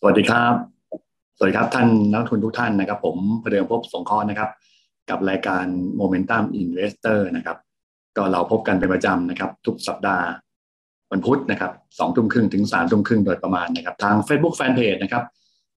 [0.00, 0.54] สวัสดีครับ
[1.36, 4.50] สวัสดีครับท่านนักทุนทุกท่านนะครับ ผมประเดิมพบสงเคราะห์นะครับ
[5.10, 5.64] กับรายการ
[6.00, 7.56] Momentum Investor นะครับ
[8.16, 10.26] ก็เราพบกันเป็นประจำนะครับ ทุกสัปดาห์
[11.10, 15.24] วันพุธนะครับสองทุ่มครึ่งถึงสามทุ่มครึ่งโดยประมาณนะครับ ทาง Facebook Fanpage นะครับ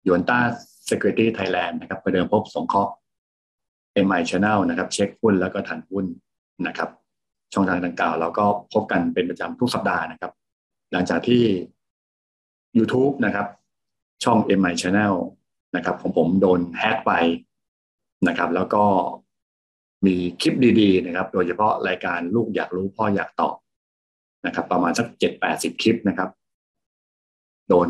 [0.08, 0.40] ยวนต้า
[0.90, 2.92] Security Thailand นะครับประเดิมพบสงเคราะห์
[4.06, 6.06] MI Channel นะครับ เช็คหุ้นแล้วก็ทันหุ้น
[6.68, 6.90] นะครับ
[7.54, 10.32] ช่องทางดังกล่าวเราก็พบกันเป็นประจำทุกสัปดาห์นะครับ
[10.92, 11.44] หลังจากที่
[12.78, 13.48] YouTube นะครับ
[14.24, 15.14] ช่อง MI Channel
[15.76, 17.12] นะครับของผมโดนแฮกไป
[18.28, 18.84] นะครับ แล้วก็
[20.06, 23.56] มีคลิปดีๆนะครับ โดยเฉพาะรายการลูกอยากรู้พ่ออยากตอบ
[24.46, 26.30] นะครับ ประมาณสักเจ็ดแปดสิบคลิปนะครับ
[27.70, 27.90] โดน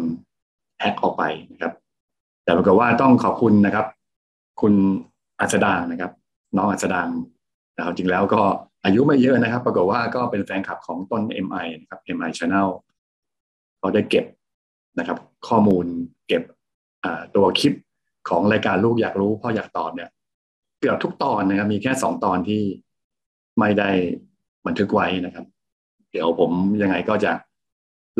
[0.79, 1.73] แฮกออกไปนะครับ
[2.43, 3.85] แต่ปรากฏว่าต้องขอบคุณนะครับ
[4.61, 4.73] คุณ
[5.39, 6.11] อัศดางนะครับ
[6.55, 7.09] น้องอัศดาง
[7.77, 8.41] นะครับจริงแล้วก็
[8.83, 12.67] อายุไม่เยอะนะครับ ปรากฏว่าก็เป็นแฟนคลับของต้น MI นะครับ MI Channel
[13.79, 14.25] เขาได้เก็บ
[14.99, 15.85] นะครับ ข้อมูล
[16.27, 16.43] เก็บ
[17.35, 17.73] ตัวคลิป
[18.29, 20.09] ของรายการลูกอยากรู้พ่ออยากตอบเนี่ย
[20.79, 22.61] เกือบทุกตอนนะครับมีแค่สองตอนที่
[23.59, 23.89] ไม่ได้
[24.65, 25.45] บันทึกไว้นะครับ
[26.11, 26.51] เดี๋ยวผม
[26.81, 27.31] ยังไงก็จะ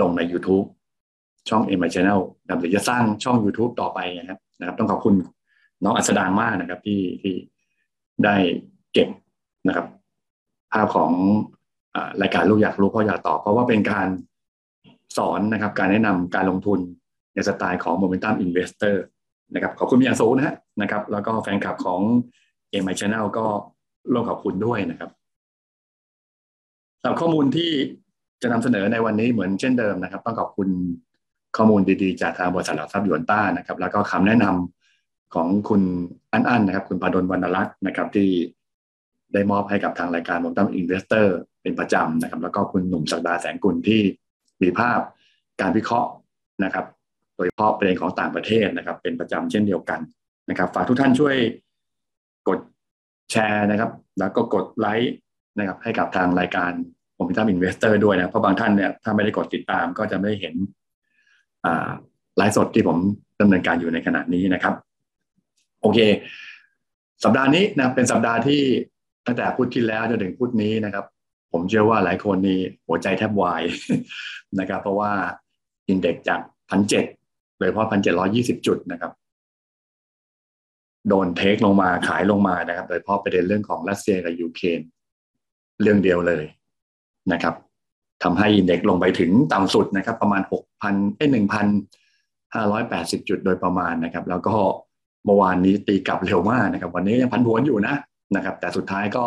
[0.01, 0.65] ลงใน YouTube
[1.49, 5.15] ช่อง m อ Channel นะครับเดี๋ยวจะสร้างช่อง YouTube ต่อไปนะครับนะครับ ต้องขอบคุณ
[5.83, 7.35] น้องอัศดางมากนะครับ ที่ที่
[8.23, 8.35] ได้
[8.93, 9.09] เก็บ
[9.67, 9.85] นะครับ
[10.71, 11.11] ภาพของ
[11.95, 14.07] อรายการลูกอยากรู้พ่ออยากตอบเพราะว่าเป็นการ
[15.17, 16.79] สอนนะครับ การแนะนำการลงทุน
[17.37, 18.95] ในสไตล์ของ Momentum Investor
[19.53, 22.01] นะครับขอบคุณอย่างสูงนะฮะนะครับ แล้วก็แฟนคลับของ
[22.83, 23.45] m อ Channel ก็
[24.11, 25.09] ร่วมขอบคุณด้วยนะครับ
[27.01, 27.71] สำหรับข้อมูลที่
[28.41, 30.69] จะนำเสนอในวันนี้เหมือนเช่นเดิมนะครับ ต้องขอบคุณ
[31.57, 35.81] ข้อมูลดีๆ จากทางบริษัทหลักทรัพย์ยวนต้านะครับ แล้วก็คำแนะนำของคุณ
[36.33, 38.29] อันอันนะครับ คุณปาดลวรรณรัตน์นะครับที่
[39.33, 41.27] ได้มอบให้กับทางรายการ Momentum Investor
[41.61, 44.01] เป็นประจำนะครับ แล้วก็คุณหนุ่มสักดาแสงกุลที่
[44.61, 44.99] มีภาพ
[45.61, 46.09] การวิเคราะห์
[46.63, 46.85] นะครับ
[47.37, 49.99] โดยเฉพาะประเด็นของต่างประเทศนะครับ เป็นประจำเช่นเดียวกัน
[50.49, 51.35] นะครับฝากทุกท่านช่วย
[52.47, 52.59] กด
[53.31, 55.13] แชร์นะครับ แล้วก็กดไลค์
[55.57, 56.71] นะครับให้กับทางรายการ
[57.17, 60.55] ผม Momentum Investor ด้วยนะเพราะบางท่านเนี่ยถ้าไม่ได้กดติดตามก็จะไม่เห็น
[62.37, 62.97] ไลฟ์สดที่ผม
[63.41, 64.73] ดำเนินการอยู่ในขณะนี้นะครับ
[65.81, 65.99] โอเค
[67.23, 68.61] สัปดาห์นี้นะเป็นสัปดาห์ที่
[69.25, 71.05] ตั้งแต่พุธที่แล้วจนถึงพุธนี้นะครับ
[71.53, 73.63] ผมเชื่อว่าหลายคนนี่หัวใจแทบวาย
[74.59, 75.11] นะครับ เพราะว่า
[75.89, 76.39] index จาก
[76.69, 77.05] พันเจ็ด
[77.57, 79.11] โดยเฉพาะพันเจ็ดร้อยยี่สิบจุดนะครับ
[81.09, 84.79] โดนเทคลงมาขายลงมานะครับ โดยเฉพาะประเด็นเรื่องของรัสเซียกับยูเครน
[85.81, 86.43] เรื่องเดียวเลย
[87.31, 87.55] นะครับ
[88.23, 91.67] ทำให้อินเด็กลงไปถึงต่ำสุดนะครับ ประมาณหกพันไอ้หนึ่งพัน
[92.53, 94.55] ห้าร้อยแปดสิบจุดโดยประมาณนะครับ แล้วก็
[95.25, 97.95] เมื่อวานนี้ตีกลับเร็วมากนะครับ วันนี้ยังพันผวนอยู่นะ
[98.35, 99.25] นะครับ แต่สุดท้ายก็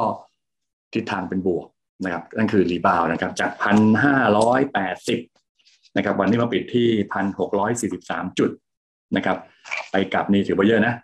[0.92, 1.66] ทิศทางเป็นบวก
[2.04, 5.20] นะครับนั่นคือรีบาวนะครับ จากพันห้าร้อยแปดสิบ
[5.96, 8.50] นะครับ วันนี้มาปิดที่พันหกร้อยสี่สิบสามจุด
[9.16, 9.36] นะครับ
[9.90, 10.94] ไปกลับนี่ถือว่าเยอะนะ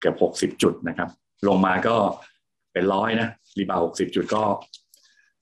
[0.00, 1.08] เกือบหกสิบจุดนะครับ
[1.48, 1.96] ลงมาก็
[2.72, 3.28] เป็นร้อยนะ
[3.58, 4.42] rebound หกสิบจุดก็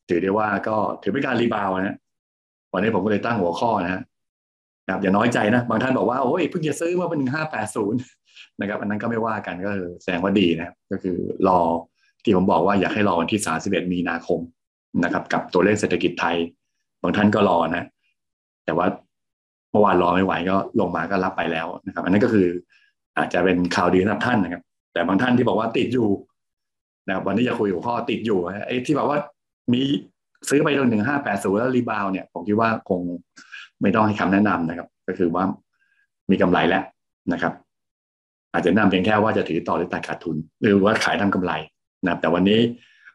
[0.08, 1.96] ถือได้ว่าก็ถือเป็นการ rebound นะ
[2.72, 4.02] วันนี้ผมก็เลยตั้งหัวข้อนะ
[4.86, 8.00] นะครับอย่าน้อยใจนะ บางท่านบอกว่าโอ้ยเพิ่งจะซื้อมาเป็นห้าแปดศูนย์
[8.60, 9.70] นะครับ อันนั้นก็ไม่ว่ากันก็
[10.02, 11.16] แสดงว่าดีนะ ก็คือ
[11.48, 11.60] รอ
[12.24, 14.41] ที่ผมบอกว่าอยากให้รอวันที่สามสิบเอ็ดมีนาคม
[15.04, 16.36] นะครับ กับตัวเลขเศรษฐกิจไทย
[17.02, 17.84] บางท่านก็รอนะ
[18.70, 18.88] แต่ว่า
[19.72, 22.47] เมื่อวานรอไม่ไหวก็ลงมาก็รับไปแล้วนะครับ อันนั้นก็คือ
[23.19, 26.08] อาจจะเป็นข่าวดีสำหรับท่านนะครับ แต่บางท่านที่บอกว่าติดอยู่
[27.06, 29.19] นะครับวันนี้จะคุยหัวข้อติดอยู่ไอ้ที่บอกว่า
[29.72, 29.80] มี
[30.48, 33.00] ซื้อไปตรงหนึ่งห้าแปดศูนย์แล้วรีบาวเนี่ย ผมคิดว่าคง
[33.82, 35.44] ไม่ต้องให้คำแนะนำนะครับ ก็คือว่า
[36.30, 36.84] มีกำไรแล้ว
[37.32, 37.53] นะครับ
[38.53, 41.53] อาจจะนำเพียงแค่ว่าจะถือต่อหรือตัดขาดทุน หรือว่าขายทำกำไร
[42.06, 42.60] นะแต่วันนี้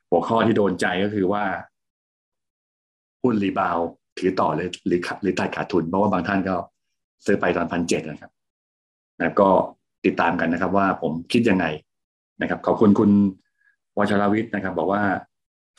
[0.09, 1.43] หัวข้อที่โดนใจก็คือว่า
[3.21, 3.77] หุ้นรีบาว
[4.17, 6.55] ถือต่อเลยหรือหรือตัดขาดทุน เพราะว่าบางท่านก็
[7.25, 8.31] ซื้อไปตอนพันเจ็ดนะครับ
[9.19, 9.49] นะก็
[10.05, 11.65] ติดตามกันนะครับ ว่าผมคิดยังไง
[12.41, 13.11] นะครับ ขอบคุณคุณ
[13.97, 15.01] วชรวิทย์นะครับ บอกว่า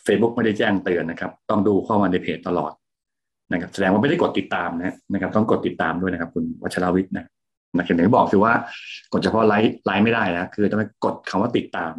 [0.06, 2.72] Facebook ไม่ได้แจ้งเตือนนะครับ ต้องดูข้อมูลในเพจตลอด
[3.52, 7.24] นะครับ แสดงว่าไม่ได้กดติดตามนะนะครับ ต้องกดติดตามด้วยนะครับ คุณวชรวิทย์นะ
[7.76, 8.52] นะเห็นไหมบอกคือว่า
[9.12, 11.92] กดเฉพาะไลค์ไลค์ไม่ได้นะคือต้องกดคำว่าติดตาม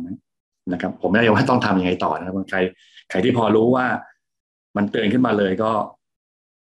[0.73, 2.59] นะครับ ผมไม่ได้ว่าต้องทำยังไงต่อนะครับใคร
[3.09, 3.85] ใครที่พอรู้ว่า
[4.77, 5.71] มันเตือนขึ้นมาเลยก็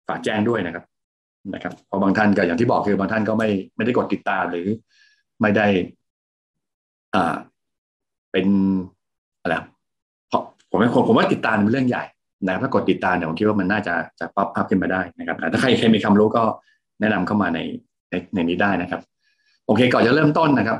[0.07, 0.83] ฝากแจ้งด้วยนะครับ
[1.53, 4.67] นะครับเพราะบางท่านก็อย่างที่บอกคือบางท่านก็ไม่ไม่ได้กดติดตามหรือ
[5.41, 5.67] ไม่ได้
[7.15, 7.35] อ่า
[8.31, 8.47] เป็น
[9.41, 9.55] อะไร
[10.71, 12.03] ผมผมผมว่าติดตามเป็นเรื่องใหญ่
[12.47, 16.43] นะถ้ากดติดตามเนี่ยผมคิดว่ามันน่าจะจะป๊อปอัพขึ้นมาได้นะครับ ถ้าใครใครมีความรู้ก็
[17.01, 17.59] แนะนำเข้ามาใน
[18.09, 19.01] ในในนี้ได้นะครับ
[19.65, 20.79] โอเคก่อนจะเริ่มต้นนะครับ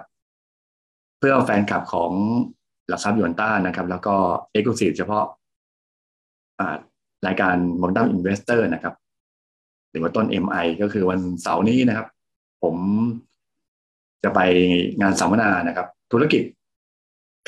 [1.20, 2.12] เพื่อแฟนคลับของ
[2.88, 4.16] หลักทรัพย์หยวนต้านะครับ แล้วก็
[4.52, 5.26] exclusive เฉพาะ
[7.28, 8.94] รายการ Momentum Investor นะครับ
[9.92, 12.08] หรือว่าต้น MI ก็คือวันเสาร์นี้นะครับ
[12.64, 12.76] ผม
[14.24, 14.40] จะไป
[15.02, 16.44] งานสัมมนานะครับ ธุรกิจ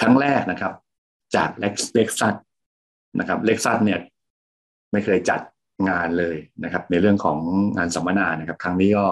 [0.02, 0.74] ครั้งแรกนะครับ
[1.36, 2.36] จาก Lexus
[3.20, 4.00] นะครับ Lexus เนี่ย
[4.92, 5.42] ไม่เคยจัด
[5.90, 7.38] งานเลยนะครับ ในเรื่องของ
[7.78, 9.06] งานสัมมนานะครับ ครั้งนี้ก็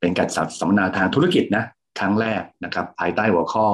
[0.00, 0.28] เป็นการ
[0.60, 1.64] สัมมนาทางธุรกิจนะ
[1.98, 3.68] ครั้งแรกนะครับ ภายใต้หัวข้อ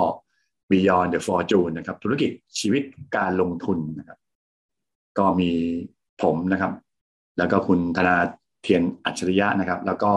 [0.71, 2.83] Beyond the Fortune นะครับ ธุรกิจชีวิต
[3.17, 4.19] การลงทุนนะครับ
[5.19, 5.51] ก็มี
[6.23, 6.73] ผมนะครับ
[7.39, 8.17] แล้วก็คุณธนา
[8.63, 10.13] เทียนอัจฉริยะนะครับ แล้วก็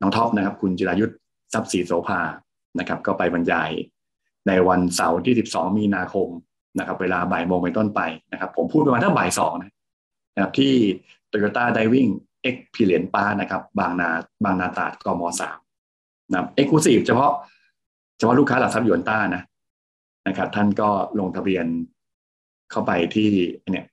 [0.00, 1.18] น้องท็อปนะครับ คุณจิรายุทธ์
[1.52, 2.20] ทรัพย์ศรีโสภา
[2.78, 3.70] นะครับ ก็ไปบรรยาย
[4.48, 6.28] ในวันเสาร์ที่ 12 มีนาคม
[6.78, 8.00] นะครับ เวลาบ่ายโมงเป็นต้นไป
[8.32, 9.52] นะครับ ผมพูดประมาณถ้าบ่ายสอง
[10.34, 10.72] นะครับ ที่
[11.30, 12.10] Toyota Diving
[12.54, 14.10] X p e r i e n ป้านะครับ บางนา
[14.44, 15.58] บางนาตาดกมสาม
[16.30, 17.32] นะครับเอ็กซ์คลูซีฟเฉพาะ
[18.18, 19.42] เฉพาะลูกค้าหลักทรัพย์ยวนต้านะ
[20.28, 20.88] นะครับ ท่านก็
[21.20, 21.66] ลงทะเบียน
[22.70, 23.30] เข้าไปที่
[23.72, 23.86] เนี่ย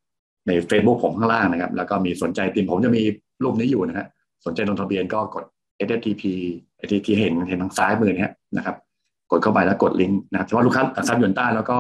[0.47, 3.04] ใน Facebook ผมข้างล่างนะครับ แล้วก็มีสนใจติมผมจะมี
[3.43, 4.07] รูปนี้อยู่นะฮะ
[4.45, 5.45] สนใจลงทะเบียนก็กด
[5.88, 6.23] SFTP
[6.89, 8.75] ที่ที่เห็นเห็นทางซ้ายมือเนี่ยนะครับ
[9.31, 11.77] กดเข้าไปแล้วกดลิงก์นะครับเฉพาะลูกค้าหลักทรัพย์ยวนต้าแล้วก็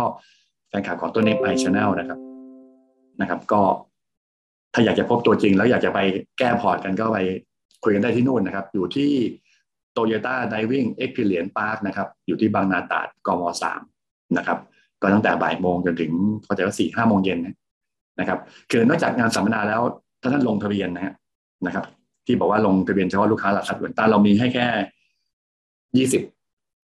[0.69, 2.19] แฟนคลับของตัวเนปไอ channel นะครับ
[3.21, 3.61] นะครับ ก็
[4.73, 5.99] ถ้าอยากจะพบตัวจริง แล้วอยากจะไป
[6.37, 7.17] แก้พอร์ตกันก็ไป
[7.83, 9.11] คุยกันได้ที่นู่นนะครับ อยู่ที่
[9.95, 13.41] Toyota Diving Experience Park นะครับ อยู่ที่บางนาตราดกม.
[13.61, 13.81] สาม
[14.37, 14.59] นะครับ
[15.01, 16.11] ก็ตั้งแต่บ่ายโมงจนถึง
[16.45, 17.39] พอจะว่าสี่ห้าโมงเย็น
[18.19, 18.39] นะครับ
[18.71, 19.81] คือนอกจากงานสัมมนาแล้ว
[20.21, 21.13] ถ้าท่านลงทะเบียนนะฮะ
[21.65, 21.85] นะครับ
[22.25, 24.67] ที่บอกว่าลงทะเบียนเฉพาะลูกค้าหลักทรัพย์หลวนต้าเรามีให้แค่
[25.97, 26.21] ยี่สิบ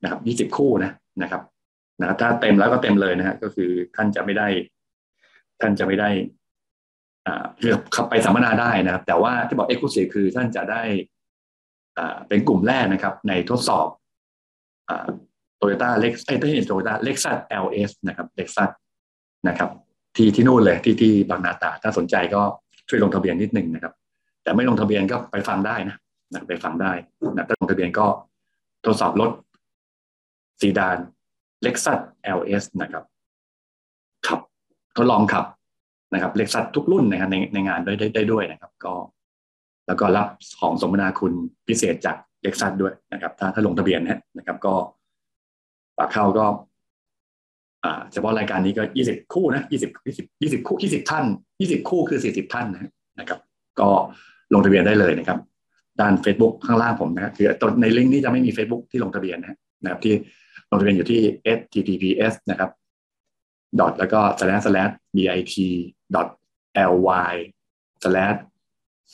[0.04, 0.92] นะครับยี่สิบคู่นะ
[1.22, 1.42] นะครับ
[2.00, 4.48] นะถ้าเต็มแล้วก็เต็มเลยนะฮะก็คือท่านจะไม่ได้
[5.62, 6.10] ท่านจะไม่ได้
[7.26, 10.82] อ่าคือขับไปสัมมนาได้นะครับ แต่ว่าที่บอกเอ็กซ์คลูซีฟคือท่านจะได้
[11.98, 13.88] อ่าเป็นกลุ่มแรกนะครับ ในทดสอบ
[14.90, 15.08] อ่า
[15.58, 18.70] โตโยต้าเล็กไอ้ที่โตโยต้าเล็กซัส LS นะครับเล็กซัส
[19.48, 19.70] นะครับ
[20.16, 22.42] ที่ที่นู่นเลยที่ที่บางนาตา ถ้าสนใจก็
[22.90, 23.94] ช่วยลงทะเบียนนิดหนึ่งนะครับ
[24.48, 25.96] แต่ไม่ลงทะเบียนก็ไปฟังได้นะ
[26.34, 26.92] นะไปฟังได้
[27.36, 28.06] นะถ้าลงทะเบียนก็
[28.86, 29.32] ทดสอบรถ
[30.62, 30.98] ซีดาน
[31.64, 32.00] เล็กซัส
[32.38, 33.04] LS นะครับ
[34.28, 34.40] ขับ
[34.98, 35.46] ทดลองขับ
[36.14, 38.94] นะครับเล็กซัสทุกรุ่นนะครับในในงานได้ได้ได้ด้วยนะครับ ก็
[39.88, 40.28] แล้วก็รับ
[40.60, 41.34] ของสมนาคุณ
[41.68, 44.00] พิเศษจากเล็กซัสด้วยนะครับ ถ้าถ้าลงทะเบียน
[44.38, 44.74] นะครับ ก็
[45.98, 46.46] ฝากเข้าก็
[47.84, 51.26] อ่าเฉพาะรายการนี้ก็ยี่สิบคู่นะยี่สิบยี่สิบยี่สิบคู่ยี่สิบท่าน
[51.60, 52.66] ยี่สิบคู่คือสี่สิบท่าน
[53.20, 53.40] นะครับ
[53.80, 53.90] ก็
[54.54, 55.40] ลงทะเบียนได้เลยนะครับ
[56.02, 57.48] ด้าน Facebook ข้างล่างผมนะครับคือ
[57.82, 59.50] ในลิงก์นี้จะไม่มี Facebook ที่ลงทะเบียนนะ
[59.92, 60.14] ครับที่
[60.72, 61.22] ลงทะเบียนอยู่ที่
[61.58, 62.70] https นะครับ
[63.80, 65.56] dot แล้วก็ slash slash bit
[66.16, 66.28] dot
[67.08, 67.36] ly
[68.04, 68.40] slash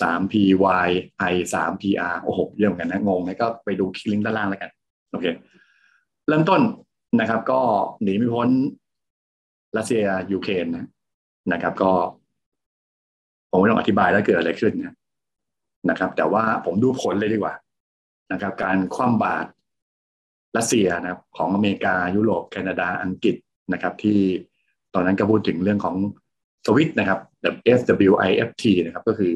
[0.02, 0.44] สาม py
[1.30, 4.72] i สาม pr โอ้โหเยอะเหมือนกันนะงงนะก็ไปดูคลิกลิงก์ด้านล่างแล้วกัน
[5.12, 5.26] โอเค
[6.28, 6.62] เริ่มต้น
[7.20, 7.60] นะครับ ก็
[8.04, 8.50] หนีไม่พ้น
[9.78, 10.88] รัสเซียยูเครนนะ
[11.54, 11.92] นะครับ ก็
[13.50, 14.96] ผมไม่ต้องอธิบายแล้วเกิดอะไรขึ้นนะ
[15.90, 17.54] นะครับ แต่ว่าผมดูผลเลยดีกว่า
[18.32, 19.50] นะครับ การคว่ำบาตร
[20.58, 23.36] รัสเซียนะครับของอเมริกา ยุโรปแคนาดาอังกฤษ
[23.74, 24.20] นะครับ ที่
[24.94, 25.96] ตอนนั้นก็พูดถึงเรื่องของ
[26.66, 29.34] สวิตนะครับแบบ SWIFT นะครับ ก็คือ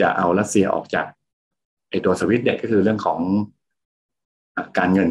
[0.00, 1.06] จะเอารัสเซียออกจาก
[1.90, 3.20] ไอตัวสวิตเนี่ยก็คือเรื่องของ
[4.78, 5.10] การเงิน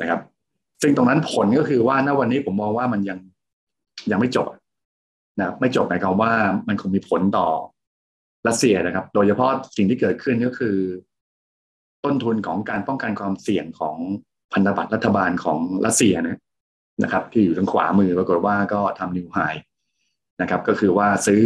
[0.00, 0.20] นะครับ
[0.82, 3.18] ซึ่งตรงนั้นผลก็คือว่าณวันนี้ผมมองว่ามันยัง
[4.10, 4.46] ยังไม่จบ
[5.38, 6.32] นะไม่จบหมายความว่า
[6.68, 7.48] มันคงมีผลต่อ
[8.48, 10.76] รัสเซียนะครับ โดยเฉพาะสิ่งที่เกิดขึ้นก็คือ
[12.04, 13.96] ต้นทุนของการป้องกันความเสี่ยงของ
[14.52, 16.38] พันธบัตรรัฐบาลของรัสเซียนะ
[17.02, 19.38] นะครับ ที่อยู่ทางขวามือปรากฏว่าก็ทำนิวไฮ
[20.40, 21.42] นะครับ ก็คือว่าซื้อ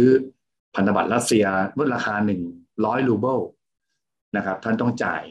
[0.75, 1.45] พันธบัตรรัสเซีย
[1.77, 2.41] ลดราคาหนึ่ง
[2.85, 3.39] ร้อยรูเบิล
[4.37, 5.23] นะครับ ท่านต้องจ่าย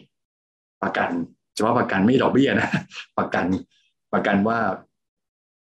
[0.82, 1.10] ประกัน
[1.54, 2.68] เฉพาะประกันไม่ดอกเบี้ยนะ
[3.18, 3.46] ประกัน
[4.12, 4.58] ประกันว่า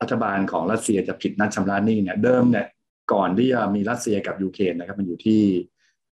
[0.02, 2.68] รัฐบาลของรัสเซียจะผิดนัดชำระหนี้เนี่ยเดิมเนี่ย
[3.14, 5.42] ก่อนที่จะมีรัสเซียกับยูเครนนะครับ มันอยู่ที่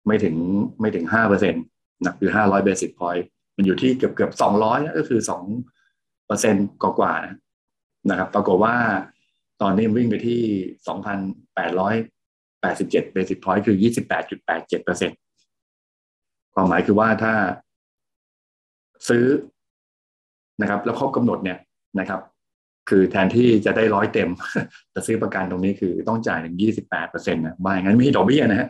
[0.09, 0.35] ไม่ถึง
[0.81, 1.63] ไม่ถึงห้าเปอร์เซ็นต์
[2.03, 5.43] นะคือห้าร้อย basis point มันอยู่ที่เกือบเกือบสองร้อยก็คือสอง
[6.27, 7.35] เปอร์เซ็นต์กว่าๆนะ
[8.09, 8.75] นะครับ ปรากฏว่า
[9.61, 10.41] ตอนนี้วิ่งไปที่
[10.87, 11.17] สองพัน
[11.55, 11.95] แปดร้อย
[12.61, 15.17] แปดสิบเจ็ด basis point คือยี่สิบแปดจุดแปดเจ็ดเปอร์เซ็นต์
[16.53, 17.33] ความหมายคือว่าถ้า
[19.09, 19.25] ซื้อ
[20.61, 21.57] นะครับ แล้วครบกำหนดเนี่ย
[21.99, 22.21] นะครับ
[22.89, 24.29] คือแทนที่จะได้ร้อยเต็ม
[24.93, 28.69] จะซื้อประกันตรงนี้คือต้องจ่ายถึงยี่สิบแปดเปอร์เซ็นต์นะบ้างั้นไม่มีดอกเบี้ยนะฮะ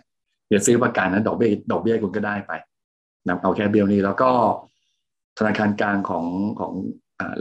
[0.49, 2.51] เดี๋ยวซื้อประกันนะดอกเบี้ยดอกเบี้ยคุณก็ได้ไป
[3.27, 4.31] นะเอาแค่เบี้ยนี้แล้วก็
[5.37, 6.25] ธนาคารกลางของ
[6.59, 6.73] ของ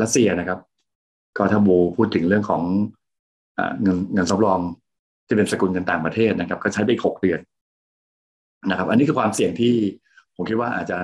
[0.03, 0.59] รัสเซียนะครับ
[1.37, 2.63] ก็ถ้าโบพูดถึงเรื่องของ
[3.83, 4.61] เงินเงินสำรอง
[5.27, 7.41] ที่เป็นสกุลเงินต่างประเทศนะครับ ก็ใช้ไปหกเดือน
[8.71, 9.75] นะครับ อันนี้คือความเสี่ยงที่
[10.37, 10.99] ผมคิดว่าอาจจะ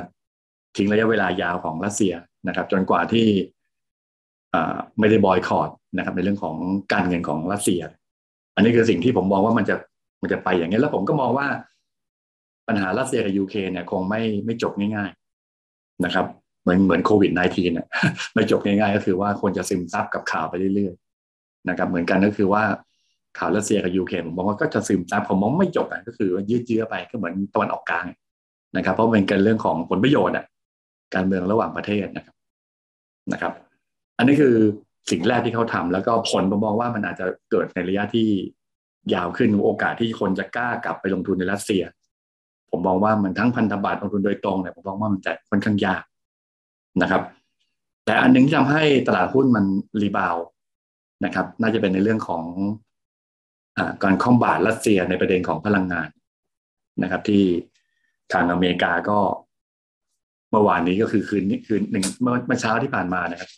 [0.77, 2.13] ทิ้งระยะเวลายาวของรัสเซีย
[2.49, 3.27] นะครับ จนกว่าที่
[4.99, 6.57] ไม่ได้บอยคอรดนะครับ ในเรื่องของ
[6.93, 7.81] การเงินของรัสเซีย
[8.55, 9.77] อันนี้คือสิ่งที่ผมมองว่ามันจะ
[10.23, 11.47] มันจะไปอย่างนี้แล้วผมก็มองว่า
[12.69, 15.11] ปัญหารัสเซียกับยูเครนเนี่ยคงไม่ไม่จบง่าย
[15.57, 16.27] ๆนะครับ
[16.63, 17.89] เหมือนเหมือนโควิด -19 น่ะ
[18.35, 22.65] ไม่จบง่ายๆ ก็คือว่าควรจะซึมซับกับข่าวไปเรื่อยๆนะครับ เหมือนกันก็คือว่า
[23.39, 28.07] ข่าวรัสเซียกับยูเครนผมมองว่าก็จะซึมซับผมมองไม่จบอะก็คือยืดเยื้อไปก็เหมือนตะวันออกกลาง
[28.77, 30.47] นะครับ เพราะเป็นกันเรื่องของผลประโยชน์อะ
[31.15, 32.35] การเมืองระหว่างประเทศนะครับ
[33.33, 33.53] นะครับ
[34.19, 34.55] อันนี้คือ
[35.11, 38.29] สิ่งแรกที่เขาทำแล้วก็ผลผมมองว่ามันอาจจะเกิดในระยะที่
[39.15, 41.83] ยาวขึ้นโอกาสที่คนจะกล้ากลับไปลงทุนในรัสเซีย
[42.75, 46.03] ผมมองว่ามันทั้งพันธบัตรลงทุนโดยตรงเนี่ยผมมองว่ามันจะค่อนข้างยาก
[47.03, 47.23] นะครับ
[48.05, 49.65] แต่อันนึงที่ทำให้ตลาดหุ้นมัน
[50.03, 50.37] รีบาว
[51.25, 52.45] นะครับ น่าจะเป็นในเรื่องของ
[53.77, 56.09] อการคอมบาทรัสเซียในประเด็นของพลังงาน
[57.03, 57.45] นะครับ ที่
[58.33, 59.19] ทางอเมริกาก็
[60.51, 63.51] เมื่อวานนี้ก็คือคืนนี้คืนหนึ่งเมื่อเช้าที่ผ่านมานะครับ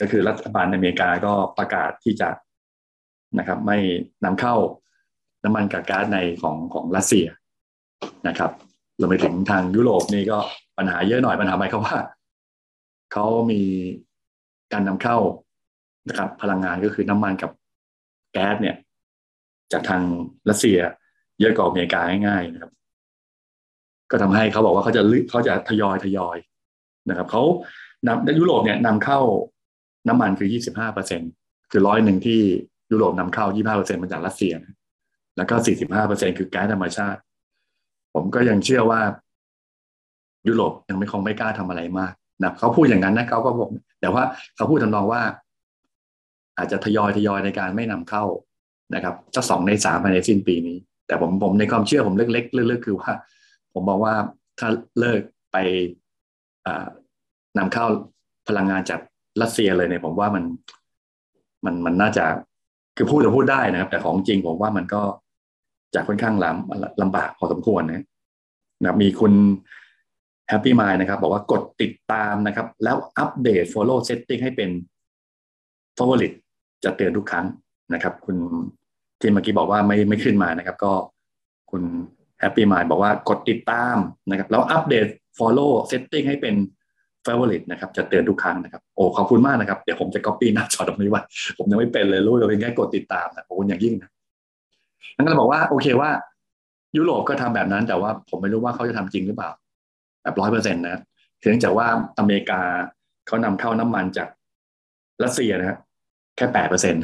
[0.00, 2.28] ก็คือรัฐบาลอเมริกาก็ประกาศที่จะ
[3.38, 3.78] นะครับ ไม่
[4.24, 4.54] นำเข้า
[5.44, 7.26] น้ำมันกับก๊าซในของของรัสเซีย
[8.28, 8.50] นะครับ
[8.98, 10.38] รวมไปถึงทางยุโรปนี่ก็
[10.78, 11.98] ปัญหาเยอะหน่อยปัญหาหมายความว่า
[13.12, 13.62] เขามี
[14.72, 15.18] การนำเข้า
[16.08, 17.50] นะครับพลังงานก็คือน้ำมันกับ
[18.32, 18.76] แก๊สเนี่ย
[19.72, 20.02] จากทาง
[20.48, 20.78] รัสเซีย
[21.40, 22.72] เยอะกว่าอเมริกาง่ายๆนะครับ
[24.10, 26.36] ก็ทำให้เขาบอกว่าเขาจะเขาจะทยอยทยอย
[27.08, 27.42] นะครับเขา
[28.06, 29.20] นำยุโรปเนี่ยนำเข้า
[30.08, 31.20] น้ำมันคือยี่สิบห้าเปอร์เซ็น
[31.70, 32.40] คือร้อยหนึ่งที่
[32.92, 34.54] ยุโรปนำเข้ายี่ห้าเปอร์เซ็นมาจากรัสเซีย
[35.36, 37.20] แล้วก็สี่สิบห้าเปอร์เซ็นคือแก๊สธรรมชาติ
[38.16, 39.00] ผมก็ยังเชื่อว่า
[40.48, 43.70] ยุโรปยังไม่คงไม่กล้าทำอะไรมากนะเขาพูดอย่างนั้นนะเขาก็บอก
[44.00, 44.22] แต่ว่า
[44.56, 45.22] เขาพูดทำนองว่า
[46.58, 48.24] อาจจะทยอยทยอยในการไม่นำเข้า
[48.94, 53.12] นะครับจะสองในสามภายในสิ้นปีนี้ แต่ผมผมในความเชื่อผมเล็กๆเล็กๆคือว่า
[53.74, 54.14] ผมบอกว่า
[54.58, 54.68] ถ้า
[55.00, 55.20] เลิก
[55.52, 55.56] ไป
[57.58, 57.86] นำเข้า
[58.48, 59.00] พลังงานจาก
[59.42, 60.44] รัสเซียเลยเนี่ยผมว่ามัน
[61.64, 62.24] มันมันน่าจะ
[62.96, 65.02] คือพูดจะพูดได้นะครับ แต่ของจริงผมว่ามันก็
[65.94, 68.04] จะค่อนข้างลำลำบากพอสมควรนะ
[68.82, 69.32] นะมีคุณ
[70.50, 74.70] Happy Mind นะครับบอกว่ากดติดตามนะครับ แล้วอัปเดต Follow Setting ให้เป็น
[75.96, 76.36] Favorite
[76.84, 77.46] จะเตือนทุกครั้ง
[77.94, 78.36] นะครับ คุณ
[79.20, 80.92] ที่เมื่อกี้บอกว่าไม่ไม่ขึ้นมานะครับ ก็
[81.70, 81.82] คุณ
[82.42, 83.96] Happy Mind บอกว่ากดติดตาม
[84.30, 85.06] นะครับแล้วอัปเดต
[85.38, 86.54] Follow Setting ให้เป็น
[87.24, 91.22] Favorite นะครับ จะเตือนทุกครั้งนะครับโอ้ขอบคุณมากนะครับ เดี๋ยวผมจะ copy หน้าจอตรงนี้ไว้
[91.58, 94.10] ผมยังไม่เป็นเลยรู้เลยเป็นแค่กดติดตามนะขอบคุณอย่างยิ่งนะ
[95.14, 96.10] นั่นก็เลยบอกว่าโอเคว่า
[96.96, 99.50] ยุโรปก็ทำแบบนั้น แต่ว่าผมไม่รู้ว่าเขาจะทำจริงหรือเปล่า
[100.22, 101.00] แบบร้อยเปอร์เซ็นต์นะ
[101.44, 101.86] ถึงจากว่า
[102.18, 102.60] อเมริกา
[103.26, 104.28] เขานำเข้าน้ำมันจาก
[105.24, 105.78] รัสเซียนะ
[106.36, 107.02] แค่แปดเปอร์เซ็นต์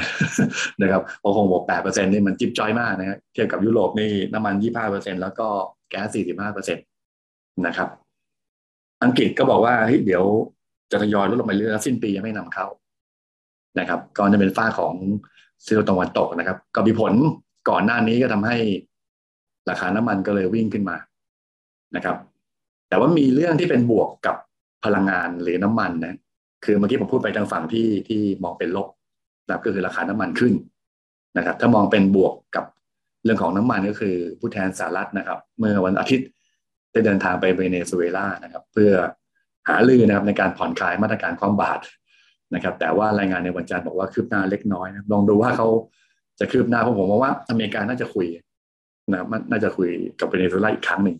[0.83, 5.49] นะครับพอคงบอกแปดเปอร์เซ็นต์นี่มันจิ๊บจ้อยมากนะเทียบกับยุโรปนี่น้ำมันยี่ห้าเปอร์เซ็นต์แล้วก็
[5.91, 6.85] แก๊สสี่สิบห้าเปอร์เซ็นต์
[7.67, 7.89] นะครับ
[9.03, 10.25] อังกฤษก็บอกว่าเฮ้ยเดี๋ยว
[10.93, 12.67] จะทยอยลดลงไปเรื่อยสิ้นปียังไม่นำเข้า
[13.79, 14.95] นะครับก่อนจะเป็นฝ้าของ
[15.65, 17.13] ซีโรตะวันตกนะครับ ก็มีผล
[17.69, 18.57] ก่อนหน้านี้ก็ทำให้
[19.71, 20.97] ราคาน้ำมันก็เลยวิ่งขึ้นมา
[21.97, 22.17] นะครับ
[22.89, 24.37] แต่ว่ามีเรื่องที่เป็นบวกกับ
[24.85, 26.17] พลังงานหรือน้ำมันนะ
[26.65, 28.89] คือเมื่อกี้ผมพูดไปทางฝั่งที่ที่มองเป็นลบ
[29.49, 30.53] นะก็คือราคาน้ำมันขึ้น
[31.37, 32.65] นะครับ ถ้ามองเป็นบวกกับ
[33.25, 36.29] เรื่องของน้ำมันก็คือผู้แทนสหรัฐนะครับ เมื่อวันอาทิตย์
[36.93, 38.93] ได้เดินทางไปเวเนซุเอลานะครับ เพื่อ
[39.69, 41.81] หาลือนะครับในการผ่อนคลายมาตรการความบาด
[42.55, 45.69] นะครับ แต่ว่ารายงานในวันจันทร์บอกว่าคืบหน้าเล็กน้อยนะลองดูว่าเขา
[46.43, 48.27] จะคืบหน้าเพราะผมมองว่าอเมริกาน่าจะคุย
[49.13, 49.21] นะ
[49.51, 49.89] น่าจะคุย
[50.21, 51.17] กับเวเนซุเอลาอีกครั้งหนึ่ง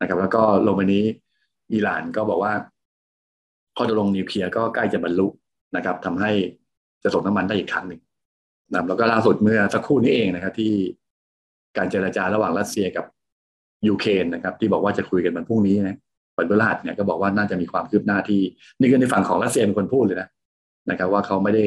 [0.00, 1.04] นะครับ แล้วก็ลงไปนี้
[1.72, 2.52] อิหร่านก็บอกว่า
[3.76, 5.26] ข้อตกลงนิวเคลียร์ก็ใกล้จะบรรลุ
[5.76, 6.30] นะครับทำให้
[7.02, 8.00] จะส่งน้ำมันได้อีกครั้งหนึ่ง
[8.72, 10.72] นะแล้วก็ล่าสุดเมื่อสักครู่นี้เองนะครับ ที่
[11.76, 13.04] การเจรจาระหว่างรัสเซียกับ
[13.88, 15.96] ยูเครนนะครับ ที่บอกว่าจะคุยกันวันพรุ่งนี้นะ
[16.38, 18.42] วันพฤหัสเนี่ยก็บอกว่าน่าจะมีความคืบหน้าที่
[18.78, 20.28] นี่คือในฝั่งของรัสเซียเป็นคนพูดเลยนะ
[20.90, 21.64] นะครับ ว่าเขาไม่ได้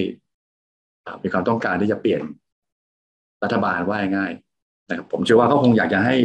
[1.24, 2.22] มีความต้องการที่จะเปลี่ยน
[3.44, 4.32] รัฐบาลว่าง่าย
[4.90, 6.16] นะครับผมเชื่อว่าเขาคงอยากจะให้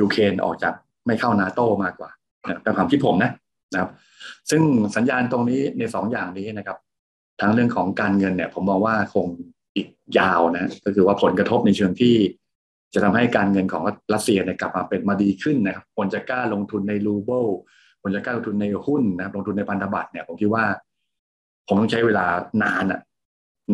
[0.00, 0.74] ยูเครนออกจาก
[1.06, 2.10] ไม่เข้านาโตมากกว่า
[2.62, 3.32] เป็นความคิดผมนะ
[3.72, 3.90] นะครับ
[4.50, 4.62] ซึ่ง
[4.96, 6.78] สัญญาณตรงนี้ในสองอย่างนี้นะครับ
[7.40, 9.26] ทั้งเรื่องของการเงินเนี่ย ผมมองว่าคง
[9.76, 9.88] อีก
[10.18, 12.14] ยาวนะ ก็คือว่าผลกระทบในเชิงที่
[12.94, 13.82] จะทำให้การเงินของ
[14.14, 17.46] รัสเซียเนี่ยกลับมาเป็นมาดีขึ้นนะครับคนจะกล้าลงทุนในรูเบิล
[18.02, 20.64] คนจะกล้าลงทุนในหุ้นนะครับ ลงทุนในพันธบัตรเนี่ยผมคิดว่า
[21.66, 22.26] ผมต้องใช้เวลา
[22.62, 23.00] นานอะ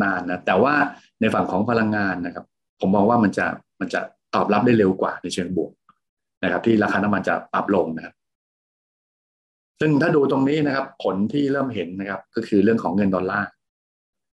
[0.03, 0.75] นานนะแต่ว่า
[1.21, 2.45] ในฝั่งของพลังงานนะครับ
[2.81, 3.47] ผมมองว่ามันจะ
[3.81, 4.01] มันจะ
[4.35, 5.73] ตอบรับได้เร็วกว่าในเชิงบวก
[6.43, 8.15] นะครับ ที่ราคาน้ำมันจะปรับลงนะครับ
[9.81, 13.49] ซึ่งถ้าดูตรงนี้นะครับ ผลที่เริ่มเห็นนะครับ ก็คือเรื่องของเงินดอลลาร์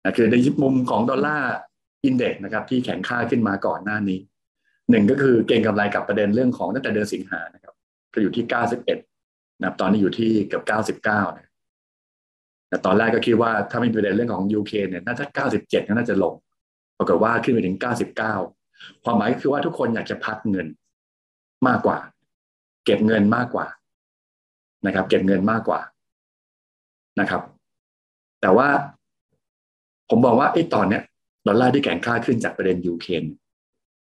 [0.03, 1.53] นะคือในมุมของดอลลาร์
[2.05, 4.19] index นะครับ ที่แข็งค่าขึ้นมาก่อนหน้านี้
[4.91, 7.75] หนึ่งก็คือเก่งกำไรกับประเด็นเรื่องของตั้งแต่เดือนสิงหานะครับ
[8.15, 8.99] ก็อยู่ที่เก้าสิบเอ็ด
[9.59, 11.51] นะครับตอนนี้อยู่ที่เกือบเก้าสิบเก้านะ
[12.69, 16.35] แต่ตอนแรกก็คิดว่าถ้าไม่มีประเด็นเรื่องของยูเครนเนี่ยน่าจะเก้าสิบเจ็ดก็น่าจะลง
[16.99, 18.35] ปรากฏว่าขึ้นไปถึงเก้าสิบเก้า
[19.05, 20.67] ความหมายคือว่าทุกคนอยากจะพักเงิน
[21.67, 21.99] มากกว่า
[22.85, 23.67] เก็บเงินมากกว่า
[24.87, 25.81] นะครับ เก็บเงินมากกว่า
[27.21, 27.43] นะครับ
[28.41, 28.69] แต่ว่า
[30.11, 31.03] ผมบอกว่าไอ้ตอนเนี้ย
[31.47, 33.25] ดอลลาร์ที่แข็งค่าขึ้นจากประเด็นยูเครน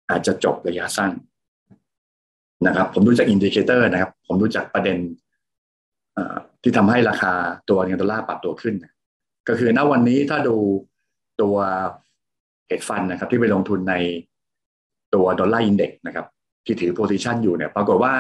[0.10, 1.12] อาจจะจบระยะสั้น
[2.68, 4.98] นะครับ ผมดูจาก indicator นะครับ ผมดูจากประเด็น
[6.62, 7.34] ที่ทำให้ราคา
[7.70, 8.76] ตัวเงินดอลลาร์ปรับตัวขึ้น
[9.48, 10.56] ก็คือณวันนี้ถ้าดู
[11.42, 11.58] ตัว
[12.68, 13.96] hedge fund นะครับที่ไปลงทุนใน
[15.14, 16.26] ตัวดอลลาร์ index นะครับ
[16.66, 18.14] ที่ถือ position อยู่เนี่ยปรากฏว่า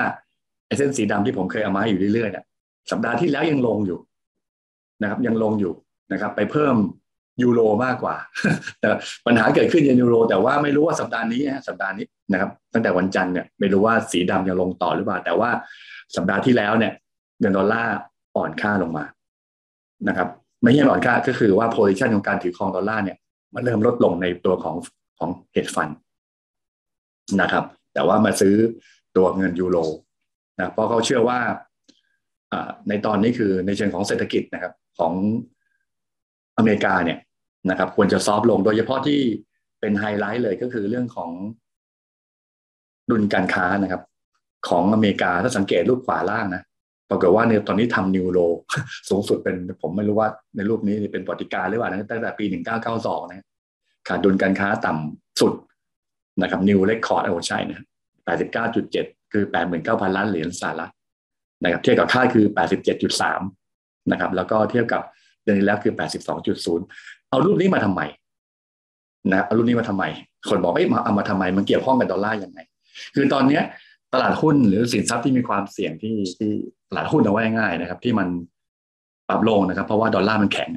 [0.66, 2.46] ไอเส้นสีดำที่ผมเคยเอามาอยู่เรื่อยๆเนี่ย
[2.92, 4.00] สัปดาห์ที่แล้วยังลงอยู่
[5.02, 5.74] นะครับ ยังลงอยู่
[6.12, 6.76] นะครับ ไปเพิ่ม
[7.44, 8.16] ยูโรมากกว่า
[8.80, 8.88] แต่
[9.26, 15.50] ปัญหาเกิดขึ้นในยูโร แต่ว่าไม่รู้ว่าสัปดาห์นี้สัปดาห์นี้นะครับ ตั้งแต่วันจันทร์เนี่ยไม่รู้ว่าสีดำยังลงต่อหรือเปล่า แต่ว่า
[16.16, 16.94] สัปดาห์ที่แล้วเนี่ย
[17.40, 17.96] เงินดอลลาร์
[18.36, 19.06] อ่อนค่าลงมา
[20.08, 20.28] นะครับ
[20.64, 23.18] ไม่ใช่อ่อนค่าก็คือว่า position ของการถือครองดอลลาร์เนี่ย
[23.56, 24.76] มันเริ่มลดลงในตัวของ
[25.20, 25.90] ของ hedge fund
[27.42, 28.56] นะครับ แต่ว่ามาซื้อ
[29.18, 29.78] ตัวเงินยูโร
[30.58, 31.40] นะเพราะเขาเชื่อว่า
[32.90, 35.14] ในตอนนี้คือในเชิงของเศรษฐกิจนะครับ ของ
[36.58, 37.20] อเมริกาเนี่ย
[37.70, 39.20] นะครับ ควรจะ soft ลงโดยเฉพาะที่
[39.80, 41.32] เป็นไฮไลท์เลยก็คือเรื่องของ
[43.10, 44.02] ดุลการค้านะครับ
[44.70, 46.64] ของอเมริกาถ้าสังเกตรูปขวาล่างนะ
[47.10, 48.40] ปรากฏว่าในตอนนี้ทำ new low
[49.10, 53.46] สูงสุดเป็นผมไม่รู้ว่าในรูปนี้เป็นปฏิการหรือเปล่านะตั้งแต่ปีหนึ่งเก้าเก้าสองนะ
[54.08, 55.54] ขาดดุลการค้าต่ำสุด
[56.42, 57.84] นะครับ new record โอ้ใช่นะ
[58.26, 60.92] แปดสิบเก้าจุดเจ็ดคือแปดหมื่นเก้าพันล้านเหรียญสหรัฐ
[61.64, 63.42] นะครับเทียบกับค่าคือแปดสิบเจ็ดจุดสาม
[64.12, 65.02] นะครับ แล้วก็เทียบกับ
[65.44, 66.86] เดือนที่แล้วคือแปดสิบสองจุดศูนย์
[67.30, 68.02] เอารูปนี้มาทำไม
[69.32, 70.04] นะเอารูปนี้มาทำไม
[70.50, 72.60] คนบอกเอ้ยมาเอามาทำไม มันเกี่ยวข้องกับดอลลาร์ยังไง
[73.16, 73.64] คือตอนเนี้ย
[74.14, 76.52] ตลาดหุ้นหรือสินทรัพย์ที่มีความเสี่ยงที่ที่
[76.94, 78.28] ตลาดหุ้นเอาไว้ง่ายนะครับ ที่มัน
[79.30, 80.70] ปรับลงนะครับ เพราะว่าดอลลาร์มันแข็ง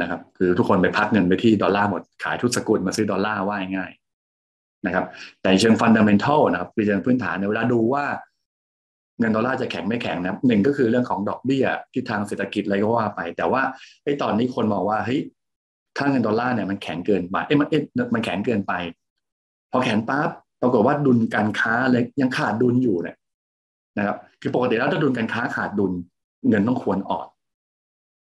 [0.00, 3.92] นะครับ คือทุกคนไปพักเงินไปที่ดอลลาร์หมดขายทุกสกุลมาซื้อดอลลาร์ว่าง่าย
[4.86, 5.04] นะครับ
[5.40, 8.04] แต่เชิง fundamental นะครับคือเชิงพื้นฐานในเวลาดูว่า
[9.20, 13.62] เงินดอลลาร์จะแข็งไม่แข็งนะหนึ่งก็คือเรื่องของดอกเบี้ยที่ทางเศรษฐกิจอะไรก็ว่าไป แต่ว่า
[14.04, 15.20] ไอ้ตอนนี้คนมองว่าเฮ้ย
[15.98, 17.82] ค่าเงินดอลลาร์เนี่ยมันแข็งเกินไปเอ้มันเอ๊ะ
[18.14, 18.72] มันแข็งเกินไป
[19.72, 20.30] พอแข็งปั๊บ
[20.62, 23.16] ปรากฏว่าดุลการค้าเลยยังขาดดุลอยู่เนี่ย
[23.98, 25.92] นะครับ คือปกติแล้วถ้าดุลการค้าขาดดุล
[26.48, 27.26] เงินต้องควรอ่อน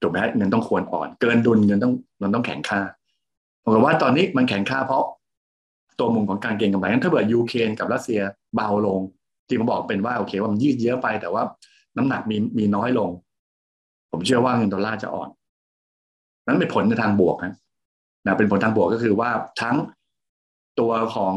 [0.02, 2.80] ถูกไหมเงินต้องควรอ่อน เกินดุลเงินต้องเงินต้องแข็งค่า
[3.62, 5.04] ปรากฏว่าตอนนี้มันแข็งค่าเพราะ
[5.98, 8.20] ตัวมุมของการเก็งกำไรงั้นถ้าเกิดยูเครนกับรัสเซีย
[8.54, 9.00] เบาลง
[9.48, 11.42] ที่ผมบอกเป็นว่าโอเคว่ามันยืดเยื้อไป แต่ว่า
[11.96, 13.10] น้ำหนักมีมีน้อยลง
[14.10, 15.28] ผมเชื่อว่าเงินดอลลาร์จะอ่อน
[16.46, 17.54] นั้นเป็นผลในทางบวกนะ
[18.24, 19.76] นะเป็นผลทางบวกก็คือว่าทั้ง
[20.80, 21.34] ตัวของ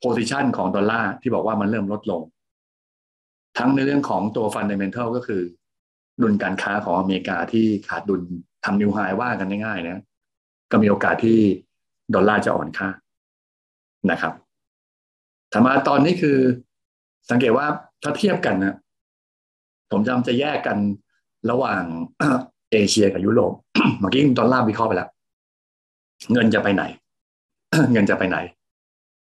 [0.00, 2.22] position ของดอลลาร์ที่บอกว่ามันเริ่มลดลง
[3.58, 5.42] ทั้งในเรื่องของตัว fundamental ก็คือ
[6.22, 8.22] ดุลการค้าของอเมริกาที่ขาดดุล
[8.64, 10.02] ทำนิวไฮว่ากันง่ายๆนะ
[10.70, 11.38] ก็มีโอกาสที่
[12.14, 12.88] ดอลลาร์จะอ่อนค่า
[14.10, 14.32] นะครับ
[15.52, 16.38] ถามมาตอนนี้คือ
[17.30, 17.66] สังเกตว่า
[18.02, 18.76] ถ้าเทียบกันนะ
[19.90, 20.78] ผมจำจะแยกกัน
[21.50, 21.82] ระหว่าง
[22.72, 23.52] เอเชียกับยุโรป
[24.00, 25.08] เมื่อกี้ดอลลาร์วิเคราะห์ไปแล้ว
[26.32, 26.82] เงินจะไปไหน
[27.92, 28.38] เงินจะไปไหน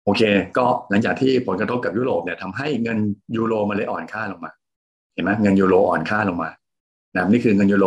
[0.05, 0.23] โอเค
[0.57, 2.99] ก็หลังจากที่ผลกระทบกับยุโรปเนี่ยทำให้เงิน
[3.37, 4.51] ยูโรมันเลยอ่อนค่าลงมา
[5.15, 6.51] เห็นไหมเงินยูโรอ่อนค่าลงมา
[7.17, 7.87] นะนี่คือเงินยูโร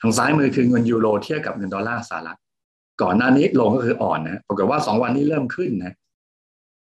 [0.00, 2.38] ทางซ้ายมือคือเงินยูโรเทียบกับเงินดอลลาร์สหรัฐ
[3.02, 5.92] ก่อนหน้านี้ลงก็คืออ่อนนะปรากฏว่าสองวันนี้เริ่มขึ้นนะ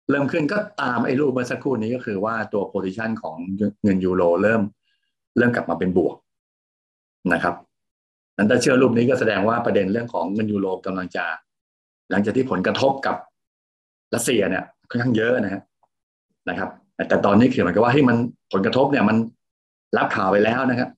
[0.09, 3.37] เริ่มขึ้นก็ตามไอ้รูปเมื่อสักครู่นี้ก็คือว่าตัว position ของ
[3.83, 4.61] เงินยูโรเริ่ม
[5.37, 6.15] เริ่มกลับมาเป็นบวก
[7.33, 7.55] นะครับ
[8.37, 11.25] นั้นถ้าเชื่อรูปนี้ก็แสดงว่าประเด็นเรื่องของเงินยูโรกำลังจะ
[12.11, 13.15] หลังจากที่ผลกระทบกับ
[14.13, 15.61] รัสเซียเนี่ยค่อนข้างเยอะนะฮะ
[16.49, 16.69] นะครับ
[17.09, 18.17] แต่ตอนนี้คือเหมือนกับว่าให้มัน
[18.51, 19.17] ผลกระทบเนี่ยมัน
[19.97, 20.89] รับข่าวไปแล้วนะครับ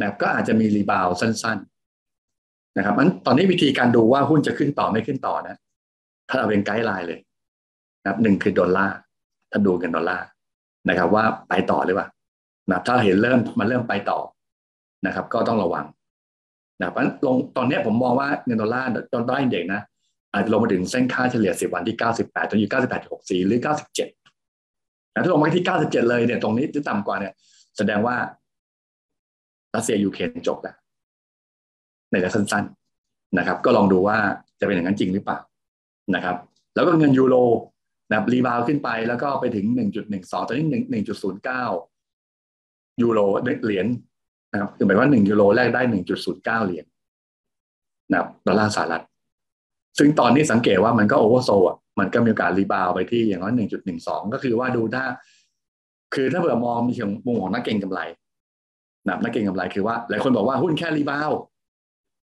[0.00, 1.58] นะก็อาจจะมี rebound สั้น
[2.16, 5.56] ๆ นะครับมันตอนนี้วิธีการดูว่าหุ้นจะขึ้นต่อไม่ขึ้นต่อนะ
[6.28, 7.18] ถ้าเราเป็น guideline เลย
[8.02, 8.96] นะครับหนึ่งคือดอลลาร์
[9.50, 10.26] ถ้าดูกันดอลลาร์
[10.88, 12.08] นะครับ ว่าไปต่อหรือเปล่า
[12.70, 14.18] นะถ้าเห็นเริ่มมันเริ่มไปต่อ
[15.06, 15.84] นะครับ ก็ต้องระวัง
[16.80, 19.80] นะเพราะลงตอนนี้ผมมองว่าเงินดอลลาร์ตอนได้เด็กนะ
[20.32, 22.70] อาจจะลงมาถึงเส้นค่าเฉลี่ย 10 วันที่ 98ตอนอยู่
[23.08, 27.32] 98.64 หรือ 97แต่ถ้าลงมาที่ 97 เลยเนี่ยตรงนี้จะต่ำกว่าเนี่ย
[27.76, 28.16] แสดงว่า
[29.74, 30.76] รัสเซียยูเครนจบแล้ว
[32.10, 34.18] ในระยะสั้นๆนะครับ ก็ลองดูว่า
[34.60, 35.38] จะเป็นอย่างนั้นจริงหรือเปล่า
[36.14, 36.36] นะครับ
[36.74, 37.34] แล้วก็เงินยูโร
[38.10, 39.66] นะรีบาวขึ้นไปแล้วก็ไปถึง
[40.06, 40.66] 1.12 ตอนนี้
[41.84, 43.18] 1.09 ยูโร
[43.64, 43.86] เหรียญ
[44.52, 45.82] นะครับคือหมายว่า 1 ยูโรแลกได้
[46.20, 46.84] 1.09 เหรียญ
[48.10, 49.04] นะครับดอลลาร์สหรัฐ
[49.98, 53.52] ซึ่งตอนนี้สังเกตว่ามันก็ oversold อะมันก็มีโอกาส rebound ไปที่อย่างน้อย
[53.92, 55.04] 1.12ก็คือว่าดูถ้า
[56.14, 58.00] คือถ้าเผื่อมองมีเชิงมุมของนักเก็งกำไร
[59.06, 61.30] นะนักเก็งกำไรคือว่า หลายคนบอกว่าหุ้นแค่ reบาว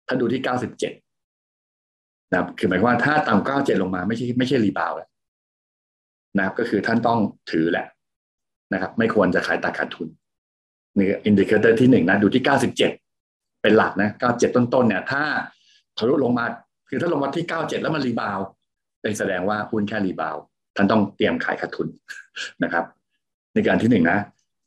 [0.07, 5.09] ถ้าดูที่97นะครับคือหมายความว่าถ้าต่ำ97ลงมาไม่ใช่ไม่ใช่ rebound แล้ว
[6.37, 7.19] นะครับก็คือท่านต้อง
[7.51, 7.87] ถือแหละ
[8.73, 10.09] นะครับ ไม่ควรจะขายตาขาดทุน
[10.97, 12.93] นี่ indicator ที่หนึ่งนะดูที่เก้าสิบเจ็ด
[13.63, 15.23] เป็นหลักนะเก้าเจ็ดต้นๆเนี่ย ถ้า
[15.99, 16.45] ทะลุลงมา
[16.93, 18.39] คือถ้าลงมาที่เก้าเจ็ดแล้วมัน rebound
[19.03, 20.37] เป็นแสดงว่าหุ้นแค่ rebound
[20.77, 21.89] ท่านต้องเตรียมขายขาดทุน
[22.65, 22.85] นะครับ
[23.55, 24.19] ในการที่หนึ่งนะ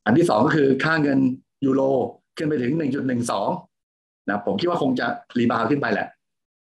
[0.06, 1.20] อันที่สองก็คือค่าเงิน
[1.66, 1.82] ยูโร
[2.38, 3.50] ขึ้นไปถึงหนึ่งจุดหนึ่งสอง
[4.28, 5.08] นะผมคิดว่าคงจะ
[5.40, 6.08] rebound ขึ้นไปแหละ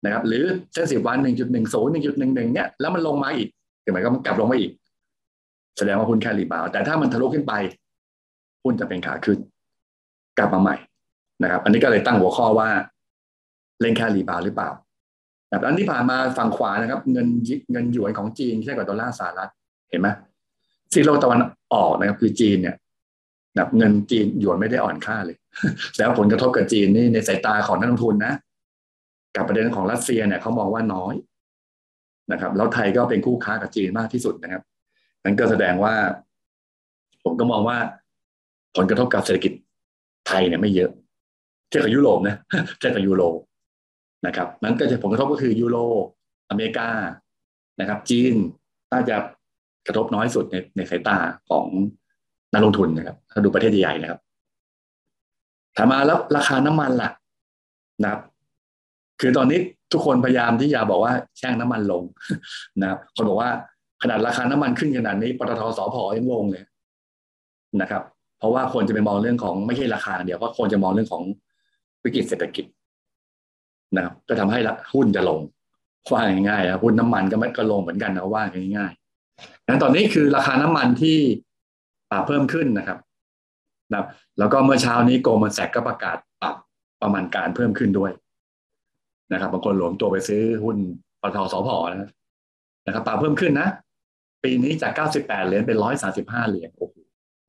[0.05, 3.49] นะครับ หรือเส้นสิบวันหนึ่งจุดหนึ่งศูนย์หนึ่งจุดหนึ่งหนึ่งเนี่ยแล้วมันลงมาอีก
[3.83, 4.71] เห็นไหมก็มันกลับลงมาอีก
[5.79, 7.53] แสดงว่าหุ้นแค่ rebound แต่ถ้ามันทะลุขึ้นไป
[8.65, 9.39] หุ้นจะเป็นขาขึ้น
[10.39, 10.77] กลับมาใหม่
[11.43, 12.69] นะครับ อันนี้ก็เลยตั้งหัวข้อว่า
[13.81, 14.71] เล่นแค่ rebound หรือเปล่า
[15.55, 17.29] แบบอันที่ผ่านมาฝั่งขวานะครับ เงิน
[17.73, 19.51] เงินหยวนของจีนใช่กว่าดอลลาร์สหรัฐ
[19.91, 20.09] เห็นไหม
[20.93, 21.41] ซีกโลกตะวัน
[21.75, 22.77] ออกนะครับ คือจีนเนี่ย
[23.57, 25.37] แบบเงินจีนหยวนไม่ได้อ่อนค่าเลย
[25.99, 28.35] แล้วผลกระทบกับจีนนี่ในสายตาของนักลงทุนนะ
[29.37, 31.15] กับประเด็นของรัสเซียเนี่ยเขามองว่าน้อย
[32.33, 34.63] นะครับ แล้วไทยก็เป็นคู่ค้ากับจีนมากที่สุดนะครับ
[35.25, 35.95] นั้นก็แสดงว่า
[37.25, 37.79] ผมก็มองว่า
[38.77, 39.53] ผลกระทบกับเศรษฐกิจ
[40.29, 40.91] ไทยเนี่ยไม่เยอะ
[41.69, 42.37] เทียบกับยุโรปนะ
[42.79, 43.23] เทียบกับยูโร
[44.27, 45.77] นะครับนั้นก็จะผลกระทบก็คือยูโร
[46.51, 46.89] อเมริกา
[47.81, 48.35] นะครับ จีน
[48.93, 49.17] น่าจะ
[49.87, 51.17] กระทบน้อยสุดในในสายตา
[51.51, 51.67] ของ
[52.53, 54.21] นักลงทุนนะครับ ถ้าดูประเทศใหญ่ๆนะครับ
[55.77, 57.11] ถามมาแล้วราคาน้ำมันล่ะ
[58.03, 58.21] นะครับ
[59.21, 59.61] คือตอนนี้
[59.93, 62.03] ทุกคนพยายามที่จะบอกว่าแช่งน้ำมันลง
[62.81, 63.51] นะครับคนบอกว่า
[64.03, 66.65] ขนาดราคาน้ำมันขึ้นขนาดนี้ปตทสพยังลงเลย
[67.81, 68.03] นะครับ
[68.39, 71.23] เพราะว่าคนจะไปมองเรื่องของไม่ใช่ราคาเดียวก็คนจะมองเรื่องของ
[72.05, 72.65] วิกฤตเศรษฐกิจ
[73.97, 74.59] นะครับก็ทำให้
[74.95, 75.41] หุ้นจะลง
[76.13, 78.43] ว่าง่ายๆนะหุ้นน้ำมันก็ไม่ก็ลงเหมือนกันนะว่า
[78.77, 81.19] ง่ายๆนั้นตอนนี้คือราคาน้ำมันที่
[82.11, 82.99] ปรับเพิ่มขึ้นนะครับ
[83.93, 84.05] นะ
[84.39, 86.55] แล้วก็เมื่อเช้านี้โกลมันแซกก็ประกาศปรับ
[87.03, 88.13] ประมาณการเพิ่มขึ้นด้วย
[89.33, 90.77] นะครับบางคนหลวมตัวไปซื้อหุ้น
[91.23, 92.11] ปตทสพนะ
[92.87, 93.69] นะครับปรับเพิ่มขึ้นนะ
[94.45, 95.79] ปีนี้จาก 98 เหรียญเป็น
[96.15, 96.95] 135 เหรียญโอ้โห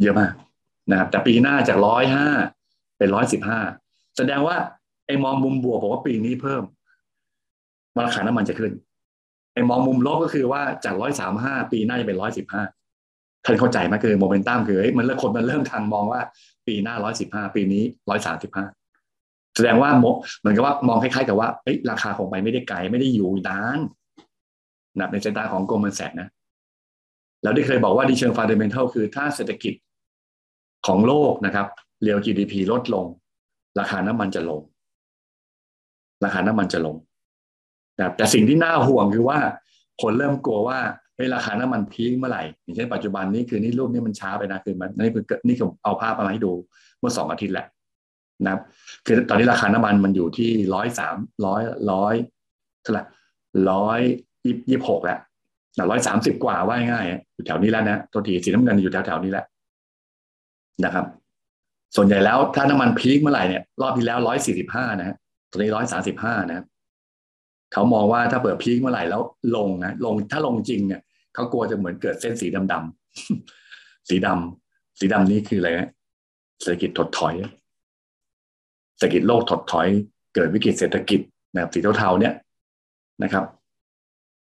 [0.02, 0.34] เยอะมาก
[0.92, 1.78] นะครับแต่ปีหน้าจาก
[2.38, 3.10] 105 เป็น
[3.62, 4.58] 115 แสดงว่า
[5.08, 6.64] ไอ้มองมุมบวกบอกว่าปีนี้เพิ่ม
[8.06, 8.72] ราคาน้ำมันจะขึ้น
[9.54, 12.64] ไอ้มองมุมลบก็คือว่าจากร้อยสามห้าปีหน้าจะเป็นร้อยสิบห้า
[13.46, 16.22] ท่านเข้าใจไหมคือโมเมนตัมคือมันเริ่มคนมันเริ่มทางมองว่า
[16.68, 18.66] ปีหน้าร้อยสิบห้าปีนี้ร้อยสามสิบห้า
[19.56, 23.80] แสดงว่าเหมือนกับว่ามองคล้ายๆกับว่าเอ้ยราคาของไปไม่ได้ไกลไม่ได้อยู่นาน
[25.00, 26.28] นะในสายตาของโกลมันแสกนะ
[27.44, 29.74] แล้วที่เคยบอกว่าดีเชิงฟันเดเมนทัลคือถ้าเศรษฐกิจ
[30.88, 31.68] ของโลกนะครับ
[32.04, 33.06] เรียว GDP ลดลง
[33.80, 34.62] ราคาน้ำมันจะลง
[36.24, 36.96] ราคาน้ำมันจะลง
[38.00, 39.40] นะแต่สิ่งที่น่าห่วงคือว่า
[40.02, 40.80] คนเริ่มกลัวว่า
[41.16, 46.52] เฮ้ยราคาน้ำมันพีคเมื่อไหร่อย่างเช่นปัจจุบันนี้คือนี่รูปนี้มันช้าไปนะคือมันนี่คือนี่ผมเอาภาพมาให้ดู
[47.00, 47.68] เมื่อสองอาทิตย์แหละ
[48.44, 48.62] นะครับ
[49.06, 52.16] คือตอนนี้ราคาน้ำมันมันอยู่ที่ร้อยสามร้อยร้อย
[52.82, 53.04] เท่าไหร่
[53.72, 54.00] ร้อย
[54.46, 55.20] ยี่สิบหกแล้ว
[55.90, 59.46] ร้อยสามสิบกว่าว่าง่ายอยู่แถวนี้แล้วนะตัวทีสีน้ำเงินอยู่แถวแถวนี้แหละ
[60.86, 61.06] นะครับ
[61.96, 65.16] ส่วนใหญ่แล้วถ้าน้ำมันพีคเมื่อไหร่เนี่ยรอบที่แล้วร้อยสี่สิบห้านะฮะ
[65.56, 66.66] ตอนนี้ร้อยสาสิบห้านะ
[67.74, 69.22] เขามองว่าถ้าเปิดพีคเมื่อไหร่แล้ว
[69.56, 71.02] ลงนะลงถ้าลงจริงเนี่ย
[71.34, 75.70] เขากลัวจะเหมือนเกิดเส้นสีดำๆสีดำสีดำนี้คืออะไร
[76.62, 77.36] เศรษฐกิจถดถอย
[78.98, 79.88] เศรษฐกิจโลกถดถอย
[80.36, 81.20] เกิดวิกฤตเศรษฐกิจ
[81.54, 82.34] นะครับสีเทาๆเนี่ย
[83.24, 83.46] นะครับ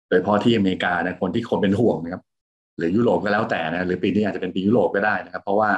[0.07, 2.23] โดยเฉพาะที่อเมริกานะคนที่คนเป็นห่วงนะครับ
[2.77, 5.69] หรือยุโรปก็แล้วแต่นะหรือปีนี้อาจจะเป็นปียุโรปก็ได้นะครับ เพราะว่า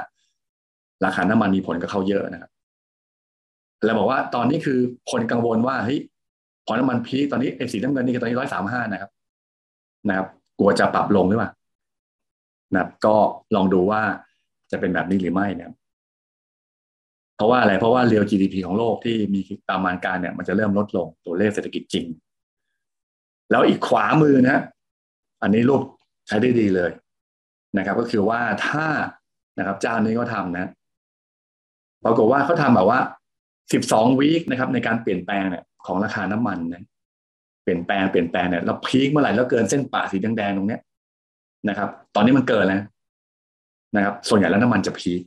[1.05, 2.51] ราคาน้ำมันมีผลกับเขาเยอะนะครับ
[3.83, 4.79] แล้วบอกว่าตอนนี้คือ
[5.11, 5.99] คนกังวลว่าเฮ้ย
[6.65, 9.11] พอน้ำมันพีตอนนี้ไอ้สีน้ำเงินนี่ตอนนี้ร้อยสามห้านะครับ
[10.07, 10.27] นะครับ
[10.59, 11.51] กลัวจะปรับลงหรือเปล่า
[12.73, 13.15] นะก็
[13.55, 14.01] ลองดูว่า
[14.71, 15.71] จะเป็นแบบนี้หรือไม่เนี่ย
[17.35, 19.39] เพราะว่าอะไรเพราะว่าเรียว GDP ของโลกที่มี
[19.69, 22.05] ตามมาการเนี่ย มันจะเริ่มลดลงตัวเลขเศรษฐกิจจริง
[23.51, 24.59] แล้วอีกขวามือนะ
[25.41, 25.81] อันนี้รูป
[26.27, 26.91] ใช้ได้ดีเลย
[27.77, 28.87] นะครับ ก็คือว่าถ้า
[29.57, 30.65] นะครับ เจ้านี้ก็ทำนะ
[32.03, 32.99] ปรากฏว่าเขาทำแบบว่า
[33.73, 36.84] สิบสองวีคนะครับในการเปลี่ยนแปลงเนี่ยของราคาน้ำมันนะ
[37.63, 40.82] เปลี่ยนแปลงเปลี่ยนแปลงเนี่ยเราพีคเมื่อไหร่แล้วเกินเส้นป่าสีแดงๆตรงเนี้ย
[41.69, 42.82] นะครับ ตอนนี้มันเกินแล้ว
[43.95, 45.21] นะครับ ส่วนใหญ่แล้วน้ำมันจะพีค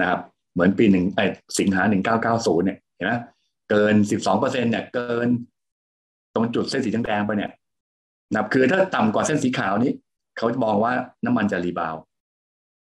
[0.00, 0.20] นะครับ
[0.52, 1.20] เหมือนปีหนึ่งไอ
[1.58, 3.12] สิงหาหนึ่งเก้าเก้าศูนย์เนี่ยเห็นไหม
[3.70, 5.28] เกินสิบสองเปอร์เซ็นเนี่ย เกิน
[6.34, 7.50] ตรงจุดเส้นสีแดงๆไปเนี่ย
[8.30, 9.92] นะครับคือถ้าต่ำกว่าเส้นสีขาวนี้
[10.36, 10.92] เขามองว่า
[11.24, 11.94] น้ำมันจะรีบาว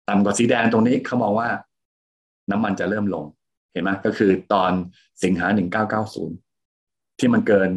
[0.09, 1.47] ต่ำกว่าสีแดงตรงนี้เขามองว่า
[2.51, 3.25] น้ำมันจะเริ่มลง
[3.75, 4.71] เห็นไหมก็คือตอน
[5.23, 5.47] สิงหา
[6.13, 7.69] 1990 ที่มันเกิน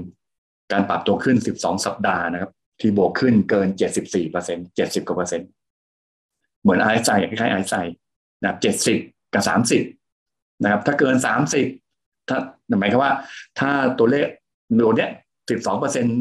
[0.73, 3.69] การปรับตัวขึ้น 12 สัปดาห์นะครับ ที่บวกขึ้นเกิน
[4.01, 5.49] 74เปอร์เซ็นต์70กว่าเปอร์เซ็นต์
[6.63, 7.75] เหมือนไอซ์ไซคล้ายๆไอซ์ไซ
[8.41, 8.59] นะครับ
[8.97, 9.45] 70 กับ
[9.85, 11.17] 30 นะครับ ถ้าเกิน
[11.73, 12.39] 30 ถ้า
[12.81, 13.13] หมายความว่า
[13.59, 14.27] ถ้าตัวเลข
[14.81, 15.11] ตัวเนี้ย
[15.45, 16.19] 12เปอร์เซ็นต์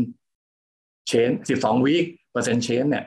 [1.08, 3.06] เชน 12วีคเปอร์เซ็นต์เชนเนี่ย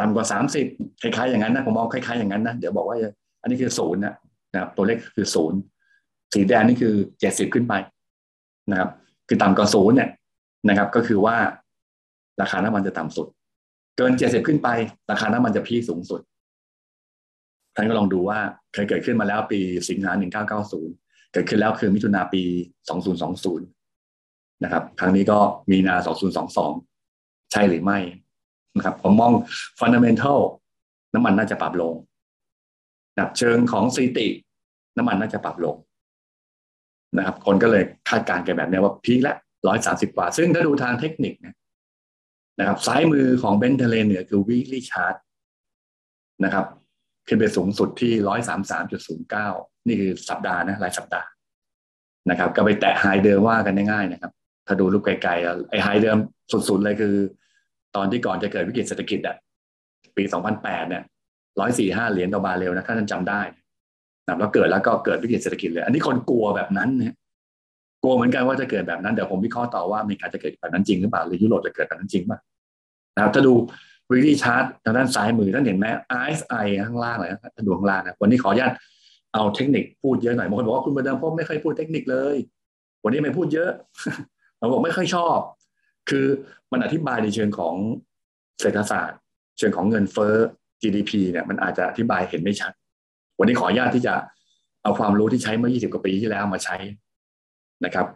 [0.00, 0.26] ต่ำกว่า
[0.64, 2.96] 30 คล้ายๆอย่างนั้นนะผมมองคล้ายๆอย่างนั้นนะเดี๋ยวบอกว่า
[3.42, 4.14] อันนี้คือศูนย์นะ
[4.52, 5.58] นะครับตัวเลขคือศูนย์
[6.34, 7.74] สีแดงนี่คือเจ็ดสิบขึ้นไป
[8.70, 8.90] นะครับ
[9.28, 10.10] คือต่ำกว่าศูนย์เนี่ย
[10.68, 11.36] นะครับ ก็คือว่า
[12.40, 13.26] ราคาน้ำมันจะต่ำสุด
[13.96, 14.68] เกินเจ็ดสิบขึ้นไป
[15.10, 16.20] ราคาน้ำมันจะพีสูงสุด
[17.74, 18.38] ท่านก็ลองดูว่า
[18.72, 20.94] เคยเกิดขึ้นมาแล้วปีสิงหาหนึ่งเก้าเก้าศูนย์
[21.32, 22.42] เกิดขึ้นแล้วคือมิถุนาปี
[22.88, 23.66] สองศูนย์สองศูนย์
[24.64, 25.38] นะครับ ครั้งนี้ก็
[25.70, 26.72] มีนาสองศูนย์สองสอง
[27.52, 27.98] ใช่หรือไม่
[28.76, 29.32] นะครับ ผมมอง
[29.78, 30.38] fundamental
[31.14, 31.94] น้ำมันน่าจะปรับลง
[33.16, 34.26] นะเชิงของ Citi
[34.96, 35.76] น้ำมันน่าจะปรับลง
[37.16, 39.34] นะครับ คนก็เลยคาดการณ์กันแบบนี้ว่า peak ละ
[39.66, 41.54] ร้อยสามสิบกว่า ซึ่งถ้าดูทางเทคนิคนะ
[42.58, 45.16] นะครับซ้ายมือของ Brent ทะเลเหนือเนี่ยคือ weekly chart
[46.44, 46.64] นะครับ
[47.28, 49.48] ขึ้นไปสูงสุดที่ร้อยสามสามจุดศูนย์เก้า
[49.86, 51.28] นี่คือสัปดาห์นะรายสัปดาห์
[52.30, 54.32] นะครับ ก็ไปแตะไฮเดิมว่ากันง่ายๆนะครับ
[54.66, 56.18] ถ้าดูรูปไกลๆไอ้ไฮเดิม
[56.52, 57.14] สุดๆเลยคือ
[57.96, 59.36] ตอนที่ก่อนจะเกิดวิกฤตเศรษฐกิจอะ
[60.16, 61.02] ปีสองพันแปดเนี่ย
[61.60, 63.40] ร้อยสี่ห้าเหรียญต่อบาเรลนะถ้าท่านจำได้
[64.28, 67.14] นะแล้วเกิดแล้วก็เกิดวิกฤตเศรษฐกิจเลย อันนี้คนกลัวแบบนั้นเนี่ย
[68.02, 72.38] กลัวเหมือนกันว่าจะเกิดแบบนั้นเดี๋ยวผมวิเคราะห์ต่อว่ามีการจะเกิดแบบนั้นจริงหรือเปล่าหรือยุโรปจะเกิดแบบนั้นจริงป่ะ
[73.16, 73.54] นะครับถ้าดู
[74.10, 75.86] วิธีชาร์ตทางด้านซ้ายมือท่านเห็นไหม
[76.20, 78.72] RSI ข้างล่างเลยนะท่าดูข้างล่างนะวันนี้ขออนุญาต
[79.34, 82.36] เอาเทคนิคพูดเยอะหน่อยบางคนบอกว่าคุณประเดิมพบไม่เคยพูดเทคนิคเลย
[83.04, 83.70] วันนี้ไม่พูดเยอะ
[84.58, 85.38] เราบอกไม่ค่อยชอบ
[86.10, 86.26] คือ
[86.72, 87.74] มันอธิบายในเชิงของ
[88.60, 89.18] เศรษฐศาสตร์
[89.58, 90.34] เชิงของเงินเฟ้อ
[90.82, 92.72] GDP เนี่ยมันอาจจะอธิบายเห็นไม่ชัด
[93.38, 94.14] วันนี้ขออนุญาตที่จะ
[94.82, 96.76] เอาความรู้ที่ใช้เมื่อ 20 กว่าปีที่แล้วมาใช้
[97.84, 98.06] นะครับ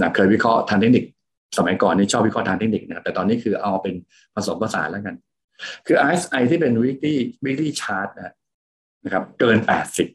[0.00, 1.04] นะเคยวิเคราะห์ทางเทคนิค
[1.58, 3.94] สมัยก่อนนี่ชอบวิเคราะห์ทางเทคนิคนะแต่ตอนนี้คือเอาเป็น
[4.34, 5.16] ผสมผสานแล้วกัน
[5.86, 8.08] คือ RSI ที่เป็น weekly weekly chart
[9.04, 9.58] นะครับ เกิน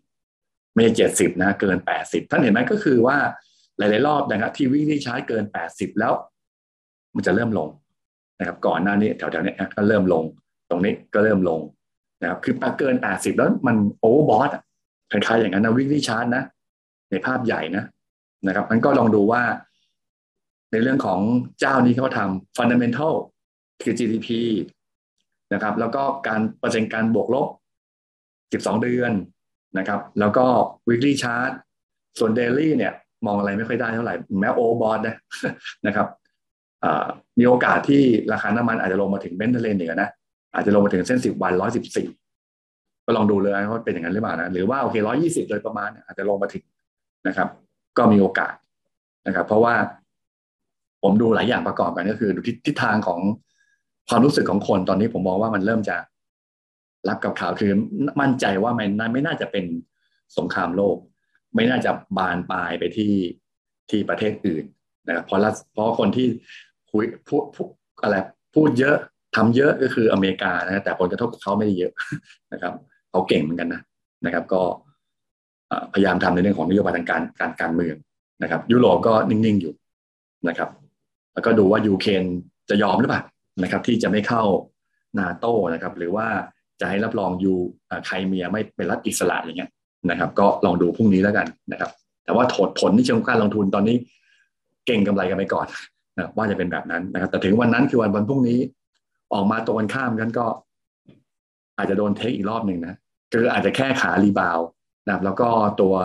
[0.10, 3.18] 80 ไม่ใช่70 นะ เกิน 80 ท่านเห็นไหมก็คือว่า
[3.78, 6.14] หลาย ๆ รอบนะครับที่ weekly chart เกิน 80 แล้ว
[7.16, 7.70] มันจะเริ่มลง
[8.40, 10.24] นะครับ ก่อนหน้านี้แถว ๆ นี้ก็เริ่มลง
[10.70, 11.60] ตรงนี้ก็เริ่มลง
[12.22, 14.50] นะครับคือปเกิน 80 แล้วมันโอเวอร์บอท
[15.12, 16.44] คล้ายๆอย่างนั้นนะ weekly chart นะ
[17.12, 17.84] ในภาพใหญ่นะ
[18.48, 19.42] นะครับมันก็ลองดูว่า
[20.72, 21.20] ในเรื่องของ
[21.60, 23.14] เจ้านี้เขาทำ fundamental
[23.84, 24.30] คือ GDP
[25.54, 27.48] นะครับ แล้วก็การเปอร์เซ็นต์การบวกลบ
[28.64, 29.12] 12 เดือน
[29.78, 30.46] นะครับ แล้วก็
[30.88, 31.52] weekly chart
[32.20, 32.94] ส่วน daily เนี่ย
[33.26, 35.16] มองอะไรไม่ค่อยได้เท่าไหร่ แม้โอบอดนะ
[35.88, 36.08] นะครับ
[37.40, 38.02] มีโอกาสที่
[38.32, 40.10] ราคาน้ำมันอาจจะลงมาถึงเบนเทเลนเหนือนะ
[40.54, 41.54] อาจจะลงมาถึงเส้น10วัน
[42.10, 46.64] 114ก็ลองดูเลยว่าเป็นอย่างนั้นหรือเปล่านะหรือว่าโอเค120โดยประมาณอาจจะลงมาถึง
[47.28, 47.48] นะครับ
[47.98, 48.54] ก็มีโอกาส
[49.28, 49.76] นะครับ เพราะว่า
[51.04, 53.20] ผมดูหลายอย่างประกอบกันก็คือดูทิศทางของ
[54.10, 55.98] ความรู้สึกของคนตอนนี้ผมมองว่ามันเริ่มจะ
[57.10, 57.72] รับกับข่าวคือ
[58.22, 59.66] มั่นใจว่ามันไม่น่าจะเป็น
[60.38, 60.98] สงครามโลก
[61.56, 63.14] ไม่น่าจะบานปลายไปที่
[63.90, 64.64] ที่ประเทศอื่น
[65.08, 65.40] นะครับเพราะ
[65.74, 66.28] เพราะคนที่
[66.92, 67.44] คุยพูด
[68.02, 68.16] อะไร
[68.56, 68.98] พูดเยอะ
[69.36, 71.92] ทำเยอะก็คืออเมริกานะแต่ผลกระทบเขาไม่ได้เยอะ
[72.54, 72.74] นะครับ
[73.10, 73.82] เขาเก่งเหมือนกันนะ
[74.26, 74.62] นะครับ ก็
[75.94, 77.96] พยายามทำในเรื่องของนโยบายทางการการการเมือง
[78.44, 79.74] นะครับ ยุโรปก็นิ่งๆอยู่
[80.48, 80.70] นะครับ
[81.34, 82.24] แล้วก็ดูว่ายูเครน
[82.70, 83.22] จะยอมหรือเปล่า
[83.64, 84.44] นะครับ ที่จะไม่เข้า
[85.20, 86.28] นาโต้นะครับ หรือว่า
[86.80, 87.54] จะให้รับรองยู
[88.06, 89.72] ไครเมียไม่เป็นรัฐอิสระอย่างเงี้ย
[90.10, 91.90] นะครับ ก็ลองดูพรุ่งนี้แล้วกันนะครับ
[92.26, 93.96] แต่ว่าถดผลที่เชิงการลงทุนตอนนี้
[94.86, 95.68] เก็งกำไรกันไปก่อน
[96.18, 98.60] นะว่าจะเป็นแบบนั้นนะครับ แต่ถึงวันนั้นคือวันวันพรุ่งนี้
[99.34, 100.46] ออกมาตรงกันข้ามกันก็
[101.78, 102.96] อาจจะโดนเทอีกรอบหนึ่งนะ
[103.34, 104.60] คืออาจจะแค่ขา rebound
[105.08, 105.48] นะแล้วก็
[105.82, 105.96] ตัว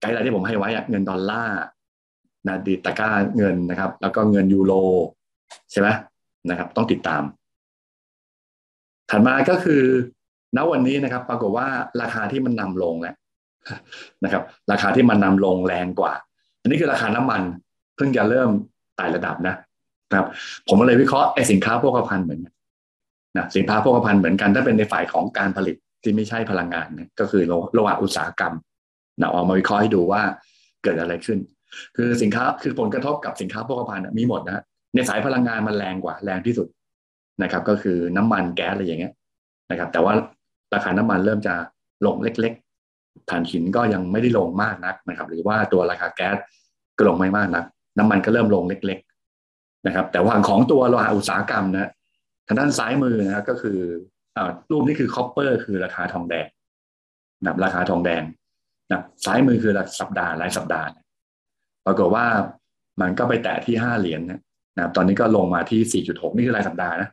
[0.00, 1.60] guideline ที่ผมให้ไว้เงินดอลลาร์
[2.48, 4.72] นะตะกร้าเงินนะครับ แล้วก็เงินยูโร
[5.70, 5.88] ใช่ไหม
[6.50, 7.22] นะครับ ต้องติดตาม
[9.10, 9.82] ถัดมาก็คือ
[10.56, 11.66] ณวันนี้นะครับ ปรากฏว่า
[12.00, 13.14] ราคาที่มันนำลงแล้ว
[14.24, 14.42] นะครับ
[14.72, 16.12] ราคาที่มันนำลงแรงกว่า
[16.60, 17.42] อันนี้คือราคาน้ำมัน
[17.96, 18.50] เพิ่งจะเริ่ม
[18.96, 19.54] ไต่ระดับนะ
[20.12, 20.28] นะครับ
[20.68, 22.54] ผมเลยวิเคราะห์ไอ้สินค้าโภคภัณฑ์เหมือนกัน
[23.36, 27.42] นะสินค้าโภคภัณฑ์เหมือนกันถ้าเป็นในฝ่ายของการผลิตที่ไม่ใช่พลังงานเนี่ยก็คือ
[27.74, 28.54] โลหะอุตสาหกรรม
[29.20, 30.22] นะเอามาวิเคราะห์ให้ดูว่า
[30.82, 31.38] เกิดอะไรขึ้น
[31.96, 34.62] คือสินค้าคือผลกระทบกับสินค้าโภคภัณฑ์มีหมดนะ
[34.94, 36.68] ในสายพลังงานมันแรงกว่าแรงที่สุด
[37.42, 39.12] นะครับ ก็คือน้ำมันแก๊สอะไรอย่างเงี้ย
[39.70, 40.12] นะครับ แต่ว่า
[40.74, 41.54] ราคาน้ำมันเริ่มจะ
[42.06, 46.36] ลงเล็กๆถ่านหินก็ยังไม่ได้ลงมากนักนะครับ หรือว่าตัวราคาแก๊ส
[46.96, 47.64] ก็ลงไม่มากนัก
[47.98, 49.11] น้ำมันก็เริ่มลงเล็กๆ
[49.86, 51.90] นะครับ แต่ว่าของตัวโลหะอุตสาหกรรมนะ
[52.46, 53.78] ทางด้านซ้ายมือนะก็คือ
[54.36, 54.38] อ
[54.70, 56.46] รูปนี้คือ copper คือราคาทองแดง
[57.44, 58.22] นะราคาทองแดง
[58.90, 60.86] นะซ้ายมือคือสัปดาห์รายสัปดาห์
[61.86, 62.26] ปรากฏว่า
[63.00, 67.08] มันก็ไปแตะที่ห้าเหรียญนะครับ ตอนนี้ก็ลงมาที่สี่จุดหกนี่คือรายสัปดาห์นะ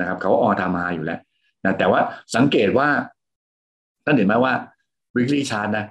[0.00, 1.20] นะครับเขาออทามาอยู่แล้ว
[1.64, 2.00] นะแต่ว่า
[2.36, 2.88] สังเกตว่า
[4.04, 4.54] ท่านเห็นไหมว่า
[5.14, 5.84] weekly chart นะ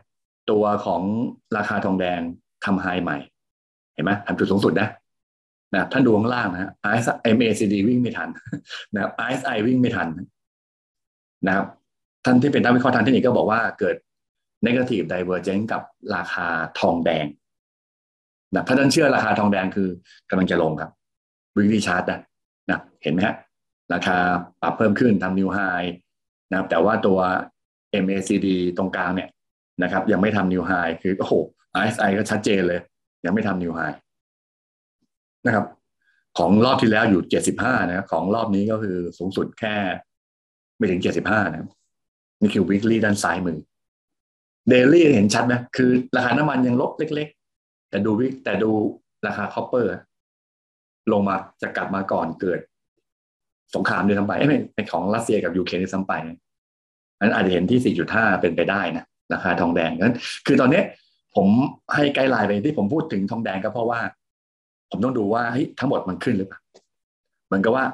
[0.52, 1.02] ตัวของ
[1.58, 2.20] ราคาทองแดง
[2.66, 3.18] ทำไฮใหม่
[3.94, 4.88] เห็นไหมทำจุดสูงสุดนะ
[5.76, 6.72] นะท่านดูข้างล่างนะ
[7.36, 8.30] MACD วิ่งไม่ทัน
[8.94, 10.08] นะครับ RSI วิ่งไม่ทัน
[11.48, 11.68] นะครับ
[12.26, 13.96] ท่านที่เป็นนักวิเคราะห์ทางเทคนิคก็บอกว่าเกิด
[14.68, 15.82] negative divergence กับ
[16.16, 16.48] ราคา
[16.80, 17.26] ทองแดง
[18.54, 19.90] นะถ้าท่านเชื่อราคาทองแดงคือ
[20.30, 20.92] กำลังจะลงครับ
[21.56, 22.20] วิกฤตชาร์ตนะ
[22.70, 23.36] นะเห็นไหมฮะ
[23.94, 24.18] ราคา
[24.62, 25.60] ปรับเพิ่มขึ้นทำนิวไฮ
[26.50, 27.20] นะครับแต่ว่าตัว
[28.04, 29.30] MACD ตรงกลางเนี่ย
[29.84, 31.34] นะครับ ยังไม่ทำนิวไฮคือโอ้โห
[31.82, 32.80] RSI ก็ชัดเจนเลย
[33.26, 33.80] ยังไม่ทำนิวไฮ
[35.46, 35.66] นะครับ
[36.38, 39.76] ของรอบที่แล้วอยู่เจ็ดสิบห้านะของรอบนี้ก็คือสูงสุดแค่
[40.78, 41.68] ไม่ถึงเจ็ดสิบห้านะ
[42.42, 43.58] นี่คือ weekly ด้านซ้ายมือ
[44.72, 47.28] daily เห็นชัดนะคือ ราคาน้ำมันยังลบเล็ก
[47.60, 48.72] ๆ แต่ดู week แต่ดู
[49.28, 49.96] ราคา copper
[51.12, 52.60] ลงมาจะกลับมาก่อนเกิด
[53.76, 56.14] สงครามด้วยซ้ำไปไม่ในของรัสเซียกับยูเครนด้วยซ้ำไป
[57.20, 60.16] นั้นอาจจะเห็นที่ 4.5 เป็นไปได้นะราคาทองแดงนั้น
[60.48, 60.82] คือตอนนี้
[61.36, 61.48] ผม
[61.94, 64.00] ให้ guideline ไปที่ผมพูดถึงทองแดงก็เพราะว่า
[64.96, 66.60] ผมต้องดูว่าเฮ้ยทั้งหมดมันขึ้นหรือเปล่า
[67.48, 67.86] เหมือนกับว่า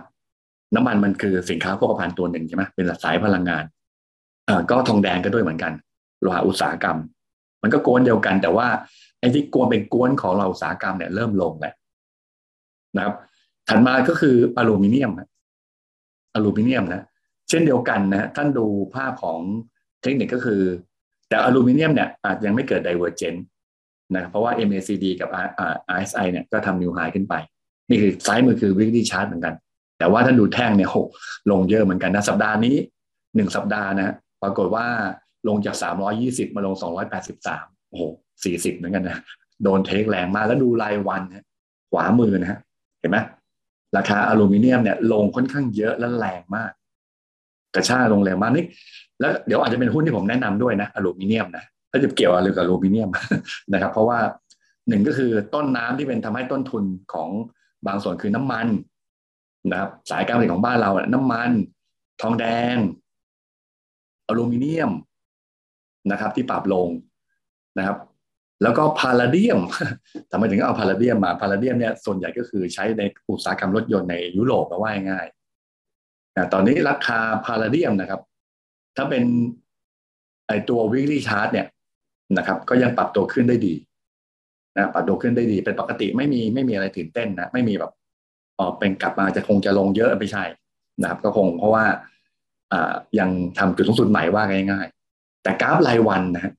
[0.76, 3.64] น้ำมันมันคือสินค้าโภคภัณฑ์ตัวหนึ่งใช่ไหมเป็นสายพลังงาน
[4.46, 5.74] เอ่าก็ทองแดงก็ด้วยเหมือนกัน
[6.22, 6.98] โลหะอุตสาหกรรม
[7.62, 8.68] มันก็โกนเดียวกัน แต่ว่า
[9.20, 11.74] ไอ้ที่กวนเป็นกวนของเราอุตสาหกรรมเนี่ยเริ่มลงแหล้ว
[12.96, 13.16] นะครับ
[13.68, 15.12] ถัดมาก็คืออลูมิเนียม
[16.36, 17.04] อลูมิเนียมนะ
[17.50, 19.40] เช่นเดียวกันนะท่านดูภาพของ
[20.02, 20.62] เทคนิคก็คือ
[21.30, 23.36] แต่อลูมิเนียมเนี่ยอาจยังไม่เกิดไดเวอร์เจน
[24.16, 25.30] นะเพราะว่า MACD กับ
[25.96, 27.36] RSI เนี่ยก็ทำนิวไฮขึ้นไป
[27.90, 29.54] นี่คือซ้ายมือคือ weekly chart เหมือนกัน
[30.00, 31.08] แต่ว่าท่าดูแท่งเนี่ยหก
[31.52, 32.76] ลงเยอะเหมือนกันนะสัปดาห์นี้
[33.36, 34.86] หนึ่งสัปดาห์นะปรากฏว่า
[35.48, 35.76] ลงจาก
[36.16, 36.76] 320 มาลง
[37.32, 38.04] 283 โอ้โห
[38.44, 39.22] 40 เหมือนกันนะ
[39.64, 41.46] โดนเทคแรงมากแล้วดูรายวันนะ
[41.92, 42.60] ขวามือนะฮะ
[43.00, 43.18] เห็นไหม
[43.98, 46.72] ราคาอลูมิเนียมเนี่ยลงค่อนข้างเยอะและแรงมาก
[47.76, 48.66] กระชากลงแรงมากนี่
[49.20, 53.10] แล้วเดี๋ยวอาจจะเป็นหุ้นที่ผมแนะนำด้วยนะอลูมิเนียมนะ ถ้าจะเกี่ยวอะไรกับอลูมิเนียม
[53.74, 54.20] นะครับ เพราะว่า
[54.90, 57.30] หนึ่งก็คือต้นน้ำที่เป็นทำให้ต้นทุนของ
[57.88, 58.68] บางส่วนคือน้ำมัน
[59.72, 61.52] นะครับ สายการผลิตของบ้านเราน้ำมัน
[62.22, 62.76] ทองแดง
[64.28, 64.92] อลูมิเนียม
[66.12, 66.88] นะครับ ที่ปรับลง
[67.78, 67.98] นะครับ
[68.64, 69.60] แล้วก็พาราเดียม
[70.32, 78.22] ทำไมถึงเอาพาราเดียมมาพาราเดียมเนี่ยส่วนใหญ่ก็คือใช้ในอุตสาหกรรมรถยนต์ในยุโรปมาว่าง่ายๆตอนนี้ราคาพาราเดียมนะครับ
[78.98, 79.24] ถ้าเป็น
[80.48, 81.68] ไอตัววิกฤตชาร์ตเนี่ย
[82.38, 83.74] นะครับ ก็ยังปรับตัวขึ้นได้ดี
[84.78, 87.92] นะปรับตัวขึ้นได้ดี เป็นปกติไม่มีไม่มีอะไรตื่นเต้นนะไม่มีแบบ
[88.60, 90.44] ออกเป็นกลับมาจะคงจะลงเยอะไม่ใช่
[91.02, 91.86] นะครับ ก็คงเพราะว่า
[93.20, 96.54] ยังทำจุดสูงสุดใหม่ว่าง่าย ๆ แต่กราฟรายวันนะฮะ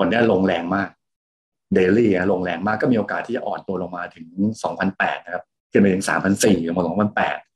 [0.00, 0.88] วันนี้ลงแรงมาก
[1.74, 4.26] เดลี่ลงแรงมากก็มีโอกาสที่จะอ่อนตัวลงมาถึง
[4.72, 7.51] 2,008 นะครับ ขึ้นไปถึง 3,004ลงมา2,008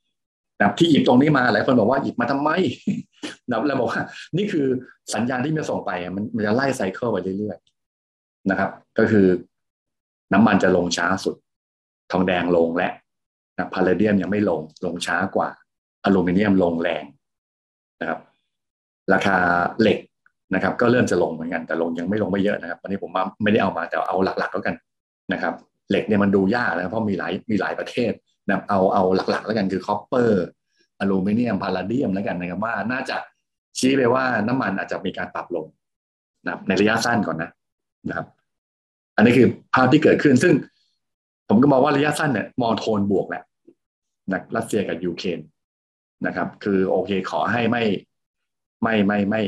[0.60, 2.50] นะที่หยิบตรงนี้มาหลายคนบอกว่าหยิบมาทำไม
[3.50, 4.00] นะแล้วบอกว่า
[4.36, 4.66] นี่คือ
[5.14, 9.26] สัญญาณที่มันส่งไปมันมันจะไล่ไซเคิลไปเรื่อยๆนะครับ ก็คือ
[10.32, 11.36] น้ำมันจะลงช้าสุด
[12.12, 12.90] ทองแดงลงและ
[13.56, 15.48] นะพาเลเดียมยังไม่ลงลงช้ากว่า
[16.04, 17.04] อลูมิเนียมลงแรง
[18.00, 18.20] นะครับ
[19.12, 19.36] ราคา
[19.80, 19.98] เหล็ก
[20.54, 23.10] นะครับ ก็เริ่มจะลงเหมือนกันแต่ลงยังไม่ลงไม่เยอะนะครับวันนี้ผม
[23.42, 24.74] ไม่ได้เอามาแต่เอาหลักๆแล้วกัน
[25.32, 25.54] นะครับ
[25.90, 28.12] เหล็กเนี่ยมันดูยากนะเพราะมีหลายมีหลายประเทศ
[28.48, 30.44] นะเอาเอาหลักๆ แล้วกันคือ copper
[31.00, 33.16] อลูมิเนียมพาลาเดียมแล้วกันนะครับว่าน่าจะ
[33.78, 35.66] ชี้ไปว่าน้ำมันอาจจะมีการปรับลง
[36.46, 37.50] นะในระยะสั้นก่อนนะ
[38.08, 38.26] นะครับ
[39.16, 40.54] อันนี้คือภาพที่เกิดขึ้น ซึ่ง
[41.48, 43.42] ผมก็มองว่าระยะสั้นเนี่ยมองโทนบวกแหละ
[44.32, 45.40] นะรัสเซียกับยูเครน
[46.26, 47.84] นะครับ คือโอเคขอให้ไม่
[48.82, 49.42] ไม่ไม่ไม่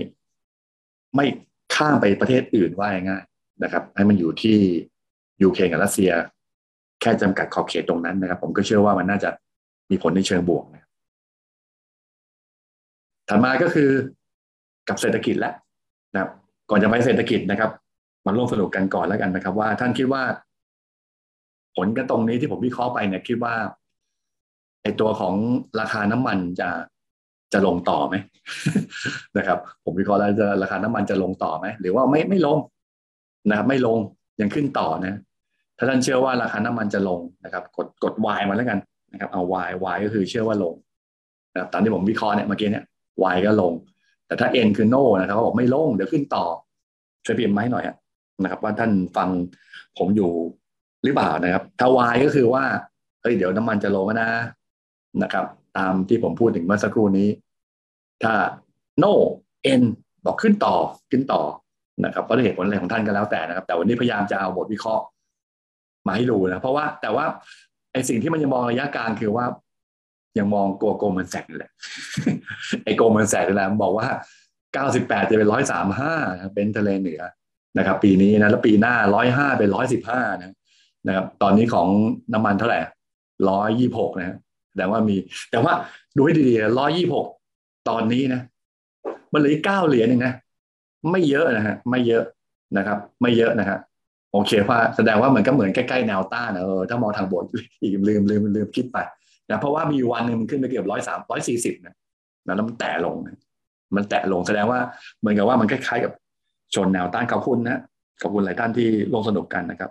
[1.14, 1.26] ไม่
[1.74, 3.22] ข้ามไปประเทศอื่นว่าง่าย
[3.62, 4.56] นะครับ ให้มันอยู่ที่
[5.42, 6.10] ยูเครนกับรัสเซีย
[7.00, 9.30] แค่จำกัดขอบเขตตรงนั้นนะครับ ผมก็เชื่อว่ามันน่าจะ
[9.90, 10.86] มีผลในเชิงบวกนะ
[13.28, 13.90] ถัดมาก็คือ
[14.88, 15.54] กับเศรษฐกิจแล้ว
[16.12, 16.30] นะครับ
[16.70, 17.70] ก่อนจะไปเศรษฐกิจนะครับ
[18.26, 20.22] มาร่วมสนุกกันก่อนแล้วกันนะครับ ว่าท่านคิดว่า
[21.76, 23.54] ผลกันตรงนี้ที่ผมวิเคราะห์ไปเนี่ยคิดว่า
[24.82, 25.34] ไอตัวของ
[25.80, 26.68] ราคาน้ำมันจะ
[27.52, 28.14] จะลงต่อไหม
[29.38, 32.58] นะครับ ผมวิเคราะห์แล้วจะราคาน้ำมันจะลงต่อไหมหรือว่าไม่ไม่ลง
[33.48, 33.98] นะครับไม่ลง
[34.40, 35.14] ยังขึ้นต่อนะ
[35.78, 38.78] ถ้าท่านเชื่อว่าราคาน้ำมันจะลงนะครับ กดกด Y มาแล้วกัน
[39.12, 40.74] นะครับเอา Y Y ก็คือเชื่อว่าลง
[41.52, 42.84] นะครับตามที่ผมวิเคราะห์เนี่ยเมื่อกี้เนี่ย
[43.34, 43.72] Y ก็ลง
[44.26, 46.44] แต่ถ้า N คือ no นะครับบอกไม่ลงเดี๋ยวขึ้นต่อ
[47.24, 47.84] ช่วยพิมพ์มาให้หน่อย
[48.42, 49.28] นะครับ ว่าท่านฟัง
[49.98, 50.30] ผมอยู่
[51.04, 52.64] หรือเปล่านะครับ ถ้า Y ก็คือว่า
[53.22, 54.30] เฮ้ยเดี๋ยวน้ำมันจะลงนะ
[55.22, 55.46] นะครับ
[55.78, 57.28] ตามที่ผมพูดถึงเมื่อสักครู่นี้
[58.22, 58.32] ถ้า
[59.02, 59.12] no
[59.80, 59.82] n
[60.24, 60.76] บอกขึ้นต่อ
[61.10, 61.42] ขึ้นต่อ
[62.04, 65.04] นะครับเพราะเหตุผลอะไรของท่านก็แล้วแต่นะครับ แต่วันนี้พยายามจะเอาบทวิเคราะห์
[66.08, 67.24] มาให้ดูนะเพราะว่าแต่ว่า
[67.92, 69.44] ไอสิ่งที่มันยังมองระยะกลางคือว่า
[70.38, 71.70] ยังมองกลัวโกลมันแสกแหละ
[72.84, 74.06] ไอโกลมันแสกนี่แหละบอกว่า
[74.74, 76.14] เก้าสิบแปดจะเป็นร้อยสามห้า
[76.54, 77.22] เป็นทะเลเหนือ
[77.78, 80.52] นะครับ ปีนี้นะแล้วปีหน้าร้อยห้าเป็นร้อยสิบห้านะ
[81.06, 81.88] นะครับ ตอนนี้ของ
[82.32, 82.78] น้ำมันเท่าไหร่
[83.50, 84.36] ร้อยยี่หกนะ
[84.76, 85.16] แต่ว่ามี
[85.50, 85.72] แต่ว่า
[86.16, 87.26] ดูให้ดีๆร้อยยี่หก
[87.88, 88.40] ตอนนี้นะ
[89.32, 90.32] มันเหลือเก้าเหรียญเองนะ
[91.10, 92.24] ไม่เยอะนะฮะไม่เยอะ
[92.76, 93.78] นะครับ ไม่เยอะนะฮะ
[94.32, 97.44] โอเคว่าแสดงว่ามันก็เหมือนใกล้ๆแนวต้านนะเออถ้ามองทางบวก
[97.82, 98.98] อีกลืมลืมลืมคิดไป
[99.50, 101.94] นะเพราะว่ามีวันหนึ่งมันขึ้นไปเกือบร้อยสามร้อยสี่สิบนะ
[102.44, 103.36] แล้วมันแตะลงนะ
[103.96, 104.80] มันแตะลงแสดงว่า
[105.20, 106.12] เหมือนกับว่ามันคล้ายๆกับ
[106.74, 107.80] ชนแนวต้านขอบคุณนะ
[108.22, 109.90] ขอบคุณหลายท่านที่ลงสนุกกันนะครับ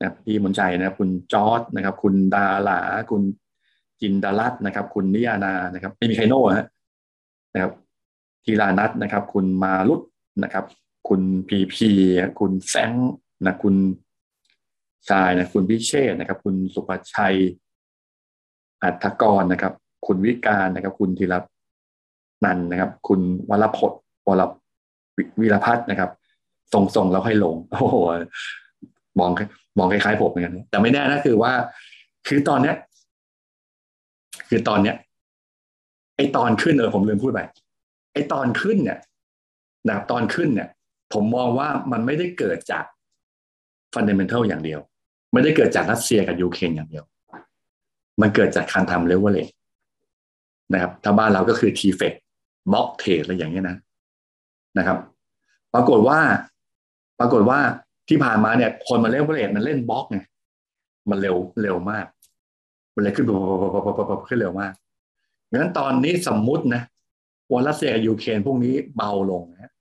[0.00, 2.80] นะพี่มนชัยนะคุณจอร์ดนะครับ คุณดาลา
[3.10, 3.22] คุณ
[4.00, 6.66] จินดารัตนะครับ คุณนิยานานะครับ ไม่มีใครโน่ฮะ
[7.54, 7.72] นะครับ
[8.44, 10.00] ทีลานัทนะครับ คุณมาลุต
[10.42, 10.64] นะครับ
[11.08, 11.90] คุณพีพี
[12.38, 12.92] คุณแซง
[13.46, 13.74] นะคุณ
[15.08, 17.36] ชายนะคุณพิเชษนะครับ คุณสุภชัย
[18.82, 19.72] อัฐกรนะครับ
[20.06, 21.34] คุณวิการนะครับ คุณธีร
[22.44, 23.20] นันนะครับ คุณ
[23.50, 24.42] วรพจน์วร
[25.40, 26.10] วิรพัฒน์นะครับ
[26.72, 27.96] ส่งส่งแล้วค่อยลง โอ้โห
[29.18, 29.30] มอง
[29.78, 31.52] มองคล้ายๆผมเหมือนกันแต่ไม่แน่นะคือว่า
[32.28, 32.76] คือตอนเนี้ย
[34.48, 34.96] คือตอนเนี้ย
[36.16, 37.40] ไอตอนขึ้นเออผมลืมพูดไป
[38.12, 38.98] ไอตอนขึ้นเนี่ย
[39.86, 40.68] นะครับตอนขึ้นเนี่ย
[41.12, 42.84] ผมมองว่ามันไม่ได้เกิดจาก
[43.94, 44.80] fundamental อย่างเดียว
[45.32, 47.04] ไม่ได้เกิดจากรัสเซียกับยูเครนอย่างเดียว
[48.20, 49.38] มันเกิดจากการทำเลเวลเล
[50.72, 52.14] นะครับ ถ้าบ้านเราก็คือ TFEX
[52.72, 53.76] block trade อะไรอย่างเงี้ยนะ
[54.78, 54.98] นะครับ
[55.74, 56.18] ปรากฏว่า
[57.20, 57.58] ปรากฏว่า
[58.08, 60.18] ที่ผ่านมาเนี่ย คนมาเล่น leverage มันเล่นบล็อกไง
[61.10, 62.06] มันเร็วเร็วมาก
[62.94, 63.26] มันเลยขึ้น
[64.28, 64.72] ขึ้นเร็วมาก
[65.52, 66.82] งั้นตอนนี้สมมุตินะ
[67.50, 69.72] ว่ารัสเซียกับยูเครนพวกนี้เบาลงนะ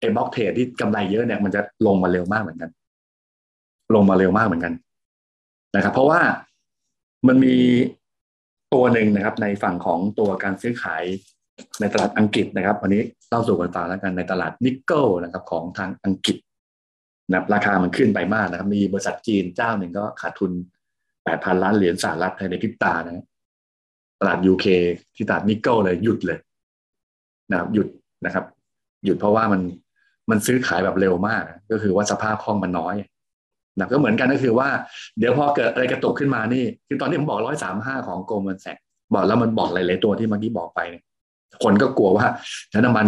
[0.00, 2.70] ไอ้ block trade ที่กำไรเยอะเนี่ยมันจะลงมาเร็วมากเหมือนกัน
[3.94, 4.74] ลงมาเร็วมากเหมือนกัน
[5.76, 6.20] นะครับ เพราะว่า
[7.28, 7.56] มันมี
[8.74, 11.04] ตัวหนึ่งนะครับ ในฝั่งของตัวการซื้อขาย
[11.80, 16.36] ในตลาดอังกฤษนะครับ วันนี้เล่าสู่กันฟังแล้วกันในตลาดนิกเกิลนะครับของทางอังกฤษ
[17.30, 20.50] นะราคามันขึ้นไปมากนะครับ มีบริษัทจีนเจ้าหนึ่งก็ขาดทุน
[21.24, 23.24] แปดพันล้านเหรียญสหรัฐภายในพริบตานะ
[24.20, 24.66] ตลาด UK
[25.14, 26.38] ที่ตลาดนิกเกิลเลยหยุดเลย
[27.50, 27.88] นะครับหยุด
[28.24, 28.44] นะครับ
[29.04, 29.62] หยุดเพราะว่ามัน
[30.30, 32.94] มันซื้อขายแบบเร็วมาก ก็คือว่าสภาพคล่องมันน้อย
[33.78, 34.68] นะก็เหมือนกันก็คือว่า
[35.18, 38.76] เดี๋ยวพอเกิดอะไรกระตุกขึ้นมานี่ คือตอนนี้ผมบอกร้อยสามห้าของ Goldman Sachs
[39.14, 41.02] บอกแล้วมันบอกหลายๆตัวที่เมื่อกี้บอกไปเนี่ย
[41.64, 42.26] คนก็กลัวว่า
[42.72, 43.06] ถ้าน้ำมัน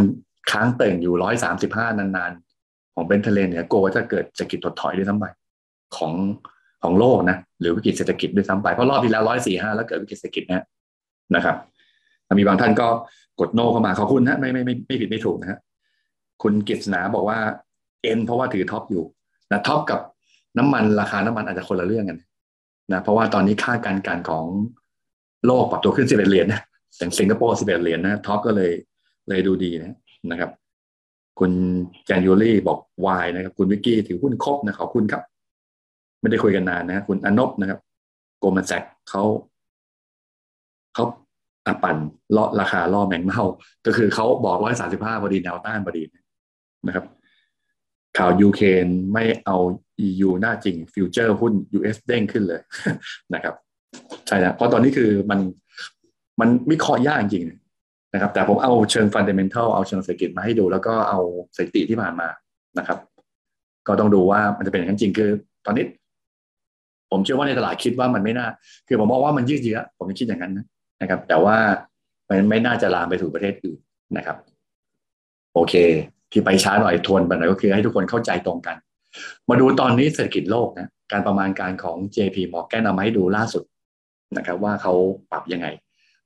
[0.51, 5.27] ค้างเติ่งอยู่ร้อยสามสิบห้านานๆ ของ Brent ทะเลเหนือเนี่ยกลัวว่าจะเกิดเศรษฐกิจถดถอยด้วยซ้ำไป
[5.97, 6.13] ของ
[6.83, 10.65] ของโลกนะหรือวิกฤตเศรษฐกิจด้วยซ้ำไปเพราะรอบที่แล้วร้อยสี่ห้าแล้วเกิดวิกฤตเศรษฐกิจนะ
[11.35, 11.57] นะครับ
[12.39, 12.87] มีบางท่านก็
[13.41, 15.59] กด No เข้ามาขอบคุณนะไม่ไม่ไม่ไม่ผิดไม่ถูกนะฮะ
[16.43, 17.39] คุณกิษณาบอกว่า
[18.03, 19.05] N เพราะว่าถือท็อปอยู่
[19.53, 20.01] นะท็อปกับ
[20.59, 22.19] น้ำมันราคาน้ำมันอาจจะคนละเรื่องกัน
[22.93, 24.45] นะเพราะว่าตอนนี้ค่าการกลั่นของ
[25.47, 26.61] โลกปรับตัวขึ้นสิบเอ็ดเหรียญนะ
[26.99, 28.71] อย่างสิงคโปร์สิบเอ็ดเหรียญนะท็อปก็เลย
[29.29, 29.95] เลยดูดีนะ
[30.31, 30.51] นะครับ
[31.39, 31.53] คุณ
[32.05, 35.23] แจนยูรี่บอก Y นะครับ คุณวิกกี้ถือหุ้นครบนะขอบคุณครับ
[36.21, 37.79] ไม่ได้คุยกันนานนะคุณอนบนะครับ
[38.39, 39.23] Goldman Sachs เขา
[40.95, 41.05] เขา
[41.67, 41.97] อปั่น
[42.37, 43.43] ล่อราคาล่อแมงเม่า
[43.87, 46.03] ก็คือเขาบอกร้อยสามสิบห้าพอดีแนวต้านพอดี
[46.87, 47.05] นะครับ
[48.17, 49.57] ข่าวยูเครนไม่เอา
[50.07, 52.61] EU หน้าจริงฟิวเจอร์หุ้น US เด้งขึ้นเลย
[53.35, 53.55] นะครับ
[54.27, 55.41] ใช่แล้วเพราะตอนนี้คือมัน
[56.41, 57.45] มันวิเคราะห์ยากจริง
[58.15, 61.21] นะครับ แต่ผมเอาเชิง fundamental เอาเชิงเศรษฐกิจมาให้ดู แล้วก็เอา
[61.57, 62.29] สถิติที่ผ่านมา
[62.79, 62.99] นะครับ
[63.89, 65.31] ก็ต้องดูว่ามันจะเป็นอย่างนั้นจริงคือ
[65.67, 65.85] ตอนนี้
[67.11, 68.47] ผมเชื่อว่าในตลาดคิดว่ามันไม่น่า
[68.89, 70.67] คือผมมองว่ามันยืดเยื้อผมคิดอย่างนั้นนะ
[71.03, 71.57] นะครับ แต่ว่า
[72.29, 73.79] มันไม่น่าจะลามไปสู่ประเทศอื่น
[74.17, 74.37] นะครับ
[75.55, 75.75] โอเค
[76.33, 78.77] ที่ไปช้าหน่อยทวนไปหน่อยก็คือให้ทุกคนเข้าใจตรงกัน
[79.49, 83.65] มาดูตอนนี้เศรษฐกิจโลกนะการประมาณการของ JP Morgan นำมาให้ดูล่าสุด
[84.37, 84.93] นะครับว่าเขา
[85.31, 85.67] ปรับยังไง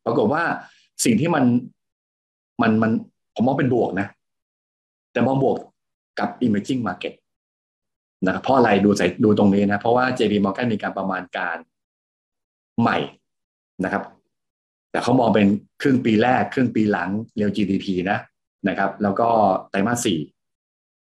[0.05, 0.43] ปรากฏว่า
[1.05, 1.45] สิ่งที่มัน
[2.63, 2.91] มันมัน
[3.35, 4.07] ผมมองเป็นบวกนะ
[5.13, 5.57] แต่มองบวก
[6.19, 7.15] กับ emerging market
[8.27, 11.57] นะครับเพราะอะไรดูใส่ดูตรงนี้นะ เพราะว่า JP Morgan มีการประมาณการ
[12.81, 12.99] ใหม่
[13.85, 14.03] นะครับ
[14.91, 15.47] แต่เขามองเป็น
[15.83, 18.19] ครึ่งปีแรก ครึ่งปีหลังเรียว GDP นะ
[18.69, 19.29] นะครับ แล้วก็
[19.71, 20.19] ไตรมาสสี่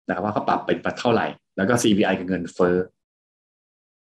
[0.06, 2.76] นะครับว่าเขาปรับเป็นเท่าไหร่ แล้วก็ CPI กับเงินเฟ้อ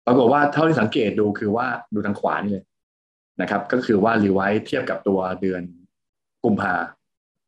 [0.07, 2.64] ปรากฏว่าเท่าที่สังเกตดูคือว่าดูทางขวานี่เลย
[3.40, 5.62] นะครับ ก็คือว่ารีไวท์เทียบกับตัวเดือน
[6.44, 6.74] กุมภา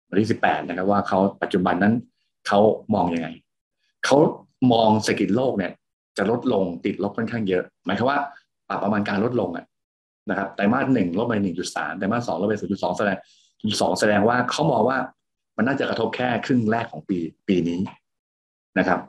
[0.09, 1.95] วันที่สิบแปดนะครับ ว่าเขาปัจจุบันนั้น
[2.47, 2.61] เขา
[2.95, 3.29] มองยังไง
[4.05, 4.19] เขา
[4.73, 5.73] มองเศรษฐกิจโลกเนี่ย
[6.17, 8.19] จะลดลงติดลบค่อนข้างเยอะ หมายความว่า
[8.69, 9.65] ปรับประมาณการลดลงอะ
[10.31, 13.17] นะครับไตรมาสหนึ่งลบไปหนึ่งจุดสามไตรมาสสองลบไปศูนย์จุดสองแสดง
[13.61, 14.99] จุดสองแสดงว่าเขามองว่า
[15.59, 17.79] มันน่าจะกระทบแค่ครึ่งแรกของปีปีนี้
[18.79, 19.01] นะครับ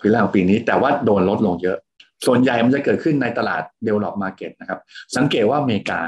[0.00, 1.78] ครึ่งแรกของปีนี้แต่ว่าโดนลดลงเยอะ
[2.26, 4.78] ส่วนใหญ่มันจะเกิดขึ้นในตลาด developed market นะครับ
[5.16, 6.00] สังเกตว่าอเมริกา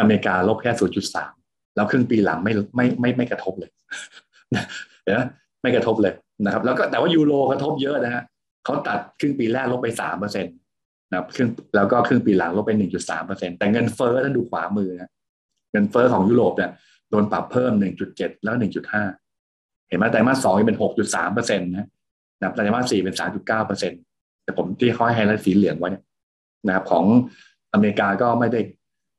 [0.00, 1.32] อเมริกาลบแค่ศูนย์จุดสาม
[1.74, 3.70] แล้วครึ่งปีหลังไม่ไม่ไม่ไม่กระทบเลย
[5.02, 5.20] เห็นไหม
[5.62, 8.22] ไม่กระทบเลยนะครับ แล้วก็แต่ว่ายูโรกระทบเยอะนะฮะ
[8.64, 10.50] เขาตัดครึ่งปีแรกลบไปสามเปอร์เซ็นต์
[11.10, 12.72] นะครึ่งแล้วก็ครึ่งปีหลังลดไป
[13.10, 15.10] 1.3%แต่เงินเฟ้อท่านดูขวามือนะ
[15.72, 16.70] เงินเฟ้อของยุโรปเนี่ย
[17.12, 17.72] โดนปรับเพิ่ม
[18.08, 18.56] 1.7 แล้ว
[19.22, 21.88] 1.5 เห็นไหมไตรมาสสองเป็นหกจุดสามเปอร์เซ็นต์นะ
[22.40, 24.00] นะไตรมาสสี่เป็นสามจุดเปอร์เซ็นต์
[24.44, 26.04] แต่ผมที่เขาให้ไฮไลท์สีเหลืองไว้เนี่ย
[26.66, 27.04] นะครับของ
[27.72, 28.60] อเมริกาก็ไม่ได้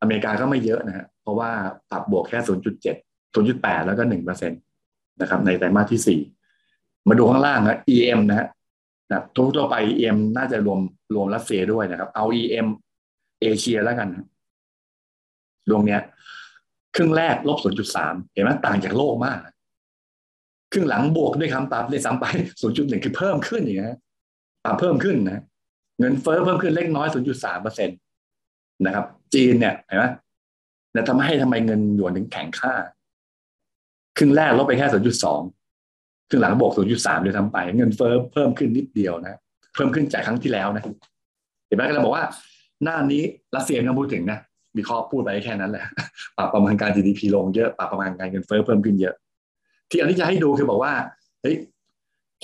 [0.01, 1.51] อเมริกาก็ไม่เยอะนะฮะเพราะว่า
[1.91, 2.95] ปรับบวกแค่ศูนย์จุดเจ็ด
[3.33, 4.55] ศูนย์จุดแล้วก็หนึ่งเปอร์เซ็นต์
[5.21, 6.19] นะครับในไตรมาสที่สี่
[7.07, 8.47] มาดูข้างล่างนะ EM นะฮะ
[9.09, 10.79] นะทั่วทั่วไป EM น่าจะรวม
[11.13, 12.67] รวมรัสเซียด้วยนะครับ เอา EM
[13.41, 14.09] เอเชียแล้วกัน
[15.69, 16.01] ตรงเนี้ย
[16.95, 19.39] ครึ่งแรกลบศูนย์จุดสามเห็นไหมต่างจากโลกมาก
[20.71, 22.25] ครึ่งหลังบวกด้วยคำปรับเลยซ้ำไป
[22.61, 23.97] ศูนย์จุดหนึ่งคือเพิ่มขึ้นอย่างเงี้ย
[24.65, 25.41] ปรับเพิ่มขึ้นนะ
[25.99, 27.93] เงินเฟ้อเพิ่มขึ้นเล็กน้อยศูนย์จุดสามเปอร์เซ็นต
[28.85, 30.05] นะครับ จีนเนี่ยเห็นไหม
[30.93, 32.73] แล้วทำให้ทำไมเงินหยวนถึงแข็งค่า
[34.17, 35.41] ครึ่งแรกลบไปแค่ศูนย์จุดสอง
[36.29, 39.39] ครึ่งหลังบวกศูนย์จุดสามเลยทำไป เงินเฟ้อเพิ่มขึ้นนิดเดียวนะ
[39.75, 40.83] เพิ่มขึ้นจากครั้งที่แล้วนะ
[41.67, 42.25] เห็นไหมก็เลยบอกว่า
[42.83, 43.21] หน้านี้
[43.55, 44.39] รัสเซียก็พูดถึงนะ
[44.75, 45.85] มีข้อพูดไปแค่นั้นแหละ
[46.37, 49.15] ปรับประมาณการ GDP ลงเยอะปรับประมาณการเงินเฟ้อเพิ่มขึ้นเยอะ
[49.89, 50.93] ที่อันนี้จะให้ดูคือบอกว่า
[51.41, 51.55] เฮ้ย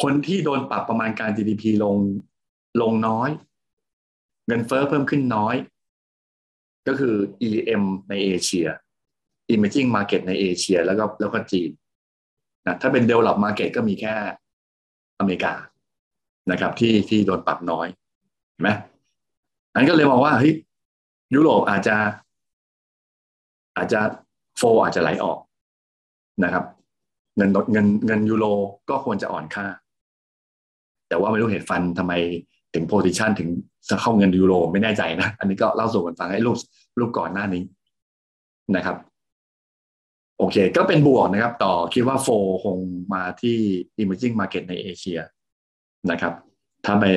[0.02, 1.96] คนที่โดนปรับประมาณการ GDP ลง
[2.82, 3.30] ลงน้อย
[4.48, 5.56] เงินเฟ้อเพิ่มขึ้นน้อย
[6.88, 7.16] ก็คือ
[7.50, 8.68] EM ในเอเชีย
[9.54, 11.70] Emerging Market ในเอเชีย แล้วก็แล้วก็จีน
[12.68, 14.16] นะถ้าเป็น Develop Market ก็มีแค่
[15.20, 15.54] อเมริกา
[16.52, 17.88] นะครับ ที่ที่โดนปรับน้อย
[18.54, 18.70] เห็นไหม
[19.74, 20.54] อันก็เลยมองว่าเฮ้ย
[21.36, 21.96] ยุโรปอาจจะ
[23.78, 24.00] อาจจะ
[24.58, 25.40] โฟอาจจะไหลออก
[26.44, 26.66] นะครับ
[27.38, 28.46] เงินเงินเงินยูโร
[28.90, 29.66] ก็ควรจะอ่อนค่า
[31.10, 32.14] แต่ว่าไม่รู้เหตุฟันทำไม
[32.74, 33.50] ถึงโพซิชันถึง
[33.90, 36.58] จะเข้าเงินยูโรไม่แน่ใจนะ อันนี้ก็เล่าสู่กันฟังให้รูป
[37.00, 37.64] รูปก่อนหน้านี้
[38.76, 38.98] นะครับ
[40.38, 42.28] โอเค ก็เป็นบวกนะครับ ต่อคิดว่าโฟ
[42.64, 42.78] คง
[43.14, 43.58] มาที่
[44.02, 45.20] emerging market ในเอเชีย
[46.12, 46.34] นะครับ
[46.86, 47.12] ถ้าไม่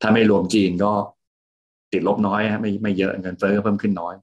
[0.00, 0.92] ถ้าไม่รวมจีนก็
[1.92, 4.14] ติดลบน้อยไม่ไม่เยอะเงินเฟ้อก็เพิ่มขึ้นน้อย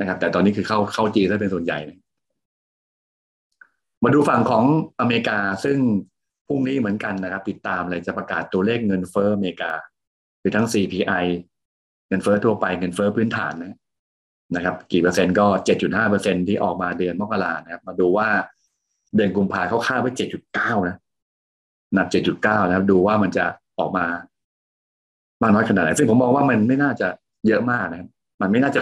[0.00, 1.98] นะครับ แต่ตอนนี้คือเข้าเข้าจีนซะเป็นส่วนใหญ่นะ
[4.04, 4.64] มาดูฝั่งของ
[5.00, 5.78] อเมริกาซึ่ง
[6.46, 9.72] พรุ่งนี้เหมือนกันนะครับ ติดตามเลยจะประกาศตัวเลขเงินเฟ้ออเมริกา
[10.40, 11.24] คือทั้ง CPI
[12.08, 13.76] เงินเฟ้อทั่วไปเงินเฟ้อพื้นฐานนะ
[14.56, 15.46] นะครับ กี่เปอร์เซ็นต์ก็
[15.78, 18.28] 7.5เปอร์เซ็นที่ออกมาเดือนมกรานะครับ มาดูว่า
[19.16, 20.10] เดือนกุมภาเขาคาดไว้
[20.48, 20.96] 7.9นะ
[21.96, 22.06] นับ
[22.38, 23.44] 7.9นะครับ ดูว่ามันจะ
[23.78, 24.06] ออกมา
[25.42, 27.08] มากน้อยขนาดไหนซึ่งผมมองว่ามันไม่น่าจะ
[27.46, 28.08] เยอะมากนะ
[28.40, 28.80] มันไม่น่าจะ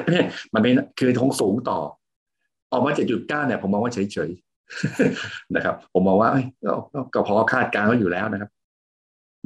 [0.54, 1.78] มันไม่คือทงสูงต่อ
[2.72, 6.30] ออกมาเจ็ดจุดเก้าเนี่ย ผมมองว่าเฉยๆนะครับ ผมมองว่า
[7.14, 8.50] ก็พอคาดการณ์ก็อยู่แล้วนะครับ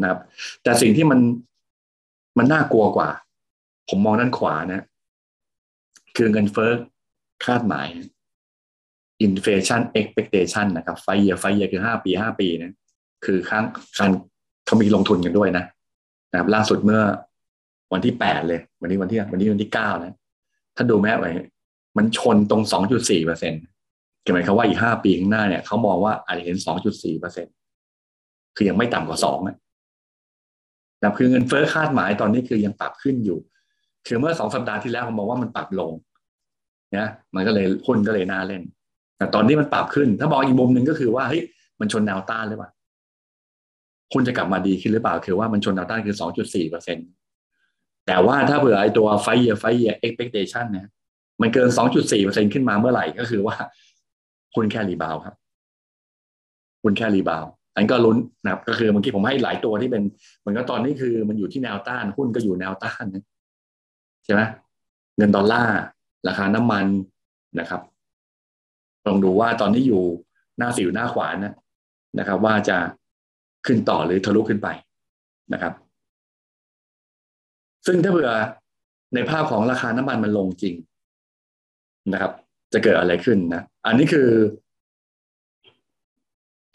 [0.00, 0.18] นะครับ
[0.62, 1.20] แต่สิ่งที่มัน
[2.38, 3.08] มันน่ากลัวกว่า
[3.88, 4.84] ผมมองด้านขวานะ
[6.16, 6.70] คือเงินเฟ้อ
[7.44, 7.88] คาดหมาย
[9.26, 12.72] inflation expectation นะครับไฟเยียไฟเยียคือห้าปีห้าปีนะ
[13.24, 13.64] คือครั้ง
[13.98, 14.10] การ
[14.66, 15.64] เขามีลงทุนกันด้วยนะ
[16.32, 17.02] นะครับล่าสุดเมื่อ
[17.92, 20.16] วันที่แปดเลย วันนี้วันที่วันนี้วันที่เก้านะ
[20.76, 21.30] ถ้าดูแม่ไว้
[21.96, 23.62] มันชนตรงสองจุดสี่เปอร์เซ็นต์
[24.32, 27.54] หมายความว่าอีกห้าปีข้างหน้าเนี่ยเขามองว่าอาจจะเห็นสองจุดสี่เปอร์เซ็นต์
[28.56, 29.56] คือยังไม่ต่ำกว่าสองนะ
[31.18, 33.38] คือเงินเฟ้อคาดหมายตอนนี้คือยังปรับขึ้นอยู่
[34.06, 35.92] คือเมื่อสองสัปดาห์ที่แล้วผมบอกว่ามันปรับลง
[36.96, 38.62] นะมันก็เลยหุ้นก็เลยน่าเล่น
[39.18, 41.42] แต่ตอนนี้มันปรับขึ้น ถ้ามองอีกมุมหนึ่งก็คือว่าเฮ้ย
[41.80, 42.70] มันชนแนวต้านหรือเปล่า
[44.12, 47.02] คุณจะกลับมาดีขึ้นหรือเปล่า คือว่ามันชนแนวต้านคือ 2.4เปอร์เซ็นต
[48.06, 50.86] แต่ว่าถ้าเผื่อไอตัวไฟเยียไฟเยีย expectation เนี่ย
[51.40, 53.56] มันเกิน 2.4เปอร์เซ็นขึ้นมาเมื่อไหร่ก็คือว่า
[54.54, 55.34] คุณแค่รีบาวครับ
[56.82, 57.44] คุณแค่รีบาว
[57.76, 60.02] อันก็ลุ้นนะครับ ก็คือเมื่อกี้ผมให้หลายตัวที่เป็น
[60.40, 63.04] เหมันก็ตอนนี้คือมันอยู่ที่แนวต้านหุ้นก็อยู่แนวต้าน
[64.24, 64.42] ใช่ไหม
[65.16, 65.78] เงินดอลลาร์
[66.28, 66.86] ราคาน้ำมัน
[67.60, 67.80] นะครับ
[69.06, 70.02] ลองดูว่าตอนนี้อยู่
[70.58, 71.54] หน้าสิวหน้าขวานนะ
[72.18, 72.78] นะครับ ว่าจะ
[73.66, 74.68] ขึ้นต่อหรือทะลุขึ้นไป
[75.52, 75.72] นะครับ
[77.86, 78.30] ซึ่งถ้าเผื่อ
[79.14, 80.74] ในภาพของราคาน้ำมันมันลงจริง
[82.12, 82.32] นะครับ
[82.72, 84.28] จะเกิดอะไรขึ้นนะอันนี้คือ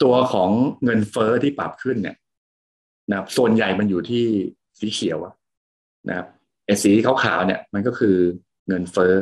[0.02, 0.50] ตัวของ
[0.84, 2.16] เงินเฟอ้อที่ปรับขึ้นเนี่ย
[3.10, 4.24] นะครับส่วนใหญ่มันอยู่ที่
[4.78, 5.18] สีเขียว
[6.08, 6.26] นะครับ
[6.66, 8.16] ไอ้สีขาวๆเนี่ย มันก็คือ
[8.68, 9.14] เงินเฟอ้อ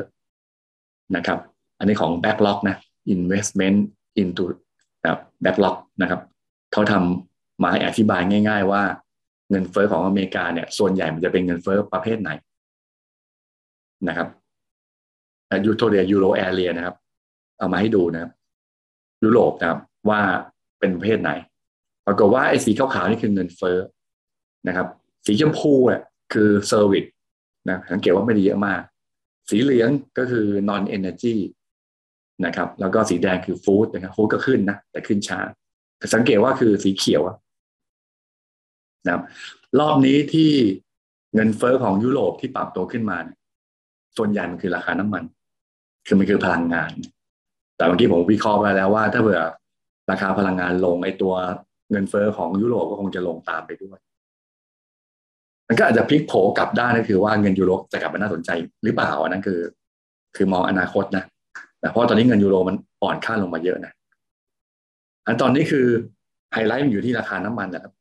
[1.17, 1.39] นะครับ
[1.79, 2.77] อันนี้ของ backlog นะ
[3.15, 3.79] investment
[4.23, 4.47] into
[5.03, 6.21] นะครับ backlog นะครับ
[6.73, 8.83] เขาทำ มาให้อธิบายง่าย ๆ ว่า
[9.51, 12.31] เงินเฟอ้อของอเมริกาเนี่ย ส่วนใหญ่มันจะเป็นเงินเฟอ้อประเภทไหน
[14.09, 14.29] นะครับ
[15.67, 16.97] Euro area Euro area นะครับ
[17.59, 18.33] เอามาให้ดูนะครับ
[19.23, 20.21] ยุโรปนะครับ ว่า
[20.79, 21.31] เป็นประเภทไหน
[22.07, 23.79] ปรากฏว่าไอ้สีขาวๆนี่คือเงินเฟ้อ
[24.69, 24.87] นะครับ
[25.27, 26.01] สีชมพูอะ
[26.33, 27.05] คือ service
[27.69, 28.81] นะสังเกตว่าไม่ได้เยอะมาก
[29.51, 31.37] สีเหลืองก็คือ non energy
[32.45, 35.41] นะครับ แล้วก็สีแดงคือ food นะครับ food ก็ขึ้นนะ แต่ขึ้นช้า
[36.15, 37.23] สังเกตว่าคือสีเขียว
[39.07, 39.23] นะครับ
[39.81, 40.51] รอบนี้ที่
[41.35, 43.17] เงินเฟอ้อของยุโรปที่ปรับตัวขึ้นมา
[44.17, 45.25] ส่วนใหญ่มันคือราคาน้ำมัน
[46.07, 46.91] คือมันคือพลังงาน
[47.77, 49.43] แต่เมื่อกี้ผมวิเคราะห์ไปแล้วว่า ถ้าเผื่อ
[50.11, 51.35] ราคาพลังงานลงไอตัว
[51.91, 53.99] เงินเฟอ้อของยุโรปก็คงจะลงตามไปด้วย
[55.69, 58.51] มันก็อาจจะพลิกโผกลับได้ก็คือว่าเงินยูโรจะกลับมาน่าสนใจ
[58.85, 59.61] หรือเปล่าอันนั้นคือ
[60.37, 61.25] คือมองอนาคตนะ
[61.81, 63.93] แต่เพราะตอนนี้เงินยูโรมันอ่อนค่าลงมาเยอะนะ
[65.27, 65.87] อันตอนนี้คือ
[66.53, 67.93] ไฮไลท์มันอยู่ที่ราคาน้ำมันนะครับ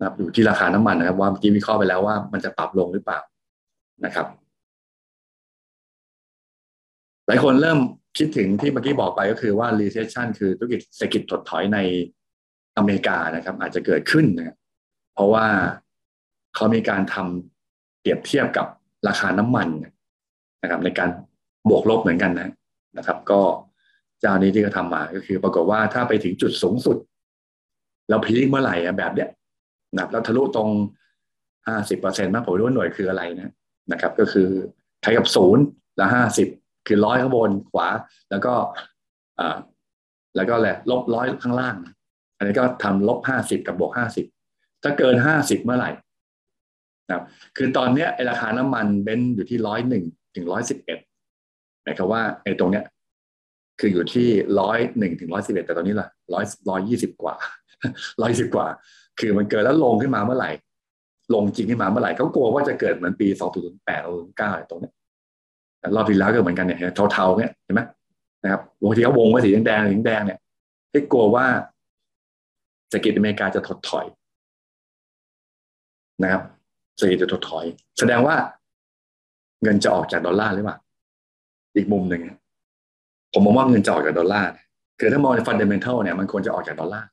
[0.00, 3.20] นะครับอยู่ที่ราคาน้ำมันนะครับ ว่าเมื่อกี้วิเคราะห์ไปแล้วว่ามันจะปรับลงหรือเปล่า
[4.04, 4.26] นะครับ
[7.26, 7.78] หลายคนเริ่ม
[8.18, 11.78] คิดถึงที่เมื่อกี้บอกไปก็คือว่า recession คือธุรกิจเศรษฐกิจถดถอยใน
[12.76, 14.56] อเมริกานะครับ อาจจะเกิดขึ้นนะ
[15.14, 15.46] เพราะว่า
[16.54, 18.66] เขามีการทำเปรียบเทียบกับ
[19.08, 19.68] ราคาน้ำมัน
[20.62, 21.10] นะครับ ในการ
[21.68, 22.50] บวกลบเหมือนกันนะ
[22.98, 23.40] นะครับ ก็
[24.20, 26.96] เจ้านี้ที่เขาทำมาก็คือ ปรากฏว่าถ้าไปถึงจุดสูงสุด
[28.08, 29.28] แล้วพีคเมื่อไหร่แบบเนี้ย
[29.96, 30.68] นะแล้วทะลุตรง
[31.68, 33.52] ห้าสิบเปอร์เซ็นต์มากผมรู้ว่าหน่วยคืออะไรนะ
[33.92, 34.48] นะครับ ก็คือ
[35.02, 35.64] ใช้กับศูนย์
[35.96, 36.48] และห้าสิบ
[36.86, 37.88] คือร้อยข้างบนขวา
[38.30, 38.52] แล้วก็
[39.38, 39.56] อ่า
[40.36, 41.76] แล้วก็แหละลบร้อยข้างล่าง
[42.36, 44.26] อันนี้ก็ทำลบห้าสิบกับบวกห้าสิบ
[44.82, 45.90] ถ้าเกินห้าสิบเมื่อไหร่
[47.06, 47.24] นะครับ
[47.56, 50.98] คือตอนเนี้ยไอราคาน้ำมันเบนอยู่ที่ร้อยหนึ่งถึงร้อยสิบเอ็ด
[51.82, 52.84] หมายความว่าไอตรงเนี้ย
[53.80, 54.28] คืออยู่ที่
[54.60, 57.34] ร้อยหนึ่งถึงร้อยสิบเอ็ดแต่ตอนนี้ล่ะร้อยร้อยยี่สิบกว่า
[58.22, 58.66] ร้อยสิบกว่า
[59.18, 60.50] คือมันเกิดแล้วลงขึ้นมาเมื่อไหร่
[61.34, 64.90] ลงจริงขึ้นมาเมื่อไหร่เขากลัวว่าจะเกิดเหมือนปีสองพันแปดหรือเก้าตรงนี้
[65.94, 66.78] รอบที่แล้วก็เหมือนกันเนี่ย
[67.12, 67.80] เทาๆเนี่ยเห็นไหม
[68.44, 70.38] นะครับบางทีเขาวงไว้สีแดงสีแดงเนี่ย
[70.92, 71.46] ที่กลัวว่า
[72.88, 74.06] เศรษฐกิจอเมริกาจะถดถอย
[76.22, 76.42] นะครับ
[76.96, 77.64] เศรษฐกิจจะถดถอย
[77.98, 78.36] แสดงว่า
[79.62, 80.76] เงินจะออกจากดอลลาร์หรือเปล่า
[81.76, 82.22] อีกมุมหนึ่ง
[83.32, 84.50] ผมมองว่าเงินจะออกจากดอลลาร์
[85.00, 87.08] คือถ้ามองใน fundamental เนี่ยมันควรจะออกจากดอลลาร์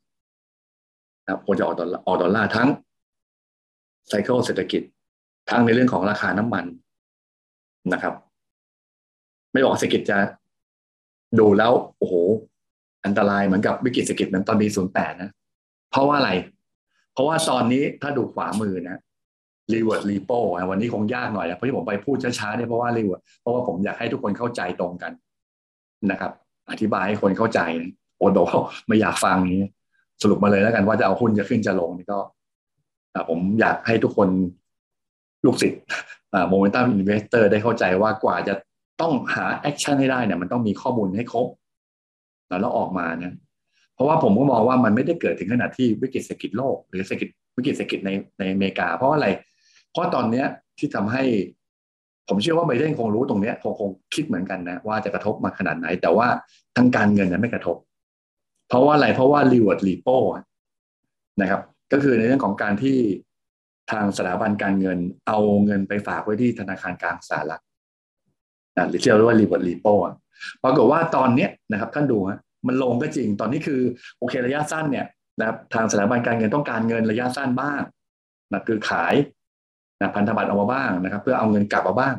[1.28, 2.70] นะควรจะออกดอลลาร์ออกดอลลาร์ทั้ง
[4.08, 4.82] cycle เศรษฐกิจ
[5.50, 6.66] ทั้งในเรื่องของราคาน้ำมัน
[7.94, 8.14] นะครับ
[9.52, 10.18] ไม่บอกเศรษฐกิจจะ
[11.40, 12.14] ดูแล้ว โอ้โห
[13.06, 15.30] อันตรายเหมือนกับวิกฤตเศรษฐกิจเหมือนตอนปีศูนย์แปดนะ
[15.92, 16.32] เพราะว่าอะไร
[17.14, 18.98] เพราะว่าตอนนี้ถ้าดูขวามือนะ
[19.74, 20.32] reverse repo
[20.70, 25.12] วันนี้คงยากหน่อยนะเพราะที่ผมไปพูดช้าๆเนี่ยเพราะว่ารีเวิร์ดเพราะว่าผมอยากให้ทุกคนเข้าใจตรงกัน
[26.12, 26.32] นะครับ
[26.72, 27.60] อธิบายให้คนเข้าใจ
[28.18, 28.56] โอ้โห
[28.88, 29.68] ไม่อยากฟังนี้
[30.22, 32.20] สรุปมาเลยแล้วกันว่าจะเอาหุ้นจะขึ้นจะลงนี่ก็
[33.30, 34.30] ผมอยากให้ทุกคน
[35.46, 35.82] ลูกศิษย์
[36.50, 38.54] momentum investor ได้เข้าใจว่ากว่าจะ
[39.02, 41.48] ต้องหา action ให้ได้เนี่ยมันต้องมีข้อมูลให้ครบ
[42.62, 43.34] แล้วออกมาเนี่ย
[43.94, 48.10] เพราะว่าผมก็มองว่ามันไม่ได้เกิดถึงขนาดที่วิกฤตเศรษฐกิจโลก หรือเศรษฐกิจวิกฤตเศรษฐกิจใน
[48.40, 49.28] ในอเมริกา เพราะอะไร
[49.92, 50.46] เพราะตอนเนี้ย
[50.78, 51.24] ที่ทำให้
[52.28, 56.28] ผมเชื่อว่าไบเดนคงรู้ตรงเนี้ยคงคงคิดเหมือนกันนะว่าจะกระทบมาขนาดไหน แต่ว่า
[56.78, 57.78] ทางการเงินเนี่ยไม่กระทบ
[58.68, 60.08] เพราะว่าอะไรเพราะว่า reverse repo
[61.42, 61.62] นะครับ
[61.92, 62.98] ก็คือในเรื่องของการที่
[63.92, 67.62] ทางสถาบันการเงินเอาเงินไปฝากไว้ที่ธนาคารกลางสหรัฐ
[68.90, 69.88] หรือที่เราเรียกว่ารีวิร์ดรีโป
[70.64, 73.82] ปรากฏว่าตอนเนี้ยนะครับ ท่านดูฮะมันลงก็จริงตอนนี้คือ
[74.18, 75.06] โอเคระยะสั้นเนี่ย
[75.40, 77.82] นะครับทางสถาบันการเงินต้องการเงินระยะสั้นบ้าง
[78.52, 79.16] นะคือขาย
[80.02, 82.16] นะพันธบัตรออกมาบ้างนะครับ เพื่อเอาเงินกลับมาบ้าง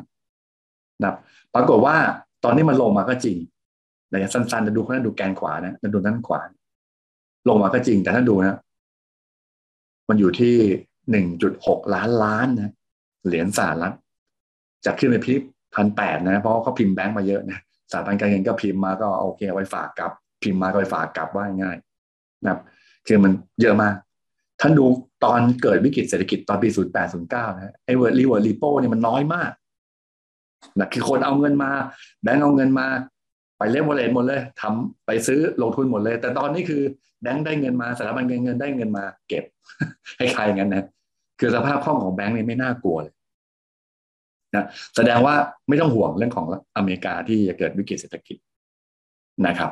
[1.01, 1.13] นะ
[1.55, 1.95] ปรากฏว่า
[2.43, 3.37] ตอนนี้มันลงมาก็จริง
[4.13, 6.41] ระยะสั้นๆจะดูเขาดูแกนขวานะจะดูด้านขวา
[7.47, 8.57] ลงมาก็จริง แต่ถ้าดูนะ
[10.09, 10.55] มันอยู่ที่
[11.11, 12.71] หนึ่งจุดหกล้านล้านนะ
[13.27, 13.95] เหรียญสหรัฐ
[14.85, 15.41] จากขึ้นไปพิบ
[15.75, 17.59] พันแปดนะ เพราะเขาพิมพ์แบงก์มาเยอะนะ
[17.91, 20.11] สถาบันการเงินก็พิมพ์มาก็โอเคเอาไปฝากกลับ
[20.43, 21.77] พิมพ์มาก็ไปฝากกลับว่าง่าย
[22.43, 22.59] นะครับ
[23.07, 23.31] คือมัน
[23.61, 23.95] เยอะมาก
[24.61, 24.85] ท่านดู
[25.23, 29.51] ตอนเกิดวิกฤตเศรษฐกิจตอนปี 08 09 นะไอ้เวิร์รีเวิร์รีโป้เนี่ยมันน้อยมาก
[30.79, 31.71] นะคือคนเอาเงินมา
[32.23, 32.87] แบงก์เอาเงินมา
[33.59, 36.81] ไปเล่นวอลเลตหมดเลยทำไปซื้อลงทุนหมดเลย แต่ตอนนี้คือ
[37.21, 39.43] แบงก์ได้เงินมาสถาบันเงินเงินได้เงินมา เก็บ
[40.17, 40.85] ให้ใครอย่างนั้นนะ
[41.39, 43.13] คือสภาพคล่องของแบงก์นี่ไม่น่ากลัวเลย
[44.55, 45.35] นะแสดงว่า
[45.69, 46.47] ไม่ต้องห่วงเรื่องของ
[46.77, 48.37] อเมริกาที่จะเกิดวิกฤตเศรษฐกิจ
[49.47, 49.71] นะครับ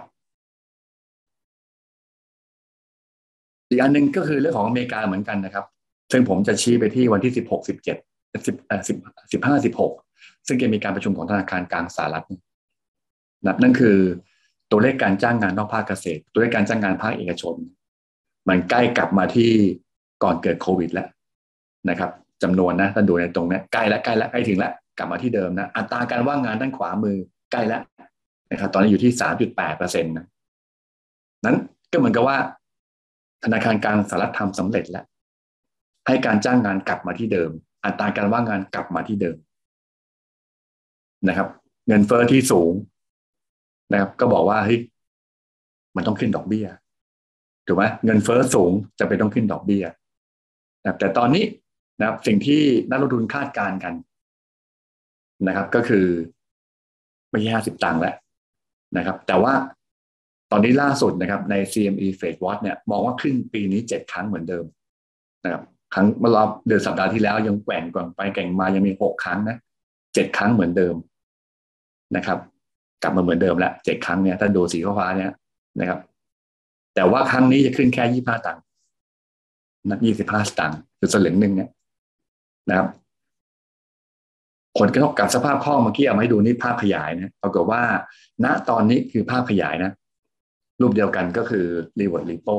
[3.69, 5.65] อีกอันหนึ่งก็คือเรื่องของอเมริกาเหมือนกันนะครับ
[6.11, 7.97] ซึ่งผมจะชี้ไปที่วันที่สิบหกสิบเจ็ด
[8.45, 8.55] สิบ
[8.87, 8.97] สิบ
[9.31, 9.93] สิบห้าสิบหก
[10.47, 12.25] ซึ่งจะมีการประชุมของธนาคารกลางสหรัฐ
[13.45, 13.97] นะนั่นคือ
[14.71, 17.55] ตัวเลขการจ้างงานนอกภาคเกษตร ตัวเลขการจ้างงานภาคเอกชน
[18.49, 19.49] มันใกล้กลับมาที่
[20.23, 21.07] ก่อนเกิดโควิดแล้ว
[21.89, 22.11] นะครับ
[22.43, 27.17] จำนวนนะท่านดูในตรงนี้ใกล้แล้วใกล้แล้วใกล้ถึงแล้วกลับมาที่เดิมนะอัตราการว่างงานด้านขวามือ
[27.51, 27.81] ใกล้แล้ว
[28.51, 30.25] นะครับตอนนี้อยู่ที่สามจุดแปดเปอร์เซ็นต์นะ
[31.45, 31.57] นั้น
[31.91, 32.37] ก็เหมือนกับว่า
[33.43, 35.05] ธนาคารกลางสหรัฐทำสำเร็จแล้ว
[36.07, 37.49] ให้การจ้างงานกลับมาที่เดิม
[37.85, 39.37] อัตราการว่างงานกลับมาที่เดิม
[41.27, 41.47] นะครับ
[41.87, 42.71] เงินเฟอ้อที่สูง
[43.91, 44.79] นะครับ ก็บอกว่าเฮ้ย
[45.95, 46.67] มันต้องขึ้นดอกเบี้ย
[47.67, 49.83] ถูกไหมเงินเฟอ้อสูงจะไปต้องขึ้นดอกเบี้ย
[50.81, 51.43] นะแต่ตอนนี้
[51.99, 53.93] นะครับสิ่งที่นักลงทุนคาดการณ์กัน
[55.47, 56.05] นะครับ ก็คือ
[57.29, 58.15] ไม่ใช่ห้าสิบตังค์แล้ว
[58.97, 59.53] นะครับ แต่ว่า
[60.51, 64.65] ตอนนี้ล่าสุดนะครับ ใน CME Fed Watch เนี่ยมองว่าขึ้นปีนี้เจ็ดครั้งเหมือนเดิม
[65.43, 65.63] นะครับ
[65.93, 69.57] ครั้งเมื่อรอบเดือนสัปดาห์ที่แล้วยังแกว่งกว่งไปแก่งมายังมีหกครั้งนะ
[70.13, 70.95] เจ็ดครั้งเหมือนเดิม
[72.15, 72.39] นะครับ
[73.03, 75.31] กลับมาเหมือนเดิมแล้วเจ็ดครั้งเนี่ยถ้าดูสีฟ้าเนี่ย
[75.79, 75.99] นะครับ
[76.95, 78.63] แต่ว่าครั้งนี้จะขึ้นแค่ยี่ห้าตังค์
[79.89, 81.69] นะยี่สิบห้าตางค์คือสลึงหนึ่งเนี่ย
[82.69, 82.87] นะครับ
[84.79, 87.81] ผลกระทบกับสภาพคล่องเมื่อกี้เอามาให้ดูนี่ภาพขยายนะปรากฏว่า
[88.43, 89.91] ณตอนนี้คือภาพขยายนะ
[90.81, 91.65] รูปเดียวกันก็คือ
[91.99, 92.49] reverse repo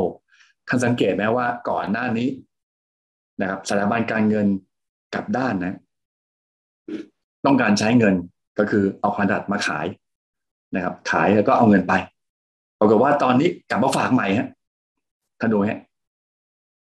[0.68, 2.28] ท่านสังเกตไหมว่าก่อนหน้านี้
[3.40, 4.46] นะครับสถาบันการเงิน
[5.14, 5.76] กลับด้านนะ
[7.46, 8.14] ต้องการใช้เงิน
[8.58, 9.86] ก็คือเอาพันธบัตรมาขาย
[10.74, 11.92] นะครับ ขายแล้วก็เอาเงินไป
[12.78, 14.48] ปรากฏว่าตอนนี้กลับมาฝากใหม่ฮะ
[15.40, 15.80] ท่านดูฮะ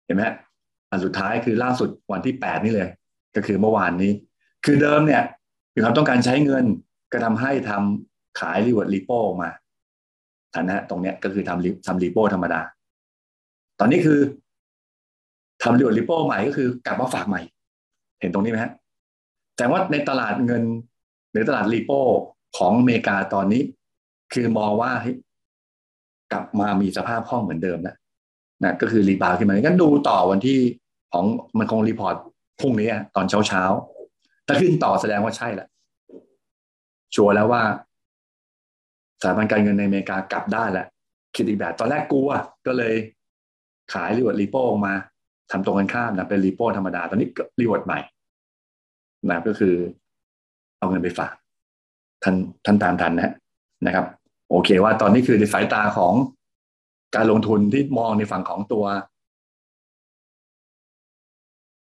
[0.05, 0.23] เห็นไหม
[0.89, 2.89] อันสุดท้ายคือล่าสุดวันที่แปดนี่เลย
[3.35, 4.11] ก็คือเมื่อวานนี้
[4.65, 5.23] คือเดิมเนี่ย
[5.73, 6.65] มีความต้องการใช้เงิน
[7.11, 9.11] ก็ทำให้ทำขาย reverse repo
[9.41, 9.49] มา
[10.55, 12.61] ฐานะตรงเนี้ยก็คือทำทำ repo ธรรมดา
[13.79, 14.19] ตอนนี้คือ
[15.63, 17.41] ทำ reverse repo ใหม่ก็คือกลับมาฝากใหม่
[18.19, 18.71] เห็นตรงนี้ไหมฮะ
[19.57, 20.63] แต่ว่าในตลาดเงิน
[21.31, 21.91] หรือตลาด repo
[22.57, 23.61] ของอเมริกาตอนนี้
[24.33, 24.91] คือมองว่า
[26.31, 27.95] กลับมามีสภาพคล่องเหมือนเดิมแล้ว
[28.63, 30.59] นะก็คือ rebound ขึ้นมางั้นดูต่อวันที่
[31.13, 31.25] ของ
[31.59, 32.15] มันคง report
[32.59, 33.63] พรุ่งนี้ตอนเช้าเช้า
[34.47, 35.67] ถ้าขึ้นต่อแสดงว่าใช่แหละ
[37.15, 37.61] ชัวร์แล้วว่า
[39.21, 40.85] สถาบันการเงินในอเมริกากลับได้แหละ
[41.35, 42.29] คิดอีกแบบตอนแรกกลัว
[42.67, 42.95] ก็เลย
[43.93, 44.93] ขาย reverse repo ออกมา
[45.51, 47.27] ทำตรงกันข้ามนะเป็น repo ธรรมดา ตอนนี้
[47.61, 47.99] รีวอร์ดใหม่
[49.29, 49.75] นะก็คือ
[50.77, 51.33] เอาเงินไปฝาก
[52.25, 53.33] ท่านท่านตามทันนะ
[53.85, 54.05] นะครับ
[54.49, 56.13] โอเคว่าตอนนี้คือในสายตาของ
[57.15, 58.85] การลงทุนที่มองในฝั่งของตัว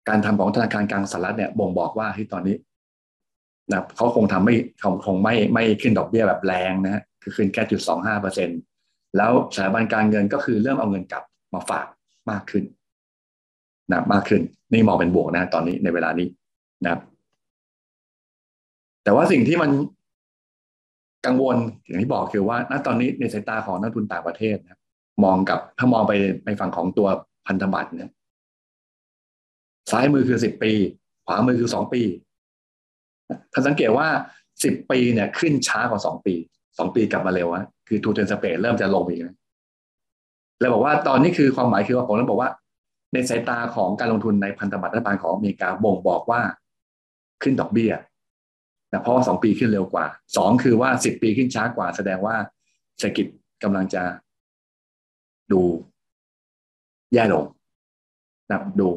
[0.08, 2.56] การทำของธนาคารกลางสหรัฐเนี่ยบ่งบอกว่าที่ตอนนี้
[3.70, 8.48] นะเขาคงทำไม่คงคงไม่ไม่ขึ้นดอกเบี้ยแบบแรงนะฮะคือขึ้นแค่จุดสองห้าเปอร์เซ็น
[9.16, 11.22] แล้วสถาบันการเงินก็คือเริ่มเอาเงินกลับ
[11.54, 11.86] มาฝาก
[12.30, 12.64] มากขึ้น
[13.90, 16.28] นะมากขึ้น นี่มองเป็นบวกนะตอนนี้ในเวลานี้
[16.82, 17.00] นะครับ
[19.04, 19.70] แต่ว่าสิ่งที่มัน
[21.26, 21.56] กังวล
[21.86, 24.78] อย่างที่บอกคือว่าณตอนนี้ในสายตาของนักทุนต่างประเทศนะ
[25.24, 26.12] มองกับถ้ามองไป
[26.46, 27.08] ในฝั่งของตัว
[27.46, 28.10] พันธบัตรเนี่ย
[29.90, 30.72] ซ้ายมือคือสิบปี
[31.26, 32.02] ขวามือคือสองปี
[33.52, 34.06] ท่านสังเกตว่า
[34.64, 36.34] สิบปีเนี่ยขึ้นช้ากว่าสองปี
[36.78, 39.36] สองปีกลับมาเร็วอะคือทูเทนสเปดเริ่มจะลงอีกนะ
[40.60, 42.50] เลยบอกว่าตอนนี้คือความหมายคือว่าผมต้องบอกว่า
[43.12, 46.40] ในสายตาของการลงทุนในพันธบัตรรัฐบาลของอเมริกาบ่งบอกว่า
[47.42, 47.92] ขึ้นดอกเบี้ย
[48.92, 52.36] นะเพราะว่าสองปีขึ้นเร็วกว่าสองคือว่าสิบปีขึ้นช้ากว่า แสดงว่า
[52.98, 53.26] เศรษฐกิจ
[53.62, 54.02] กำลังจะ
[55.52, 55.60] ดู
[57.14, 57.44] แย่ลง
[58.50, 58.88] นะดู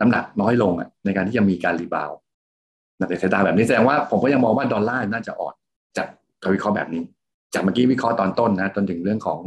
[0.00, 2.10] น้ำหนักน้อยลงอะในการที่จะมีการรีบาว
[2.96, 5.54] ในสายตาแบบนี้แสดงว่าผมก็ยังมองว่าดอลลาร์น่าจะอ่อน
[5.96, 6.06] จาก
[6.42, 7.02] การวิเคราะห์แบบนี้
[7.54, 9.40] จากเมื่อกี้วิเคราะห์ตอนต้นนะจนถึงเรื่องของ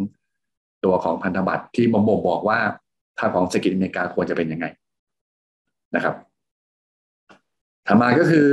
[0.86, 2.60] ตัวของพันธบัตรที่บ่งบอกว่า
[3.18, 4.66] ถ้าของเศรษฐกิจอเมริกาควรจะเป็นยังไง
[5.96, 6.16] นะครับ
[7.88, 8.46] ถัดมาก็คือ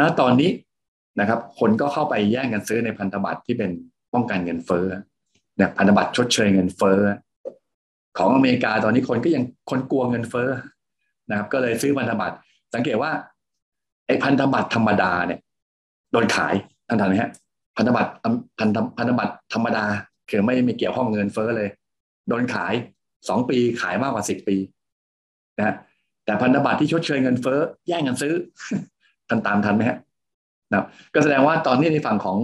[0.00, 0.50] ณตอนนี้
[1.20, 3.70] นะครับ คนก็เข้าไปแย่งกันซื้อในพันธบัตรที่เป็น
[4.14, 4.84] ป้องกันเงินเฟ้อ
[5.56, 6.98] เนี่ยพันธบัตรชดเชยเงินเฟ้อ
[8.18, 10.48] ของอเมริกาตอนนี้คนก็ยังคนกลัวเงินเฟ้อ
[11.30, 12.36] นะครับ ก็เลยซื้อพันธบัตร
[12.74, 13.10] สังเกตว่า
[14.06, 15.40] ไอ้พันธบัตรธรรมดาเนี่ย
[16.12, 16.54] โดนขาย
[16.88, 17.30] ท่านทันไหมฮะ
[17.76, 18.10] พันธบัตร
[18.58, 19.84] พันธพันธบัตรธรรมดา
[20.30, 21.68] คือไม่ไม่เกี่ยวข้องเงินเฟ้อเลย
[22.28, 22.72] โดนขาย
[23.28, 24.56] สองปีขายมากกว่าสิบปี
[25.58, 25.74] นะ
[26.24, 28.34] แต่พันธบัตรที่ชดเชยเงินเฟ้อแย่งกันซื้อ
[29.28, 29.98] ทันตามทันไหมฮะ
[30.72, 32.38] นะก็แสดงว่าตอนนี้ในฝั่งของ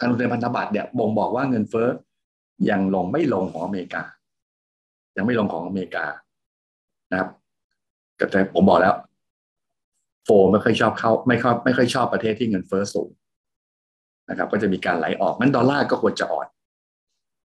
[0.00, 1.88] การลงทุนพันธบัตรเนี่ยบ่งบอกว่าเงินเฟ้อ
[2.70, 4.02] ยังลงไม่ลงของอเมริกา
[5.16, 6.04] ยังไม่ลงของอเมริกา
[7.10, 7.28] นะครับ
[8.30, 8.94] แต่ผมบอกแล้ว
[10.24, 13.10] โฟไม่ค่อยชอบเข้าไม่ค่อยไม่ค่อยชอบประเทศที่เงินเฟ้อสูง
[14.28, 16.46] นะครับ ก็จะมีการไหลออกมันดอลลาร์ก็ควรจะอ่อน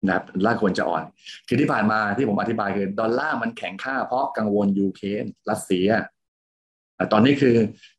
[0.07, 1.03] นะครับดอลลาร์ควรจะอ่อน
[1.49, 5.89] คือที่ผ่านมาที่ผมอธิบายคือดอลลาร์มันแข็งค่าเพราะกังวลยูเครนรัสเซีย
[7.12, 7.55] ตอนนี้คือ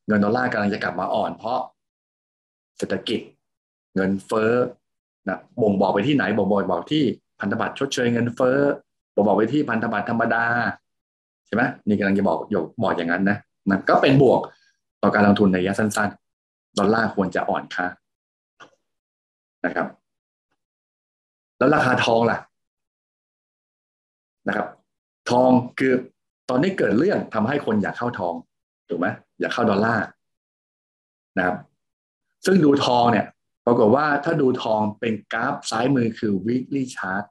[0.07, 1.59] เงินดอลลาร์กำลังจะกลับมาอ่อน เพราะ
[2.77, 3.19] เศรษฐกิจ
[3.95, 4.51] เงินเฟ้อ
[5.27, 7.03] นะบ่งบอกไปที่ไหนบ่งบอกบอกที่
[7.39, 8.57] พันธบัตรชดเชยเงินเฟ้อ
[9.15, 10.45] บ่งบอกไปที่พันธบัตรธรรมดา
[11.47, 13.37] ใช่ไหมนี่กำลังจะบอกยกบอกอย่างนั้นนะ
[13.69, 14.41] นะก็เป็นบวก
[15.01, 16.09] ต่อการลงทุนในระยะสั้น
[16.43, 17.85] ๆ ดอลลาร์ควรจะอ่อนค่า
[19.65, 19.87] นะครับ
[21.57, 22.37] แล้วราคาทองล่ะ
[24.47, 24.67] นะครับ
[25.29, 25.93] ทองคือ
[26.49, 28.33] ตอนนี้เกิดเรื่องทำให้คนอยากเข้าทอง
[28.89, 29.07] ถูกไหม
[29.39, 30.05] อยากเข้าดอลลาร์
[31.37, 31.57] นะครับ
[32.45, 33.25] ซึ่งดูทองเนี่ย
[33.65, 37.25] ปรากฏว่าถ้าดูทองเป็นกราฟซ้ายมือคือ weekly chart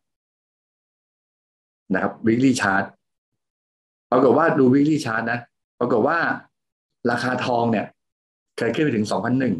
[1.94, 2.84] นะครับ weekly chart
[4.10, 5.38] ปรากฏว่าดู weekly chart นะ
[5.80, 6.18] ปรากฏว่า
[7.10, 7.86] ราคาทองเนี่ย
[8.56, 9.54] เคยขึ้นไปถึง2001นหนึ่ง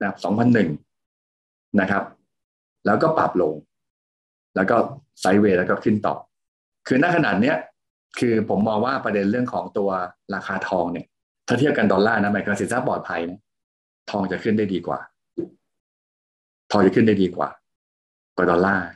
[0.00, 2.04] นะครับ2001นะครับ
[2.86, 3.54] แล้วก็ปรับลง
[4.56, 4.76] แล้วก็
[5.20, 6.14] ไซด์เวย์แล้วก็ขึ้นต่อ
[6.86, 7.56] คือณขนาดเนี้ย
[8.18, 9.90] คือผมมองว่าประเด็นเรื่องของตัว
[10.34, 11.06] ราคาทองเนี่ย
[11.48, 13.38] ถ้าเทียบกันดอลลาร์นะหมายความสินทรัพย์ปลอดภัยนะ
[14.10, 14.98] ทองจะขึ้นได้ดีกว่า
[16.70, 17.48] ทองจะขึ้นได้ดีกว่า
[18.36, 18.86] กว่าดอลลาร์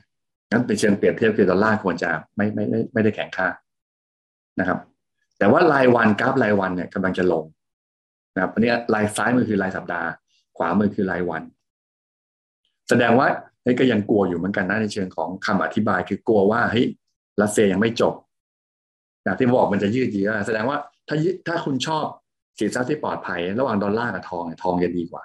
[0.50, 3.48] งั้นเป็นเชิงเปรียบเทียบคือดอลลาร์ควรจะไม่ไม่ไม่ไม่ได้แข็งค่า
[4.60, 4.78] นะครับ
[5.38, 7.44] แต่ว่ารายวันกราฟรายวันเนี่ยกำลังจะลง
[8.34, 10.08] นะครับอันนี้ลายซ้ายมือคือรายสัปดาห์
[10.56, 11.42] ขวามือคือรายวัน
[12.88, 13.28] แสดงว่า
[13.62, 16.86] เฮ้ยก็ยังกลัวอยู่เหมือนกันนะในเชิงของคำอธิบายคือกลัวว่าเฮ้ย
[17.42, 18.14] รัสเซียยังไม่จบ
[19.26, 21.16] นะที่บอกมันจะยืดเยื้อแสดงว่าถ้า
[21.48, 22.04] ถ้าคุณชอบ
[22.58, 25.22] สินทรัพย์ที่ปลอดภัย ระหว่างดอลลาร์กับทองทองจะดีกว่า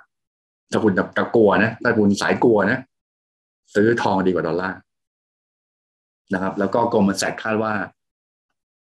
[0.71, 2.79] ถ้าคุณกับกลัวนะถ้าคุณสายกลัวนะ
[3.75, 4.77] ซื้อทองดีกว่าดอลลาร์
[6.33, 7.73] นะครับ แล้วก็กรมแสกคาดว่า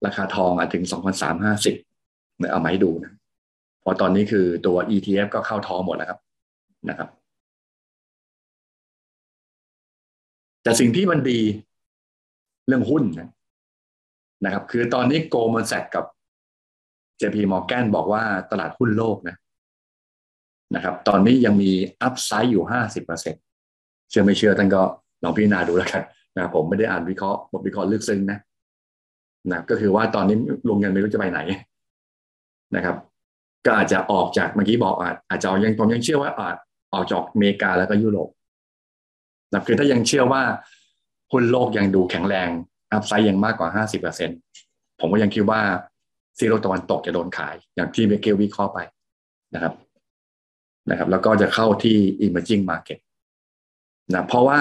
[0.06, 1.74] ราคาทองอาจถึงสองพันสามห้าสิบ
[2.50, 3.12] เอามาให้ดูนะ
[3.82, 6.18] พอตอนนี้คือตัว ETF ก็เข้าทองหมดแล้วครับ
[6.88, 7.08] นะครับ
[10.62, 11.40] แต่สิ่งที่มันดี
[12.66, 13.30] เรื่องหุ้นนะ
[14.44, 16.04] นะครับ คือตอนนี้โกลมันแซกกับ
[17.20, 19.36] JP Morgan บอกว่าตลาดหุ้นโลกนะ
[20.74, 21.70] นะครับ ตอนนี้ยังมี
[22.02, 23.34] อัพไซด์อยู่ห้าสิบเปอร์เซ็น
[24.10, 24.82] เชื่อไม่เชื่อท่านก็
[25.22, 26.02] ลองพิจารณาดูแล้วกัน
[26.36, 28.38] นะผมไม่ได้อ่านวิเคราะห์บทวิเคราะห์ลึกซึ้งนะ
[29.50, 30.36] นะก็คือว่าตอนนี้
[30.68, 31.40] ลงเงินไม่รู้จะไปไหน
[32.76, 32.96] นะครับ
[33.66, 34.94] ก็อาจจะออกจากเมื่อกี้บอก
[35.30, 36.56] อาจจะยังผมยังเชื่อว่าอาจ
[36.92, 38.28] ออกจากอเมริกาแล้วก็ยุโรป
[39.52, 40.42] นะคือถ้ายังเชื่อว่า
[41.32, 42.50] หุ้นโลกยังดูแข็งแรง
[42.92, 44.30] อัพไซด์ยังมากกว่าห้าสิบเปอร์เซ็น
[45.00, 45.60] ผมก็ยังคิดว่า
[46.38, 48.78] ซีโรตะวันตกจะโดนขายอย่างที่เมเกลวิเคราะห์ไป
[49.54, 49.74] นะครับ
[50.90, 52.98] นะครับ แล้วก็จะเข้าที่ emerging market
[54.10, 54.60] นะเพราะว่า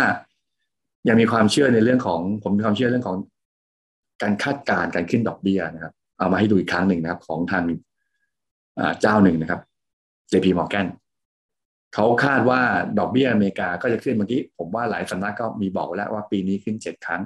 [1.08, 3.18] ยังมีความเชื่อในเรื่องของ ผมมีความเชื่อเรื่องของ
[4.22, 7.64] การคาดการณ์การขึ้นดอกเบี้ยนะครับ เอามาให้ดูอีกครั้งหนึ่งนะครับ ของทาง
[9.02, 9.62] เจ้าหนึ่งนะครับ
[10.32, 10.88] JP Morgan
[11.94, 12.62] เขาคาดว่า
[13.00, 17.22] ดอกเบี้ยอเมริกาก็จะขึ้นเมื่อกี้ ผมว่าหลายสำนักก็มีบอกแล้วว่าปีนี้ขึ้นเจ็ดครั้ง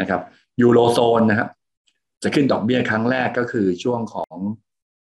[0.00, 0.20] นะครับ
[0.60, 1.48] ยูโรโซนนะครับ
[2.22, 4.36] จะขึ้นดอกเบี้ยครั้งแรกก็คือช่วงของ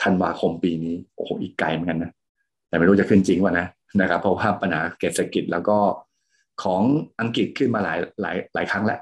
[0.04, 2.12] ธันวาคมปีนี้โอ้โหอีกไกลเหมือนกันนะ
[2.68, 3.66] แต่ไม่รู้จะขึ้นจริงวะนะ
[4.02, 4.82] นะครับเพราะว่าปัญหา
[5.16, 5.78] เศรษฐกิจแล้วก็
[6.64, 6.82] ของ
[7.22, 9.00] อังกฤษขึ้นมาหลายหลายหลายครั้งแล้ว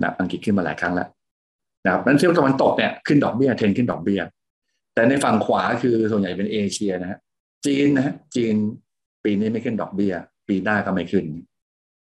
[0.00, 1.08] นะอังกฤษขึ้นมาหลายครั้งแล้ว
[1.84, 4.20] นะครับนั้นเที่ยวตะวันตกเนี่ยขึ้นดอกเบี้ยเทรนขึ้นดอกเบี้ย
[4.94, 7.18] แต่ในฝั่งขวาคือส่วนใหญ่เป็นเอเชียนะฮะ
[7.66, 8.54] จีนนะฮะจีน
[9.24, 10.12] ปีนี้ไม่ขึ้นดอกเบี้ย
[10.48, 11.24] ปีหน้าก็ไม่ขึ้น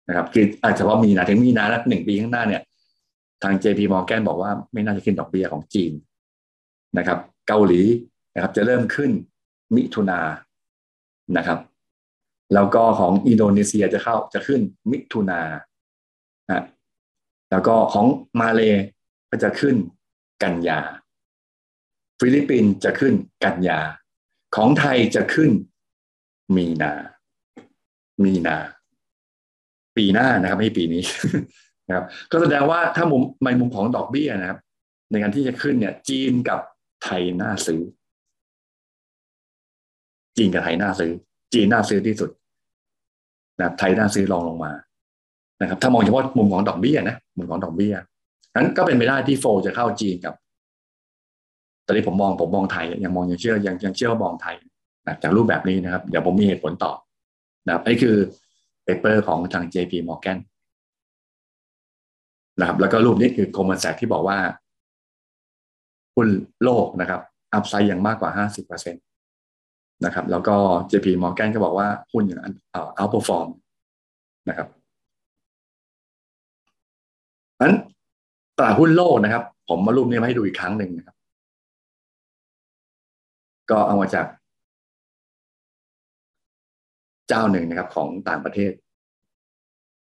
[0.08, 2.62] นะครับคืออาจจะว่ามีนาถึงมีนาแล้วหนึ่งปีข้างหน้าเนี่ย
[3.42, 5.92] ทาง JP Morgan บอกว่าไม่น่าจะขึ้นดอกเบี้ยของจีน
[6.98, 7.18] นะครับ
[7.48, 7.82] เกาหลี
[8.34, 9.10] นะครับจะเริ่มขึ้น
[9.76, 10.20] มิถุนา
[11.36, 11.58] นะครับ
[12.54, 14.60] แล้วก็ของอินโดนีเซียจะเข้าจะขึ้น
[14.90, 15.40] มิถุนา
[16.52, 16.62] ฮะ
[17.50, 18.06] แล้วก็ของ
[18.40, 18.60] มาเล
[19.30, 19.76] ก็จะขึ้น
[20.42, 20.80] กันยา
[22.20, 23.14] ฟิลิปปินส์จะขึ้น
[23.44, 23.80] กันยา
[24.56, 25.50] ของไทยจะขึ้น
[26.56, 26.92] มีนา
[28.24, 28.56] มีนา
[29.96, 31.02] ปีหน้านะครับไม่ปีนี้
[31.90, 34.58] นะครับ ก็แสดงว่าถ้ามุมในมุมของดอกเบี้ยนะครับ
[35.10, 36.60] ในการที่จะขึ้นเนี่ย จีนกับ
[37.04, 37.80] ไทยน่าซื้อ
[40.36, 41.12] จีนกับไทยน่าซื้อ
[41.54, 42.30] จีนน่าซื้อที่สุด
[43.58, 44.72] นะครับไทยน่าซื้อรองลงมา
[45.60, 47.94] นะครับ ถ้ามองเฉพาะมุมของดอกเบี้ยนะมุมของดอกเบี้ย
[48.56, 50.34] นั้นก็เป็นไปได้ที่ flow จะเข้าจีนกับ
[51.86, 54.56] ตอนนี้ผมมองผมมองไทยยังมองยังเชื่อยังยังเชื่อว่ามองไทย
[55.06, 56.92] นะจากรูปแบบนี้นะครับ เดี๋ยวผมมีเหตุผลต่อ
[57.66, 58.16] นะครับนี่คือ
[58.84, 60.38] paper ของทาง JP Morgan
[62.60, 64.38] นะครับ แล้วก็รูปนี้คือโคมแสกที่บอกว่า
[66.14, 66.28] หุ้น
[66.64, 67.20] โลกนะครับ
[67.54, 68.98] upside ยังมากกว่าห้าสิบเปอร์เซ็นต์
[70.04, 70.56] นะครับ แล้วก็
[70.90, 72.40] JP Morgan ก็บอกว่าหุ้นอย่าง
[72.74, 73.48] อ่อ outperform
[74.48, 74.68] นะครับ
[77.62, 77.74] นั้น
[78.58, 81.16] ตลาดหุ้นโลกนะครับ ผมมารูปนี้มาให้ดูอีกครั้งหนึ่งนะครับ
[83.70, 84.26] ก็เอามาจาก
[87.28, 88.72] เจ้าหนึ่งนะครับของต่างประเทศ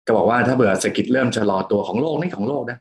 [0.07, 2.77] ก็บอกว่าถ้าเบื่อเศรษฐกิจเริ่มชะลอตัวของโลกนี่ของโลกนะ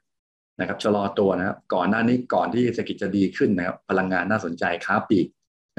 [0.61, 5.27] นะครับชะลอตัวนะครับก่อนหน้านี้ก่อนที่เศรษฐกิจจะดีขึ้นนะครับพลังงานน่าสนใจค้าปลีก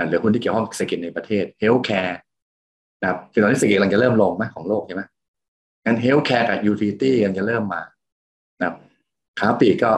[0.10, 2.20] หรือคนที่เกี่ยวข้องเศรษฐกิจในประเทศเฮลท์แคร์
[3.02, 5.04] นะครับคือตอนนี้เศรษฐกิจกำลังจะเริ่มลงไหมของโลกใช่ไหม
[5.86, 7.82] งั้น healthcare กับ utility กันจะเริ่มมา
[8.60, 8.76] นะครับ
[9.40, 9.92] ค้าปลีกก็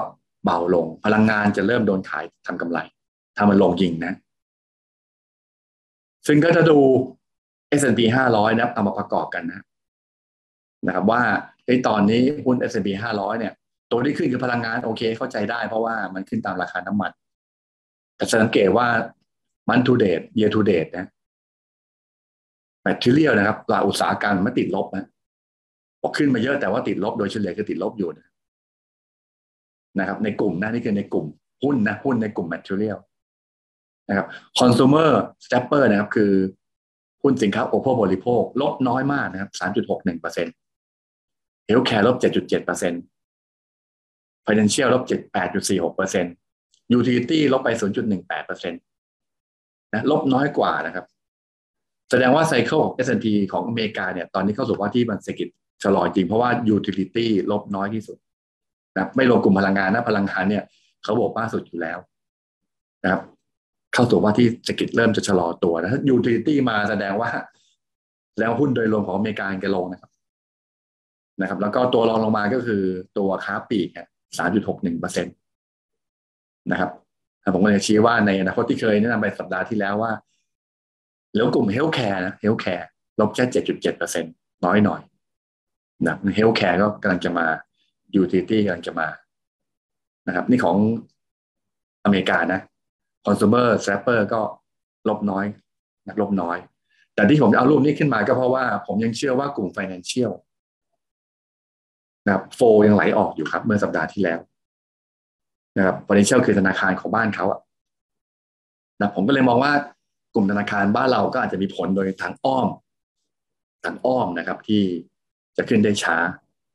[0.45, 2.79] เบาลง พลังงานจะเริ่มโดนขายทำกำไร
[3.37, 4.13] ถ้ามันลงยิงนะ
[6.27, 6.77] ซึ่งก็จะดู
[7.79, 9.63] S&P 500 นะครับเอามาประกอบกันนะ
[10.87, 11.21] นะครับว่า
[11.67, 13.53] ในตอนนี้หุ้น S&P 500 เนี่ย
[13.91, 17.11] ตัวที่ขึ้นคือพลังงานโอเคเข้าใจได้เพราะว่ามันขึ้นตามราคาน้ำมัน
[18.15, 18.87] แต่สังเกตว่า
[19.69, 21.05] มันทูเดตเย r ทูเดตนะ
[22.81, 25.05] material นะครับลาอุตสาหกรรมมันติดลบนะ
[26.01, 28.27] บอกขึ้นมาเยอะแต่ว่าติดลบโดยเฉลี่ยคือติดลบอยู่นะ
[29.99, 31.25] นะครับ ในกลุ่มนะนี่คือในกลุ่ม
[31.63, 32.97] หุ้นนะหุ้นในกลุ่ม material
[34.09, 34.27] นะครับ
[34.59, 35.11] คอน sumer
[35.45, 36.31] stepper นะครับ คือ
[37.23, 39.51] หุ้นสินค้าอุปโภคบริโภคลดน้อยมากนะครับ
[39.85, 40.55] 3.61เปอร์เซ็นต์
[41.69, 43.01] healthcare ลบ7.7เปอร์เซ็นต์
[44.45, 45.03] financial ลลบ
[45.49, 46.33] 8.46เปอร์เซ็นต์
[46.97, 47.69] utility ลบไป
[48.09, 48.81] 0.18เปอร์เซ็นต์
[49.93, 51.05] นะลบน้อยกว่านะครับ
[52.09, 55.49] แสดงว่าไซเคิล S&P ของอเมริกาเนี่ยตอนนี้เข้าสู่ว่าที่มันเศรษฐกิจ
[55.83, 58.17] ชะลอจริง เพราะว่า utility ลบน้อยที่สุด
[58.95, 60.63] นะไม่รวมกลุ่มพลังงานนะพลังงานเนี่ย
[61.03, 61.97] เขาบอกมากสุดอยู่แล้ว
[63.03, 63.21] นะครับ
[63.93, 67.29] เข้าสู่ว่าที่เศรษฐกิจเริ่มจะชะลอตัวนะถ้า utility มาแสดงว่า
[68.39, 70.11] แล้วหุ้นโดยรวมของอเมริกาจะลงนะครับ
[71.41, 72.83] นะครับ แล้วก็ตัวรองลงมาก็คือ
[73.17, 73.89] ตัวค้าปลีก
[74.37, 75.31] สามจุดหกหนึ่งเปอร์เซ็นต์
[76.71, 76.91] นะครับ
[77.53, 80.11] ผมก็เลยชี้ว่าในอนาคตที่เคยแนะนำไปสัปดาห์ที่แล้วว่า
[81.35, 82.87] แล้วกลุ่ม healthcare นะ healthcare
[83.19, 84.25] ลบแค่เจ็ดจุดเจ็ดเปอร์เซ็นต์
[84.65, 85.01] น้อยหน่อย
[86.05, 87.45] นะ healthcare ก็กำลังจะมา
[88.15, 89.07] utility กำลังจะมา
[90.27, 90.77] นะครับ นี่ของ
[92.05, 92.59] อเมริกานะ
[93.25, 94.41] คอน sumer swapper ก็
[95.09, 95.45] ลบน้อย
[96.07, 96.57] นะลบน้อย
[97.15, 100.31] แต่ที่ผมเอารูปนี้ขึ้นมาก็เพราะว่าผมยังเชื่อว่ากลุ่ม financial
[102.29, 104.39] นะครับโฟยังไหลออกอยู่ครับ เมื่อสัปดาห์ที่แล้ว
[105.77, 107.59] นะครับ financial คือธนาคารของบ้านเขาอะ
[108.99, 109.71] นะผมก็เลยมองว่า
[110.33, 112.67] กลุ่มธนาคารบ้านเราก็อาจจะมีผลโดยทางอ้อม
[113.85, 114.83] ทางอ้อมนะครับ ที่
[115.57, 116.17] จะขึ้นได้ช้า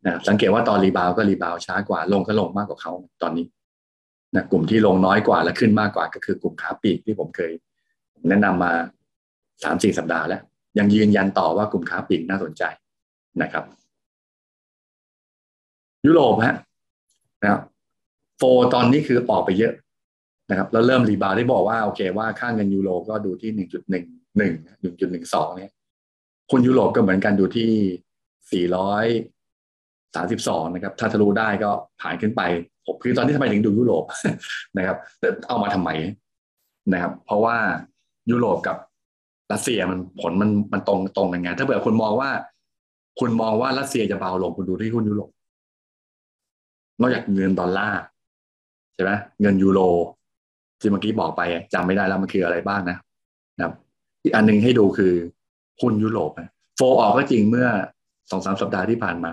[0.04, 2.92] นะสังเกตว่าตอนรีบาวก็รีบาวช้ากว่า ลงก็ลงมากกว่าเขา
[3.22, 3.46] ตอนนี้
[4.34, 7.52] นะกลุ่มที่ลงน้อยกว่าและขึ้นมากกว่า ก็คือกลุ่มค้าปลีกที่ผมเคย
[8.28, 8.72] แนะนำมา
[9.64, 10.42] สามสี่สัปดาห์แล้ว
[10.78, 12.62] ยังยืนยันต่อว่ากลุ่มค้าปลีกน่าสนใจ
[13.42, 13.64] นะครับ
[16.06, 16.56] ยุโรปฮะ
[17.42, 17.60] นะครับ
[18.38, 18.42] โฟ
[18.74, 19.72] ตอนนี้คือออกไปเยอะ
[20.50, 24.04] นะครับแล้วเริ่มรีบาวได้บอกว่าโอเคว่าค่าเงินยูโรก็ดูที่หนึ่งจุดหนึ่ง
[24.38, 25.72] หนึ่งหนึ่งจุดหนึ่งสองเนี่ย
[26.50, 27.70] คุณยุโรปก็เหมือนกันดูที่
[28.52, 29.04] สี่ร้อย
[30.14, 32.42] สามสิบสองนะครับ ถ้าทะลุได้ก็ผ่านขึ้นไป
[32.86, 34.04] ผมคือตอนนี้ทำไมถึงดูยุโรป
[34.78, 34.96] นะครับ
[35.48, 35.90] เอามาทำไม
[36.92, 37.56] นะครับ เพราะว่า
[38.30, 38.76] ยุโรปกับ
[39.52, 42.30] รัสเซียมันผลมันมันตรงตรงกันไงถ้าเผื่อคุณมองว่า
[43.20, 45.30] คุณมองว่ารัสเซียจะเบาลงคุณดูที่หุ้นยุโรป
[47.00, 48.02] นอกจากเงินดอลลาร์
[48.94, 49.80] ใช่ไหมเงินยูโร
[50.80, 51.42] ที่เมื่อกี้บอกไป
[51.74, 52.96] จำไม่ได้แล้วมันคืออะไรบ้างนะ
[53.56, 53.74] นะครับ
[54.22, 55.12] อีกอันหนึ่งให้ดูคือ
[55.80, 56.30] หุ้นยุโรป
[56.76, 57.68] โฟออกก็จริงเมื่อ
[58.30, 59.32] สองสามสัปดาห์ที่ผ่านมา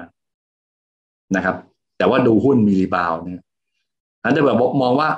[1.36, 1.55] นะครับ
[1.97, 3.43] แต่ว่าดูหุ้นมี rebound เนี่ย
[4.24, 5.09] อันจะแบบมองว่า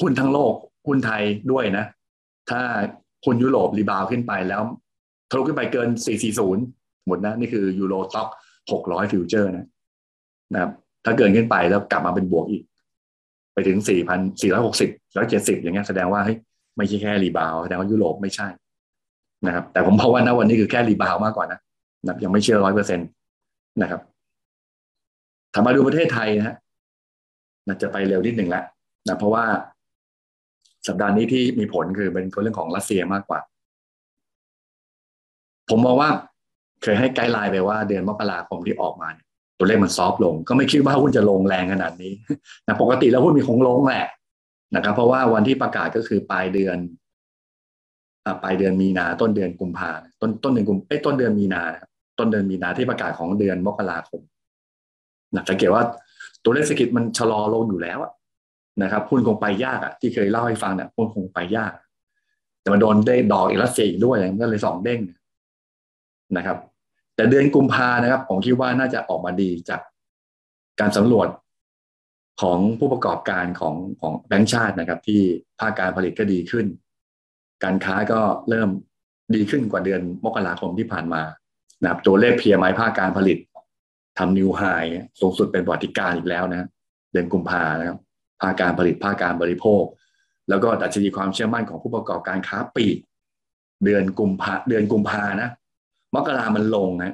[0.00, 0.54] หุ้นทั้งโลก
[0.86, 1.84] หุ้นไทยด้วยนะ
[2.50, 2.60] ถ้า
[3.24, 4.62] หุ้นยุโรป rebound ขึ้นไปแล้ว
[5.30, 5.88] ทะลุขึ้นไปเกิน
[6.48, 8.28] 440 หมดนะ นี่คือ Euro Stoxx
[8.70, 9.66] 600 future นะ
[10.52, 10.72] นะครับ
[11.04, 12.62] ถ้าเกินขึ้นไปแล้วกลับมาเป็นบวกอีก
[13.54, 13.78] ไปถึง
[14.26, 16.36] 4,460 170อย่างเงี้ยแสดงว่าเฮ้ย
[16.76, 18.48] ไม่ใช่แค่ rebound แสดงว่ายุโรปไม่ใช่
[19.46, 21.58] นะครับ แต่ผมเพราะว่าณวันนี้คือแค่ rebound มากกว่านะ
[22.06, 23.04] นะยังไม่เชื่อร้อยเปอร์เซ็นต์
[23.82, 24.00] นะครับ
[25.54, 26.56] ถ้ามาดูประเทศไทยนะฮะ
[27.66, 28.64] น่าจะไปเร็วนิดหนึ่งแล้ว
[29.08, 29.44] นะเพราะว่า
[30.86, 33.40] สัปดาห์นี้ที่มีผลคือเป็นเรื่องของรัสเซียมากกว่า
[35.70, 36.10] ผมมองว่า
[36.82, 39.08] เคยให้ไกด์ไลน์ไปว่าเดือนมกราคมที่ออกมา
[39.60, 42.12] ตัวเลขมัน soft ลง ก็ไม่คิดว่าหุ้นจะลงแรงขนาดนี้
[42.66, 44.06] นะปกติแล้วหุ้นมีคงลงแหละ
[44.74, 46.76] นะครับ เพราะว่าวันที่ประกาศก็คือปลายเดือน
[48.42, 49.90] ปลายเดือนมีนาต้นเดือนกุมภา
[50.20, 51.62] ต้นต้นเดือนกุมเอ้ต้นเดือนมีนา
[52.18, 54.20] ต้นเดือนมีนาที่ประกาศของเดือนมกราคม
[55.34, 55.82] นะสังเกตว่า
[56.44, 57.98] ตัวเลขเศรษฐกิจมันชะลอลงอยู่แล้ว
[58.82, 61.72] นะครับหุ้นคงไปยากอะที่เคยเล่าให้ฟังเนี่ยหุ้นคงไปยาก
[62.60, 65.00] แต่มันโดนได้ดอกอีกแล้วเสียอีกด้วยก็เลยสองเด้ง
[66.36, 66.56] นะครับ
[67.20, 69.80] แต่เดือนกุมภานะครับ ผมคิดว่าน่าจะออกมาดีจาก
[70.80, 71.28] การสำรวจ
[72.42, 75.20] ของผู้ประกอบการของของแบงก์ชาตินะครับ ที่
[75.60, 76.66] ภาคการผลิตก็ดีขึ้น
[77.64, 78.68] การค้าก็เริ่ม
[79.34, 81.22] ดีขึ้นกว่าเดือนมกราคมที่ผ่านมา
[81.82, 83.38] นะครับตัวเลขเพียไม้ภาคการผลิต
[84.18, 84.62] ทำนิวไฮ
[85.20, 86.68] สูงสุดเป็นประวัติการอีกแล้วนะ
[87.12, 87.98] เดือนกุมภานะครับ
[88.42, 89.82] ภาคการผลิตภาคการบริโภค
[90.48, 92.98] แล้วก็ดัชนีความเชื่อมั่นของผู้ประกอบการค้าปลีก
[93.84, 95.50] เดือนกุมภาเดือนกุมภานะ
[96.14, 97.12] มกรามันลงนะ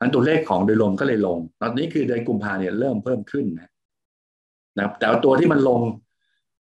[0.00, 3.68] อันตัวเลขของโดยรวมก็เลยลง ตอนนี้คือเดือนกุมภาเนี่ยเริ่มเพิ่มขึ้นนะ
[4.78, 5.80] นะแต่ตัวที่มันลง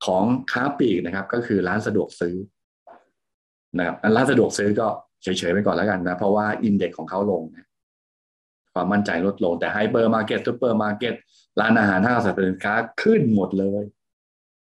[0.06, 2.36] ของค้าปลีกนะครับ ก็คือร้านสะดวกซื้อ
[3.78, 4.86] นะครับร้านสะดวกซื้อก็
[5.22, 7.68] เฉยๆไปก่อนแล้วกันนะ เพราะว่า index ของเขาลงนะ
[8.74, 11.14] ความมั่นใจลดลงแต่ไฮเปอร์มาร์เก็ตซูเปอร์มาร์เก็ต
[11.60, 13.82] ร้านอาหารห้างสรรพสินค้าขึ้นหมดเลย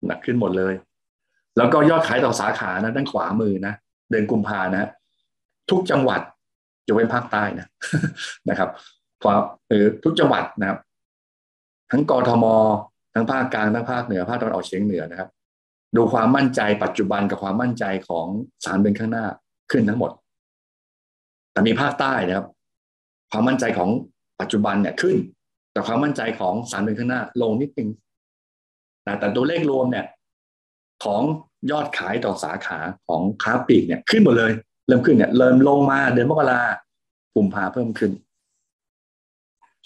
[0.07, 0.75] หนักขึ้นหมดเลย
[1.57, 3.75] แล้วก็ยอดขายต่อสาขานะด้านขวามือนะ
[4.11, 4.89] เดือนกุมภานะ
[5.71, 6.21] ทุกจังหวัด
[6.87, 7.69] จะเป็นภาคใต้นะ
[8.49, 8.71] นะครับ
[9.23, 9.35] ควา
[9.69, 10.79] หรือทุกจังหวัดนะครับ
[11.91, 12.45] ทั้งกรทม
[13.15, 15.29] ทั้งภาคกลางทั้งภาคเหนือภาคตะวันออกเฉียงเหนือนะครับ
[15.97, 18.27] ดูความมั่นใจปัจจุบันกับความมั่นใจของ
[18.65, 19.27] สามเดือนข้างหน้า
[19.71, 20.11] ขึ้นทั้งหมด
[21.53, 22.47] แต่มีภาคใต้นะครับ
[23.31, 23.91] ความมั่นใจของ
[24.41, 25.17] ปัจจุบันเนี่ยขึ้น
[25.73, 27.89] แต่ความมั่นใจของสามเดือนข้างหน้า ลงนิดนึง
[29.19, 30.07] แต่ตัวเลขรวมเนี่ย
[31.05, 31.23] ของ
[31.71, 32.79] ยอดขายต่อสาขา
[33.09, 34.53] ของค้าปลีกเนี่ย ขึ้นหมดเลย
[34.87, 36.61] เริ่มขึ้นเนี่ยเริ่มลงมาเดือนมกรา
[37.37, 38.13] กุมภาเพิ่มขึ้น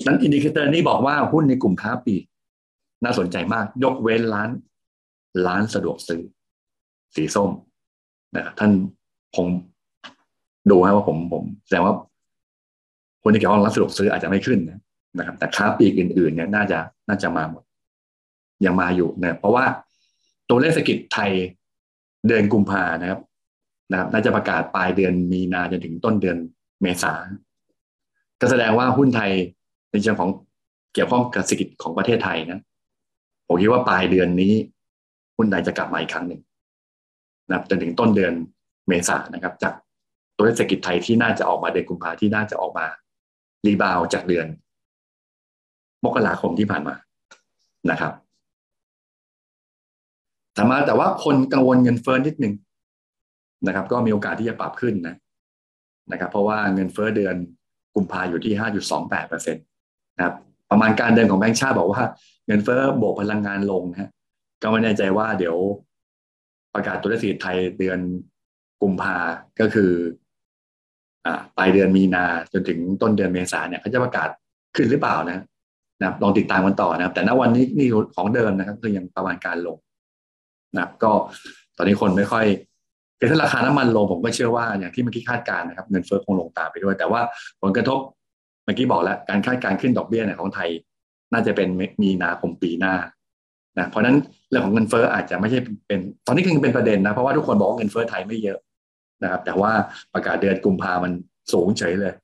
[0.07, 2.23] นั้น indicator นี้บอกว่าหุ้นในกลุ่มค้าปลีก
[3.05, 4.51] น่าสนใจมาก ยกเว้นร้าน
[5.47, 6.23] ร้านสะดวกซื้อ
[7.15, 7.51] สีส้ม
[8.37, 8.71] นะครับท่าน
[9.37, 9.47] คง
[10.71, 11.95] ดูฮะว่าผมผมแสดงว่า
[13.23, 14.59] คนที่เกี่ยวข้องร้านสะดวกซื้ออาจจะไม่ขึ้น
[15.19, 16.79] นะครับ แต่ค้าปลีกอื่น ๆ เนี่ยน่าจะ
[17.09, 17.63] น่าจะมาหมด
[18.65, 19.65] ยังมาอยู่นะเพราะว่า
[20.49, 21.31] ตัวเลขเศรษฐกิจไทย
[22.27, 23.21] เดือนกุมภานะครับ
[23.91, 26.37] นะครับน่าจะประกาศปลายเดือนมีนาจนถึงต้นเดือน
[26.83, 27.13] เมษา
[28.41, 29.31] ก็แสดงว่าหุ้นไทย
[29.91, 30.31] ในเชิงของ
[30.95, 32.61] เกี่ยวข้องกับเศรษฐกิจของประเทศไทยนะ
[33.47, 34.53] ผมคิดว่าปลายเดือนนี้
[35.37, 36.41] หุ้นไทยจะกลับมาอีกครั้งหนึ่ง
[37.49, 38.35] นะจนถึงต้นเดือน
[38.89, 39.75] เมษานะครับ จาก
[40.37, 42.87] ตัวเลขเศรษฐกิจไทยที่น่าจะออกมาเดือนกุมภาที่น่าจะออกมา
[43.67, 44.47] รีบาวจากเดือน
[46.05, 46.95] มกราคมที่ผ่านมา
[47.91, 48.13] นะครับ
[50.55, 52.55] แต่มาแต่ว่าคนกังวลเงินเฟ้อนิดหนึ่ง
[53.67, 55.15] นะครับ ก็มีโอกาสที่จะปรับขึ้นนะ
[56.13, 57.37] นะครับ เพราะว่าเงินเฟ้อเดือน
[57.95, 58.55] กุมภาอยู่ที่
[58.91, 59.61] 5.28เปอร์เซ็นต
[60.17, 60.35] นะครับ
[60.71, 62.03] ประมาณการเดินของแบงก์ชาติบอกว่า
[62.47, 64.11] เงินเฟ้อบวกพลังงานลงนะฮะ
[64.63, 65.57] ก็ไม่แน่ใจว่าเดี๋ยว
[66.75, 67.99] ประกาศตัวเลขเศรษฐกิจไทยเดือน
[68.83, 69.17] กุมภา
[69.61, 69.93] ก็คือ
[71.27, 74.29] อ่าปลายเดือนมีนาจนถึงต้นเดือนเมษาเนี่ยเขาจะประกาศ
[74.77, 75.39] ขึ้นหรือเปล่านะ
[76.01, 79.77] นะลองติดตามกันต่อนะครับ แต่ณวันนี้นี่ของเดิมนะครับคือยังประมาณการลง
[80.75, 81.13] นะก็
[81.77, 82.47] ตอนนี้คนไม่ค่อย
[83.19, 87.21] คือถ้าราคาน้ำมันลงผมก็เชื่อว่าอย่างที่เมื่อกี้คาดการณ์นะครับเงินเฟ้อคงลงตามไปด้วย แต่ว่า
[87.63, 87.99] ผลกระทบ
[88.65, 90.69] เมื่อกี้บอกแล้วการคาดการณ์ขึ้นดอกเบี้ยของไทย
[91.33, 91.69] น่าจะเป็น
[92.03, 92.95] มีนาคมปีหน้า
[93.79, 94.17] นะเพราะนั้น
[94.49, 98.59] เรื่องของเงินเฟ้ออาจจะไม่ใช่เป็นตอนนี้คือเป็นประเด็นนะเพราะว่าทุกคนบอกว่าเงินเฟ้อไทยไม่เยอะ
[99.23, 99.73] นะครับ แต่ว่า
[100.15, 101.13] ประกาศเดือนกุมภามัน
[101.53, 102.15] สูงเฉยเลย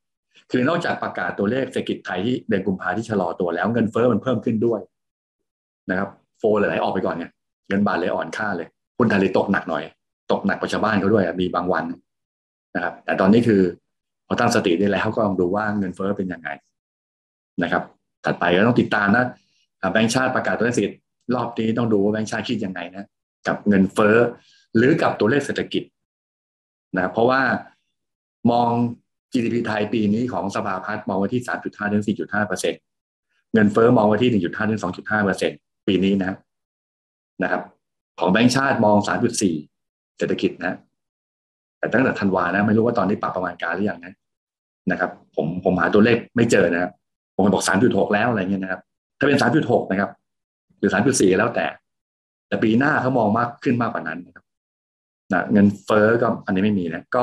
[0.51, 4.81] คือนอกจากประกาศตัวเลขเศรษฐกิจไทยที่เดือนกุมภาที่ชะลอตัวแล้วเงินเฟ้อมันเพิ่มขึ้นด้วย
[5.91, 7.31] นะครับ โฟเลยไหลออกไปก่อนเนี่ย
[7.69, 8.69] เงินบาทเลยอ่อนค่าเลย
[8.99, 9.85] หุ้นไทยเลยตกหนักหน่อย
[10.31, 11.85] ตกหนักกว่าชาวบ้านเขาด้วยมีบางวัน
[12.75, 13.63] นะครับ แต่ตอนนี้คือ
[14.27, 16.49] พอตั้งสติได้แล้วก็ลองดูว่าเงินเฟ้อเป็นยังไง
[17.63, 17.83] นะครับ
[18.25, 19.27] ถัดไปก็ต้องติดตามนะ
[19.93, 20.95] แบงค์ชาติประกาศตัวเลขเศรษฐกิจ
[21.35, 23.05] รอบนี้ต้องดูว่าแบงค์ชาติคิดยังไงนะ
[23.47, 24.17] กับเงินเฟ้อ
[24.77, 25.83] หรือกับตัวเลขเศรษฐกิจ
[26.97, 27.41] นะเพราะว่า
[28.51, 28.71] มอง
[29.33, 32.75] GDP ไทยปีนี้ของสภาพัฒน์มองไว้ที่ 3.5ถึง4.5เปอร์เซ็น
[33.55, 35.53] เงินเฟ้อมองไว้ที่ 1.5ถึง2.5เปอร์เซ็น
[35.87, 36.37] ปีนี้นะ
[37.43, 37.63] นะครับ
[38.21, 39.72] ของแบงค์ชาติมอง 3.4
[40.19, 40.77] เศรษฐกิจนะ
[41.79, 44.15] แต่ตั้งแต่ธันวานะ ไม่รู้ว่าตอนนี้ปรับประมาณการหรือยังนะ
[44.91, 46.93] นะครับ ผมผมหาตัวเลขไม่เจอนะครับ
[47.35, 48.81] ผมบอกสามจุดหกแล้วอะไรเงี้ยนะครับ
[49.19, 50.11] ถ้าเป็นสามจุดหกนะครับ
[50.79, 51.67] หรือสามจุดสี่แล้วแต่
[52.49, 54.45] แต่ปีหน้าเขามองมากขึ้นมากกว่านั้นนะครับ
[55.33, 57.23] นะเงินเฟ้อก็อันนี้ไม่มีนะ ก็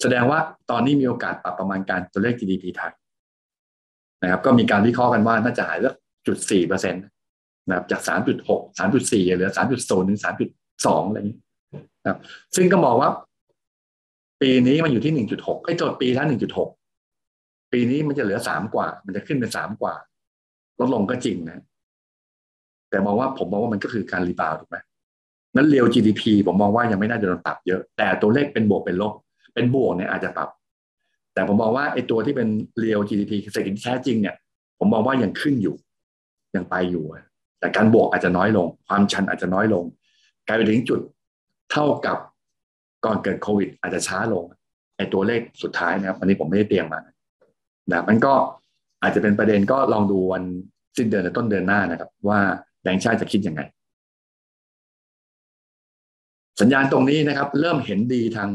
[0.00, 0.38] แสดงว่า
[0.70, 2.92] ตอนนี้มีโอกาสปรับประมาณการตัวเลข GDP ไทย
[4.22, 5.94] นะครับ ก็มีการวิเคราะห์กันว่าน่าจะหายเลือก
[6.26, 7.02] จุดสี่เปอร์เซ็นต์
[7.68, 10.48] นะครับจากสามจุดหกสามจุดสี่เหลือสามจุดศูนย์ถึงสามจุด
[10.86, 11.30] สองอะไรอย่าง
[12.04, 12.18] นี้ครับ
[12.56, 13.10] ซึ่งก็มองว่า
[14.42, 16.70] ปีนี้มันอยู่ที่หนึ่งจุดหกไอ้โจทย์ปีละหนึ่งจุดหก
[17.72, 19.94] ปีนี้มันจะเหลือสามกว่า มันจะขึ้นเป็นสามกว่า
[20.80, 21.62] ลดลงก็จริงนะ
[22.90, 24.76] แต่มองว่าผมมองว่ามันก็คือการรีบาวถูกไหม
[25.56, 29.12] นั้นเรียว GDP ผมมองว่ายังไม่น่าจะโดนปรับเยอะ แต่ตัวเลขเป็นบวกเป็นลบ
[29.54, 30.48] เป็นบวกเนี่ยอาจจะปรับ
[31.34, 32.48] แต่ผมมองว่าไอ้ตัวที่เป็น
[32.78, 34.34] เรียว GDP เศรษฐกิจแท้จริงเนี่ย
[34.78, 35.76] ผมมองว่ายังขึ้นอยู่
[36.56, 37.04] ยังไปอยู่
[37.60, 39.84] แต่การบวกอาจจะน้อยลง ความชันอาจจะน้อยลง
[40.46, 41.00] กลายไปถึงจุด
[41.72, 42.18] เท่ากับ
[43.04, 44.44] ก่อนเกิดโควิด อาจจะช้าลง
[44.96, 47.00] ไอ้ตัวเลขสุดท้ายนะครับอันนี้ผมไม่ได้เตรียมมา
[47.90, 48.34] นะมันก็
[49.02, 50.42] อาจจะเป็นประเด็นก็ลองดูวัน
[50.96, 52.40] สิ้นเดือนหรือต้นเดือนหน้านะครับ ว่า
[52.82, 53.60] แบงค์ชาติจะคิดยังไง
[56.60, 58.48] สัญญาณตรงนี้นะครับ เริ่มเห็นดีทาง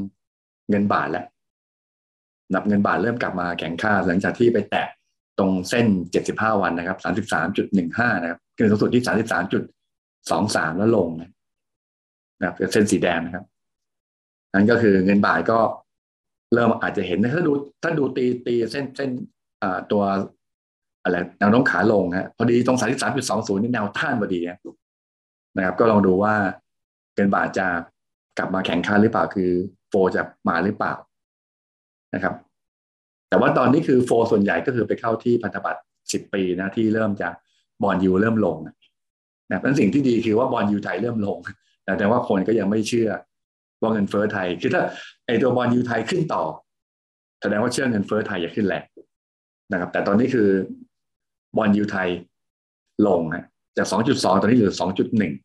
[0.69, 1.25] เงินบาทแล้ว
[2.53, 4.87] นับเงินบาทเริ่มกลับมาแข็งค่า หลังจากที่ไปแตะ
[5.39, 5.87] ตรงเส้น
[6.25, 6.97] 75 วันนะครับ
[7.59, 9.03] 33.15 นะครับขึ้นสูงสุดที่
[9.71, 11.31] 33.23 แล้วลงนะ
[12.39, 13.45] นะครับเส้นสีแดงนะครับ
[14.53, 15.59] นั่นก็คือเงินบาทก็
[16.53, 17.51] เริ่มอาจจะเห็นถ้าดู
[17.83, 19.09] ถ้าดูตีตีเส้นเส้น
[19.91, 20.03] ตัว
[21.03, 24.39] อะไรแนวโน้มขาลงฮะพอดีตรงสามสิบสามจุดสองศูนย์นี่แนวท่านพอดี
[25.57, 26.33] นะครับ ก็ลองดูว่า
[27.15, 27.67] เงินบาทจะ
[28.37, 29.51] กลับมาแข่งขันหรือเปล่าคือ
[29.89, 30.93] flow จะมาหรือเปล่า
[32.15, 32.33] นะครับ
[33.29, 37.29] แต่ว่าตอนนี้คือ flow ส่วนใหญ่ก็คือไปเข้าที่พันธบัตรสิบปีนะที่เริ่มจะ
[37.83, 41.37] bond yield เริ่มลงนะเป็นสิ่งที่ดีคือว่า bond yield ไทยเริ่มลง
[41.97, 43.09] แต่ว่าคนก็ยังไม่เชื่อ
[43.81, 44.83] ว่าเงินเฟ้อไทย คือถ้า
[45.25, 46.43] ไอตัว bond yield ไทยขึ้นต่อ
[47.41, 48.83] แสดงว่าเชื่อเงินเฟ้อไทยจะขึ้นแหละ
[49.71, 50.49] นะครับ แต่ตอนนี้คือ
[51.57, 52.09] bond yield ไทย
[53.07, 53.45] ลงฮะ
[53.77, 54.73] จาก 2.2 ตอนนี้เหลือ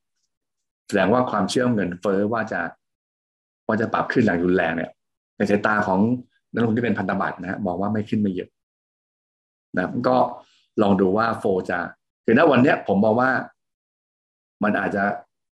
[0.08, 2.60] 2.1 แสดงว่าความเชื่อมเงินเฟ้อว่าจะ
[3.66, 4.90] ว่าจะปรับขึ้นอย่างรุนแรงเนี่ย
[5.36, 6.00] ในสายตาของ
[6.52, 8.48] นักลงทุนที่เป็นพันธบัตรนะมองว่าไม่ขึ้นไม่เยอะ
[9.76, 10.16] นะก็
[10.82, 11.78] ลองดูว่าโฟจะ
[12.24, 13.30] คือณวันเนี้ยผมมองว่า
[14.64, 15.04] มันอาจจะ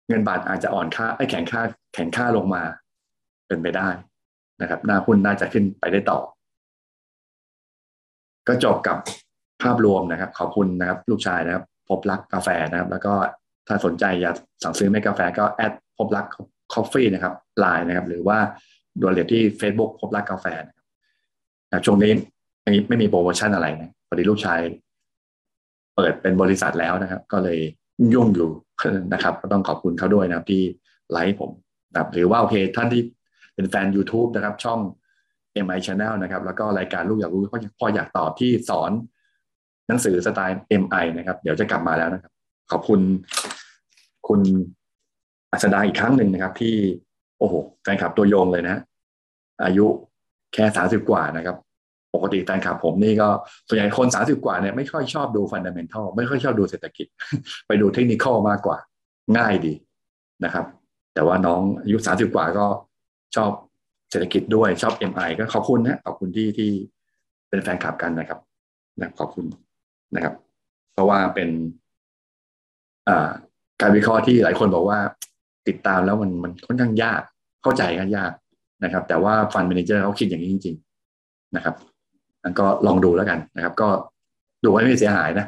[0.09, 1.62] เงินบาทอาจจะอ่อนค่าไอ้แข็งค่า
[1.95, 2.62] แข็งค่าลงมา
[3.49, 3.89] เป็นไปได้
[4.61, 6.19] นะครับหน้าหุ้นน่าจะขึ้นไปได้ต่อ
[8.49, 8.99] ก็จบกับ
[9.62, 13.12] ภาพรวมนะครับ ขอบคุณนะครับ ลูกชายนะครับ พบรักกาแฟนะครับ แล้วก็
[13.69, 16.27] ถ้าสนใจอยากสั่งซื้อเมล็ดกาแฟก็ add พบรัก
[16.73, 18.39] คอฟฟี่นะครับไลน์นะครับ หรือว่า
[19.01, 20.47] ดูเรียที่ Facebook พบรักกาแฟ
[21.66, 22.12] นะครับช่วงนี้
[22.89, 24.61] ไม่มีโปรโมชั่นอะไรนะพอดีลูกชาย
[25.97, 27.59] เปิดเป็นบริษัทแล้วนะครับ ก็เลย
[28.15, 28.51] ยุ่งอยู่
[29.12, 30.62] นะครับก็ต้องขอบคุณเขาด้วยนะครับที่
[31.12, 31.50] ไลฟ์ผม
[31.90, 33.02] นะครับหรือว่าโอเคท่านที่
[33.54, 34.80] เป็นแฟน YouTube นะครับ ช่อง
[35.64, 37.42] MI Channel นะครับ แล้วก็รายการลูกอยากรู้
[37.80, 38.90] พ่ออยากตอบที่สอน
[39.88, 42.32] หนังสือสไตล์ MI นะครับ เดี๋ยวจะกลับมาแล้วนะครับ
[42.72, 43.00] ขอบคุณ
[44.28, 44.40] คุณ
[45.52, 46.74] อัศดาอีกครั้งหนึ่งนะครับ ที่
[47.38, 48.82] โอ้โหแฟนคลับตัวโยงเลยนะ
[49.64, 49.86] อายุ
[50.54, 51.56] แค่สามสิบกว่านะครับ
[52.14, 53.28] ปกติแฟนคลับผมนี่ก็
[53.68, 57.06] ส่วนใหญ่คนสาสิบกว่าเนี่ยไม่ค่อยชอบดูฟันเดเมนทัลไม่ค่อยชอบดูเศรษฐกิจ
[57.66, 58.78] ไปดูเทคนิคมากกว่า
[59.36, 59.72] ง่ายดี
[60.44, 60.66] นะครับ
[61.14, 62.66] แต่ว่าน้องอายุสาสิบกว่าก็
[63.36, 63.51] ชอบ
[64.10, 66.70] เศรษฐกิจด้วยชอบ MI ก็ขอบคุณนะขอบคุณที่ที่
[67.48, 68.39] เป็นแฟนคลับกันนะครับ
[69.01, 69.47] นะขอบคุณ
[70.14, 70.34] นะครับ
[70.93, 71.48] เพราะว่าเป็น
[73.80, 74.98] การวิเคราะห์ที่หลายคนบอกว่า
[75.68, 77.22] ติดตามแล้วมันมันค่อนข้างยาก
[77.62, 78.32] เข้าใจกันยาก
[78.84, 80.76] นะครับ แต่ว่าฟันเมนเจอร์เขาคิดอย่างนี้จริง
[81.14, 81.74] ๆ นะครับ
[82.59, 83.89] ก็ลองดูแล้วกันนะครับ ก็
[84.62, 85.47] ดูไว้ไม่เสียหายนะ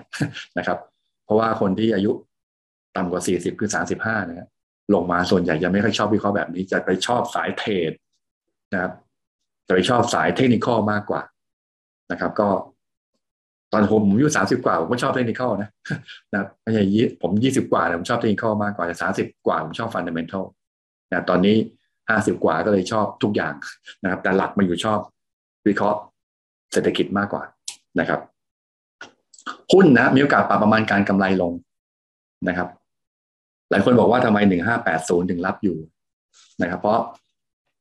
[0.58, 0.78] นะครับ
[1.24, 2.12] เพราะว่าคนที่อายุ
[2.96, 4.48] ต่ำกว่าสี่สิบคือสาสิบห้านะครับ
[4.94, 7.92] ลงมาส่วนใหญ่จะไม่ค่อยชอบวิเคราะห์แบบนี้ จะไปชอบสายเทรด
[8.72, 8.92] นะครับ
[9.66, 11.22] จะไปชอบสายเทคนิคมากกว่า
[12.12, 12.48] นะครับ ก็
[13.72, 15.70] ตอนผมผมอายุสามสิบกว่าผมก็ชอบเทคนิคนะ
[16.32, 20.44] นะไม่ใช่ยี่ผมยี่สิบกว่าผมชอบเทคนิคมากกว่าแต่สามสิบกว่าผมชอบฟันเดเมนทัล
[21.10, 21.56] นะตอนนี้
[22.10, 23.54] ห้าสิบกว่าก็เลยชอบทุกอย่าง
[24.02, 24.98] นะครับ แต่หลักมาอยู่ชอบ
[25.66, 26.00] วิเคราะห์
[26.74, 27.42] เศรษฐกิจมากกว่า
[28.00, 28.20] นะครับ
[29.72, 31.52] หุ้นนะมีโอกาสปรับประมาณการกำไรลง
[32.48, 32.68] นะครับ
[33.70, 35.76] หลายคนบอกว่าทำไมหนึ่งห้าแปดศูนย์ถึงรับอยู่
[36.62, 37.00] นะครับ เพราะ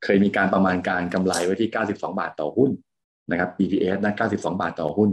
[0.04, 2.72] เคยมีการประมาณการกำไรไว้ที่เก้าสิบสองบาทต่อหุ้น
[3.32, 5.10] นะครับ EPS นะเก้าสิบสองบาทต่อหุ้น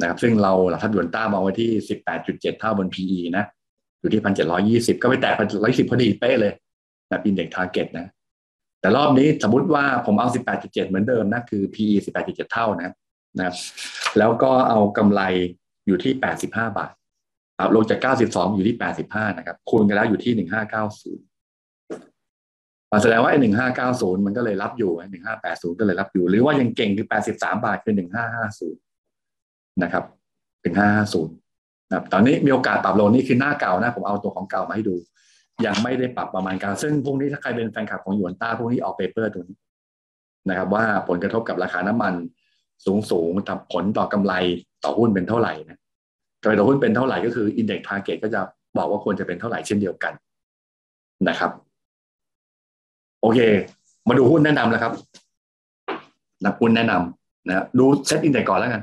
[0.00, 3.44] นะครับ ซึ่งเราหลักทรัพย์ยวนต้ามองไว้ที่สิบแปดจุดเจ็ดเท่าบน PE นะ
[4.00, 6.52] อยู่ที่พันเจ็ดร้อยี่สิบก็ไปแตะพันร้อยสิบพอดีเป๊ะเลย
[7.10, 8.06] นะอินเด็กซ์ทาร์เก็ตนะ
[8.80, 12.94] แต่รอบนี้สมมติว่าผมเอาสิบแปดจุดเจ็ดเหมือนเดิมนะ คือ PE สิบแปดจุดเจ็ดเท่านะ
[13.38, 13.56] นะครับ
[14.18, 15.22] แล้วก็เอากำไร
[15.86, 16.92] อยู่ที่แปดสิบาท
[17.74, 20.62] ลงจากเก้าสิบสอยู่ที่แปดสิบห้านะครับ คูณกันแล้วอยู่ที่หนึ่งห้า
[23.02, 28.68] แสดงว่าไอ้หนึ่งห้าเก้าศูนย์มันก็เลยรับอยู่ไอ้หนึ่งห้าแปดศูนย์ก็เลยรับอยู่ หรือว่ายังเก่งคือแปดสิบาทคือหนึ่งห้าห้าศู
[29.82, 30.04] นะครับ
[30.64, 31.22] ถึงห้าห้าศู
[31.88, 34.96] นะครับ ตอนนี้มีโอกาสปรับลงนี่คือหน้าเก่านะ ผมเอาตัวของเก่ามาให้ดู
[35.66, 39.56] ยังไม่ได้ปรับประมาณการ ซึ่งพวกนี้ถ้าใครเป็นแฟนคลับของหยวนต้าพวกนี้ออก paper ตัวนี้
[40.48, 42.14] นะครับ ว่าผลกระทบกับราคาน้ำมัน
[42.84, 44.34] สูงสูงทำผลต่อกำไร
[44.84, 45.78] ต่อหุ้นเป็นเท่าไหร่นะ
[46.42, 48.40] กำไรต่อหุ้นเป็นเท่าไหร่ก็คือ index target ก็จะ
[48.76, 50.12] บอกว่าควรจะเป็นเท่าไหร่เช่นเดียวกัน
[51.28, 51.50] นะครับ
[53.20, 53.38] โอเค
[54.08, 54.92] มาดูหุ้นแนะนำแล้วครับ
[56.44, 58.82] นักหุ้นแนะนำนะดู SET Index ก่อนแล้วกัน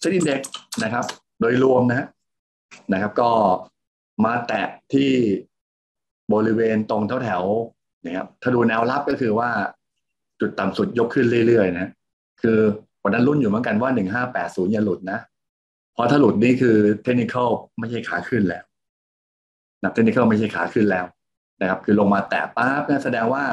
[0.00, 0.40] SET Index
[0.82, 1.04] นะครับ
[1.40, 2.08] โดยรวมนะ
[2.92, 3.30] นะครับ ก็
[4.24, 5.10] มาแตะที่
[6.32, 7.44] บริเวณตรงแถวแถว
[8.04, 9.50] นะครับถ้าดูแนวรับก็คือว่า
[10.40, 11.90] จุดต่ำสุดยกขึ้นเรื่อยๆนะ
[12.42, 12.58] คือ
[13.04, 15.18] วันนั้นรุ่นอยู่เหมือนกันว่าหนึ่งห้าแปดศูนย์อย่าหลุดนะ
[15.94, 17.34] เพอถ้าหลุดนี่คือเทคนิค
[17.78, 18.64] ไม่ใช่ขาขึ้นแล้ว
[19.82, 21.04] นะเทคนิคไม่ใช่ขาขึ้นแล้ว
[21.60, 23.44] นะครับ คือลงมาแตะปั๊บนะแสดงว่า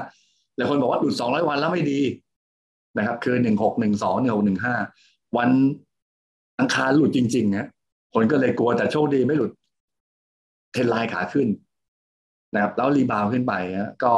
[0.56, 2.02] หลายคนบอกว่าหลุดสองร้อยวันแล้วไม่ดี
[2.98, 4.76] นะครับ คือหนึ่งหกหนึ่งสองหนึ่งหกหนึ่งห้า
[5.38, 5.50] วัน
[6.60, 7.68] อังคารหลุดจริงๆนะ
[8.14, 9.52] คนก็เลยกลัวแต่โชคดีไม่หลุด
[10.74, 11.48] เทนไลน์ขาขึ้น
[12.54, 14.14] นะครับแล้วรีบาวขึ้นไปนะก็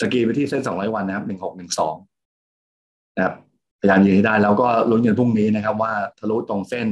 [0.00, 1.94] สกีไปที่เส้นสองร้อยวันนะครับหนึ่งหกหนึ่งสอง
[3.16, 3.34] นะครับ
[3.84, 6.86] ยายามยืนให้ได้ แล้วก็ลุ้นเงินพรุ่งนี้นะครับ ว่าทะลุตรงเส้น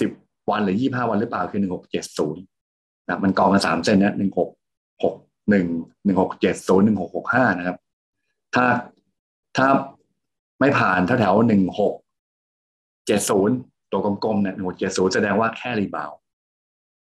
[0.00, 0.10] สิบ
[0.50, 2.42] วันหรือยี่ห้าวันหรือเปล่าคือหนึ่งหกเจ็ดศูนย์
[3.06, 4.50] นะมันกองกันสามเส้นนะหนึ่งหก
[5.04, 5.14] หก
[5.50, 5.66] หนึ่ง
[6.04, 7.76] หนึ่งหกเจ็ดศูนย์หนึ่งหกหกห้านะครับ
[8.54, 8.66] ถ้า
[9.56, 9.68] ถ้า
[10.60, 11.94] ไม่ผ่านแถวแถวหนึ่งหก
[13.06, 13.54] เจ็ดศูนย์
[13.92, 16.10] ตัวกลมๆเนี่ยหนึ่งหกเจ็ดศูนย์แสดงว่าแค่ rebound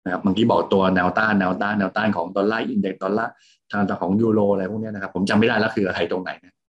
[0.04, 3.32] นะครับเมื่อกี้บอกตัวแนวต้านแนวต้านแนวต้านของ dollar index ดอลลาร์
[3.70, 6.30] ทางของยูโรอะไรพวกนี้นะครับ ผมจำไม่ได้แล้วคืออะไรตรงไหน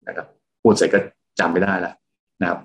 [0.08, 0.26] นะครับ
[0.62, 0.98] พูดเสร็จก็
[1.38, 1.94] จำไม่ได้แล้ว
[2.40, 2.58] นะครับ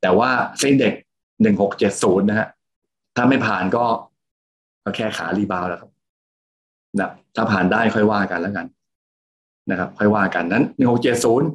[0.00, 0.30] แต่ว่า
[0.60, 0.94] SET Index
[1.42, 2.48] หนึ่งหกเจ็ดศูนย์นะฮะ
[3.16, 3.84] ถ้าไม่ผ่านก็
[4.84, 5.90] ก็แค่ขารีบาวแล้วครับ
[6.98, 8.66] นะถ้าผ่านได้ค่อยว่ากันแล้วกัน
[9.70, 11.48] นะครับ ค่อยว่ากันนั้นหนึ่งหกเจ็ดศูนย์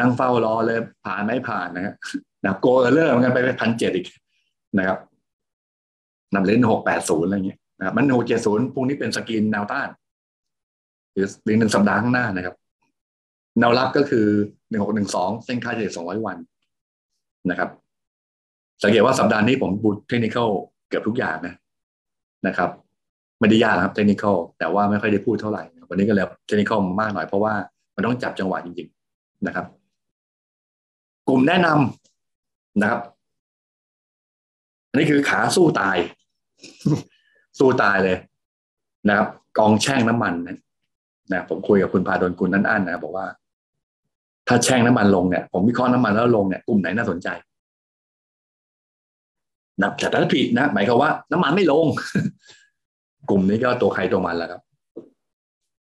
[0.00, 1.94] นั่งเฝ้ารอเลยผ่านไม่ผ่านนะฮะ
[2.44, 4.06] นะโกเออร์เลอร์มันกันไปไปพันเจ็ดอีก
[4.78, 4.98] นะครับ
[6.34, 9.88] นำเล่นหกแปดศูนย์อะไรเงี้ยนะครับมันหกเจ็ดศูนย์พรุ่งนี้เป็นสกินแนวต้าน
[11.12, 11.26] หรือ
[11.58, 12.54] หนึ่งสัปดาห์ข้างหน้านะครับ
[13.58, 14.26] แนวรับก็คือ
[14.70, 16.36] หนึ่งหกหนึ่งสองเส้นค่าเฉลี่ยสองร้อยวัน
[17.50, 17.70] นะครับ
[18.82, 20.36] สังเกตว่าสัปดาห์นี้ผมบูทเทคนิค
[20.88, 21.54] เกือบทุกอย่างนะ
[22.46, 22.70] นะครับ
[23.40, 24.24] ไม่ได้ยากครับเทคนิค
[24.58, 27.54] แต่ว่าไม่ค่อยได้พูดเท่าไหร่ วันนี้ก็เลยเทคนิคมากหน่อยเพราะว่า
[27.94, 29.66] มันต้องจับจังหวะจริง ๆนะครับ
[31.28, 33.00] กลุ่มแนะนำนะครับ
[34.90, 35.96] อันนี้คือขาสู้ตาย
[37.58, 38.16] สู้ตายเลย
[39.08, 40.56] นะครับ กองแช่งน้ำมันนะ
[41.32, 43.26] นะผมคุยกับคุณพาดลกุลนั่นอันนะบอกว่า
[44.48, 47.28] ถ้าแช่งน้ำมันลงเนี่ยผมวิเคราะห์น้ำมันแล้วลงเนี่ยกลุ่มไหนน่าสนใจ
[49.82, 51.86] นะแต่ถ้าผิดนะ หมายความว่า น้ำมันไม่ลง
[53.30, 54.62] กลุ่มนี้ก็ตัวใครตัวมันแล้วครับ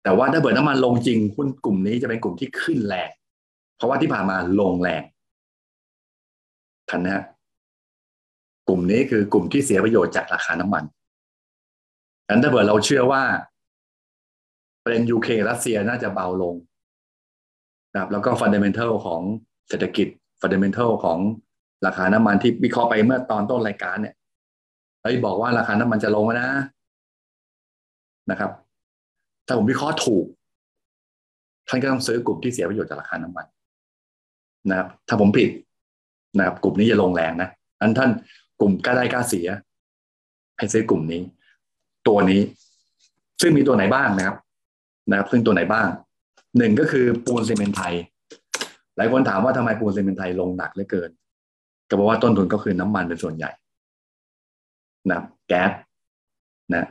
[0.02, 3.10] แต่ว่าถ้าเบิดน้ำมันลงจริงหุ้นกลุ่มนี้จะเป็นกลุ่มที่ขึ้นแรง
[3.76, 5.02] เพราะว่าที่ผ่านมาลงแรง
[6.90, 7.24] ทันนะฮะ
[8.68, 10.84] กลุ่มนี้คือกลุ่มที่เสียประโยชน์จากราคาน้ำมัน
[12.26, 13.22] ดังนั้นถ้าเกิดเราเชื่อว่า
[14.82, 16.54] ประเด็นยูเครนรัสเซียน่าจะเบาลง
[17.98, 19.20] นะครับแล้วก็ fundamental ของ
[19.68, 20.08] เศรษฐกิจ
[20.40, 21.18] fundamental ของ
[21.86, 24.14] ราคาน้ำมันที่วิเคราะห์ไปเมื่อตอนต้นรายการเนี่ย
[25.02, 26.48] เฮ้ยบอกว่าราคาน้ำมันจะลงนะ
[28.30, 28.50] นะครับ
[29.46, 30.26] ถ้าผมวิเคราะห์ถูก
[31.68, 33.46] ท่านก็ต้องซื้อกลุ่มที่เสียประโยชน์จากราคาน้ำมัน
[34.70, 35.50] นะครับ ถ้าผมผิด
[36.38, 37.48] นะครับ กลุ่มนี้จะลงแรงนะ
[37.80, 38.10] อันท่าน
[38.60, 39.48] กลุ่มกล้าได้กล้าเสีย
[40.58, 41.22] ให้ซื้อกลุ่มนี้
[42.08, 42.40] ตัวนี้
[43.40, 44.36] ซึ่งมีตัวไหนบ้างนะครับ
[45.10, 45.86] นะครับ ซึ่งตัวไหนบ้าง
[46.58, 47.94] หนึ่งก็คือปูนซีเมนไทย
[48.96, 51.10] หลายคนถามว่าทำไมปูนซีเมนไทยลงหนักเหลือเกิน
[51.88, 53.50] ก็เพราะว่าต้นทุนก็คือน้ำมันเป็นส่วนใหญ่
[55.10, 55.70] นะแก๊ส
[56.74, 56.88] นะ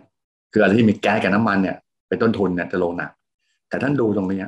[0.52, 1.76] คืออะไรที่มีแก๊สกับน้ำมันเนี่ย
[2.08, 3.12] เป็นต้นทุนเนี่ยจะลงหนัก
[3.70, 4.40] แต่ท่านดูตรงนี้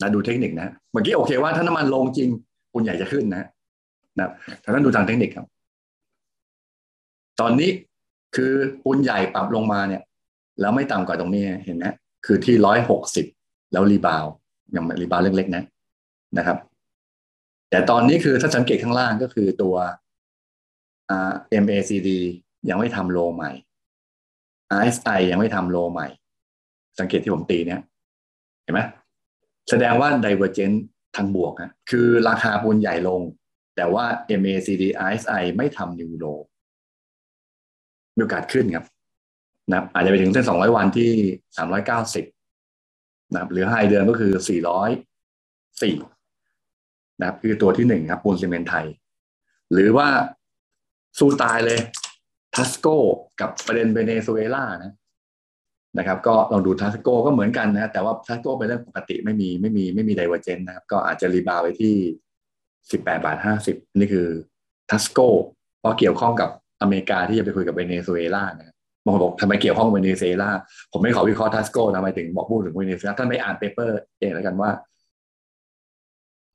[0.00, 2.28] นะดูเทคนิคนะเมื่อกี้โอเคว่าถ้าน้ำมันลงจริง
[2.72, 3.44] ปูนใหญ่จะขึ้นนะ
[4.18, 4.28] นะ
[4.62, 5.46] ถ้าท่านดูทางเทคนิคครับ
[7.40, 7.70] ตอนนี้
[8.36, 8.52] คือ
[8.84, 10.02] ปูนใหญ่ปรับลงมาเนี่ย
[10.60, 11.86] แล้วไม่ต่ำกว่าตรงนี้เห็นไหม
[12.26, 13.26] คือที่ร้อยหกสิบ
[13.72, 14.24] แล้วรีบาว
[14.74, 15.64] ยังรีบาวเล็กๆนะ
[16.38, 16.58] นะครับ
[17.70, 19.76] แต่ตอนนี้คือถ้าสังเกตข้างล่างก็คือตัว
[21.62, 22.08] MACD
[22.68, 23.50] ยังไม่ทำโลใหม่
[24.78, 26.08] RSI ยังไม่ทำโลใหม่
[26.98, 27.80] สังเกตที่ผมตีเนี่ย
[28.62, 28.80] เห็นไหม
[29.70, 30.76] แสดงว่า divergent
[31.16, 33.20] ทางบวกนะคือราคาปูนใหญ่ลง
[33.76, 34.04] แต่ว่า
[34.40, 36.24] MACD RSI ไม่ทำนิวโล
[38.16, 38.84] มีโอกาสขึ้นครับ
[39.70, 41.10] นะอาจจะไปถึงเส้น 200 วันที่
[41.56, 42.39] 390
[43.32, 44.32] นะครับ หรือไฮเดือนก็คือ
[46.16, 48.86] 404นะครับ คือตัวที่หนึ่งครับปูนซีเมนไทย
[49.72, 50.08] หรือว่า
[51.18, 51.78] สู้ตายเลย
[52.54, 52.86] ทัสโก
[53.40, 54.92] กับประเด็นเบเนซุเอลานะ
[55.98, 61.94] นะครับ ก็ลองดู TASCO ก็เหมือนกันนะแต่ว่า TASCO เป็นเรื่องปกติไม่มีไม่มีไม่มี divergence นะครับ ก็อาจจะ rebound ไปที่
[62.90, 64.28] สิบแปดบาทห้าสิบนี่คือ
[64.90, 65.18] TASCO
[65.80, 66.50] เพราะเกี่ยวข้องกับ
[66.82, 68.74] อเมริกาที่จะไปคุยกับเวเนซุเอลานะ
[69.04, 70.50] บางคนบอกทำไมเกี่ยวข้องกับเวเนซุเอลา
[70.92, 74.70] ผมไม่ขอวิเคราะห์ TASCO นะหมายถึงบอกพูดถึงเวเนซุเอลาท่านไม่อ่าน paper เองแล้วกันว่า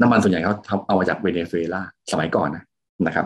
[0.01, 0.53] น้ำมันส่วนใหญ่เขา
[0.88, 1.81] เอามาจากเวเนซุเอลา
[2.11, 2.63] สมัยก่อนนะ
[3.07, 3.26] นะครับ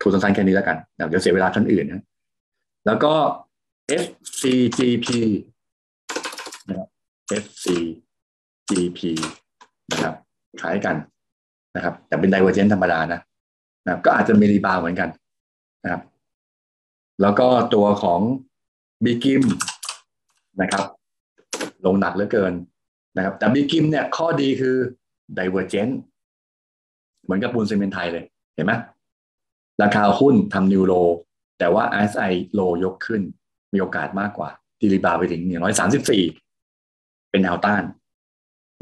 [0.00, 2.02] ถูกสั้นๆแค่นี้แล้วกันเดี๋ยวเสียเวลาท่านอื่นนะ
[2.86, 3.12] แล้วก็
[4.02, 5.06] FCGP
[6.68, 6.88] นะครับ
[7.42, 9.00] FCGP
[9.90, 10.14] นะครับ
[10.60, 10.96] คล้ายกัน
[11.76, 13.20] นะครับ แต่เป็น divergence ธรรมดานะ
[13.84, 15.08] นะก็อาจจะมี rebound เหมือนกัน
[15.84, 16.02] นะครับ
[17.20, 18.20] แล้วก็ตัวของ
[19.04, 19.42] บีกริม
[20.60, 20.84] นะครับ
[21.86, 22.52] ลงหนักเหลือเกิน
[23.16, 24.76] นะครับ แต่บีกริมเนี่ยข้อดีคือ
[25.34, 25.88] divergence
[27.22, 28.24] เหมือนกับปูนซีเมนต์ไทยเลย
[28.54, 28.72] เห็นไหม
[29.82, 30.92] ราคาหุ้นทำ new low
[31.58, 33.22] แต่ว่า RSI low ยกขึ้น
[33.72, 36.22] มีโอกาสมากกว่าที่ rebound ไปถึงอย่างน้อยสามสิบสี่
[37.30, 37.82] เป็นแนวต้าน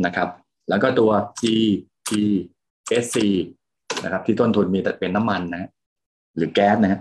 [0.07, 0.29] นะครับ
[0.69, 1.11] แล้วก็ตัว
[1.41, 1.43] G
[2.07, 2.11] P
[3.03, 3.17] S C
[4.05, 5.69] นะครับ ที่ต้นทุนมีแต่เป็นน้ำมันนะ
[6.37, 7.01] หรือแก๊สนะ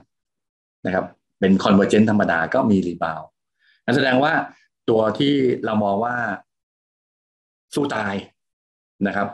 [0.86, 1.06] นะครับ
[1.42, 3.22] เป็น convergence ธรรมดาก็มี rebound
[3.86, 4.34] นั่นแสดงว่า
[4.90, 5.34] ตัวที่
[5.66, 6.16] เรามองว่า
[7.74, 8.16] สู้ตาย
[9.08, 9.28] นะครับ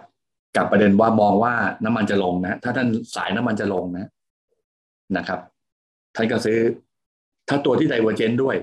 [0.56, 1.54] กับประเด็นว่ามองว่า
[1.84, 4.08] น้ำมันจะลงนะ ถ้าท่านสายน้ำมันจะลงนะ
[5.18, 5.40] นะครับ
[6.16, 6.60] ท่านก็ซื้อ
[7.50, 8.56] ถ้าตัวที่ divergence ด้วย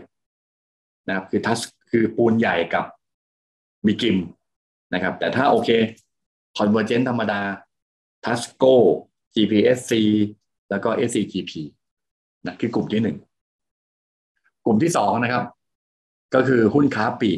[1.08, 1.60] นะครับคือทัส
[1.90, 2.84] คือปูนใหญ่กับ
[3.86, 4.16] บีกริม
[4.94, 5.70] นะครับ แต่ถ้าโอเค
[6.56, 7.40] convergence ธรรมดา
[8.24, 8.64] TASCO
[9.34, 9.92] GPSC
[10.70, 11.52] แล้วก็ SCGP
[12.46, 13.16] นะคือกลุ่มที่หนึ่ง
[14.64, 15.44] กลุ่มที่สองนะครับ
[16.34, 17.30] ก็คือหุ้นค้าปี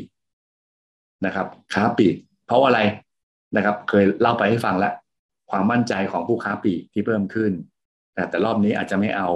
[1.26, 2.06] นะครับ ค้าปี
[2.46, 2.80] เพราะอะไร
[3.56, 4.92] นะครับ เคยเล่าไปให้ฟังแล้ว
[5.50, 7.52] ความมั่นใจของผู้ค้าปีที่เพิ่มขึ้น
[8.14, 9.28] แต่แต่รอบนี้อาจจะไม่เอา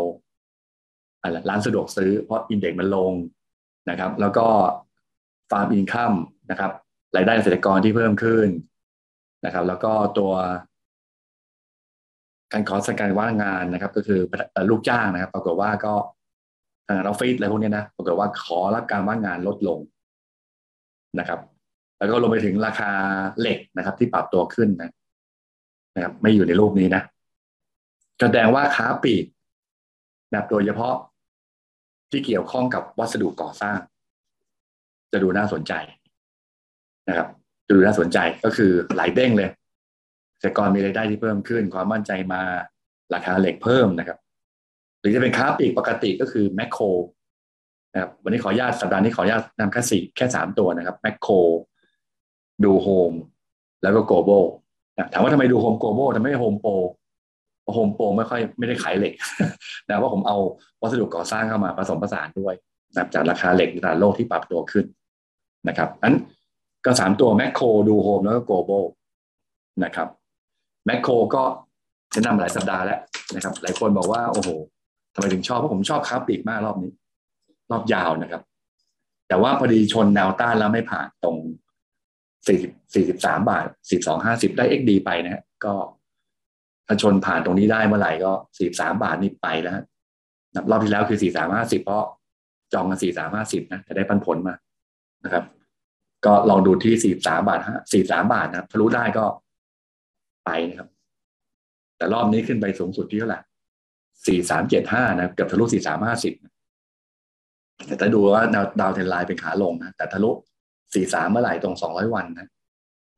[1.23, 3.13] อะไร้านสะดวกซื้อเพราะอินเด็กซ์มันลง
[3.91, 4.47] นะครับ แล้วก็
[5.51, 6.13] ฟาร์มอินคัม
[6.51, 6.71] นะครับ
[7.17, 8.49] รายได้เกษตรกรที่เพิ่มขึ้น
[9.45, 10.33] นะครับ แล้วก็ตัว
[12.53, 14.21] การขอสัญการว่างงานนะครับ ก็คือ
[14.71, 15.95] ลูกจ้างนะครับ ปรากฏว่าก็
[17.05, 19.79] เราฟิตอะไรพวกนี้นะปรากฏว่าขอรับการว่างงานลดลง
[21.19, 21.41] นะครับ
[21.99, 22.91] แล้วก็ลงไปถึงราคา
[23.41, 24.91] เหล็กนะครับ ที่ปรับตัวขึ้นนะ
[25.97, 27.03] นะครับ ไม่อยู่ในรูปนี้นะ
[28.21, 29.25] แสดงว่าค้าปีก
[30.33, 30.95] นะโดยเฉพาะ
[32.11, 33.79] ที่เกี่ยวข้องกับวัสดุก่อสร้าง
[35.13, 35.73] จะดูน่าสนใจ
[37.09, 37.29] นะครับ
[37.69, 39.51] ดูน่าสนใจก็คือหลายเด้งเลย
[40.41, 42.43] เกษตรกรมีรายได้ที่เพิ่มขึ้น ความมั่นใจมา
[43.15, 44.19] ราคาเหล็กเพิ่มนะครับ
[45.01, 46.85] หรือจะเป็นค้าปลีกปกติก็คือแมคโคร
[47.93, 51.35] นะครับวันนี้ขออนุญาตสัปดาห์นี้ขออนุญาตนำแค่สี่แค่สามตัวนะครับแมคโคร
[52.65, 53.13] ดูโฮม
[53.83, 54.45] แล้วก็โกลบอล
[55.13, 56.73] ถามว่าทำไมดูโฮมโกลบอลทำไมไม่โฮมโปร
[57.75, 59.13] โฮมโปรไม่ค่อยไม่ได้ขายเหล็ก
[59.89, 60.39] นะว่าะผมเอา
[60.83, 62.55] วัสดุก่อสร้างเข้ามาผสมผสานด้วย
[62.93, 64.85] นะจากราคาเหล็กในตลาดโลกที่ปรับตัวขึ้น
[65.69, 66.15] นะครับอัน
[66.85, 68.85] ก็สามตัวแมคโครดูโฮมแล้วก็โกลบอล
[69.85, 70.09] นะครับ
[70.87, 71.43] แมคโครก็
[72.13, 73.01] แนะนำหลายสัปดาห์แล้ว
[73.35, 74.51] นะครับ หลายคนบอกว่าโอ้โห
[75.15, 76.93] ทำไมถึงชอบเพราะผมชอบค้าปลีกมากรอบนี้
[77.71, 78.43] รอบยาวนะครับ
[79.29, 81.37] แต่ว่าพอดีชนแนวต้านแล้วไม่ผ่านตรง
[82.47, 85.75] สี่สิบสี่สิบสามบาทสิบสองห้าสิบได้ XD ไปนะฮะก็
[86.87, 89.75] ถ้าชนผ่านตรงนี้ได้เมื่อไหร่ก็สี่สามบาทนี่ไปแล้ว
[90.55, 92.05] นับรอบที่แล้วคือสี่สามห้าสิบเพราะ
[92.73, 94.55] จองกันสี่สามห้าสิบนะจะได้ปันผลมา
[95.25, 95.45] นะครับ
[96.27, 99.25] ก็ลองดูที่สี่สามบาทฮะสี่สามบาทนะทะลุได้ก็
[100.45, 100.89] ไปนะครับ
[101.97, 103.41] แต่รอบนี้ขึ้นไปสูงสุดที่เท่าไหร่
[104.27, 106.35] สี่สามเจ็ดห้านะเกือบทะลุสี่สามห้าสิบ
[107.87, 110.31] แต่ถ้าดูว่าดาวดาวเทนไลน์เป็นขาลงนะแต่ทะลุ
[110.95, 112.49] สี่สามเมื่อไหร่ตรงสองร้อยวันนะ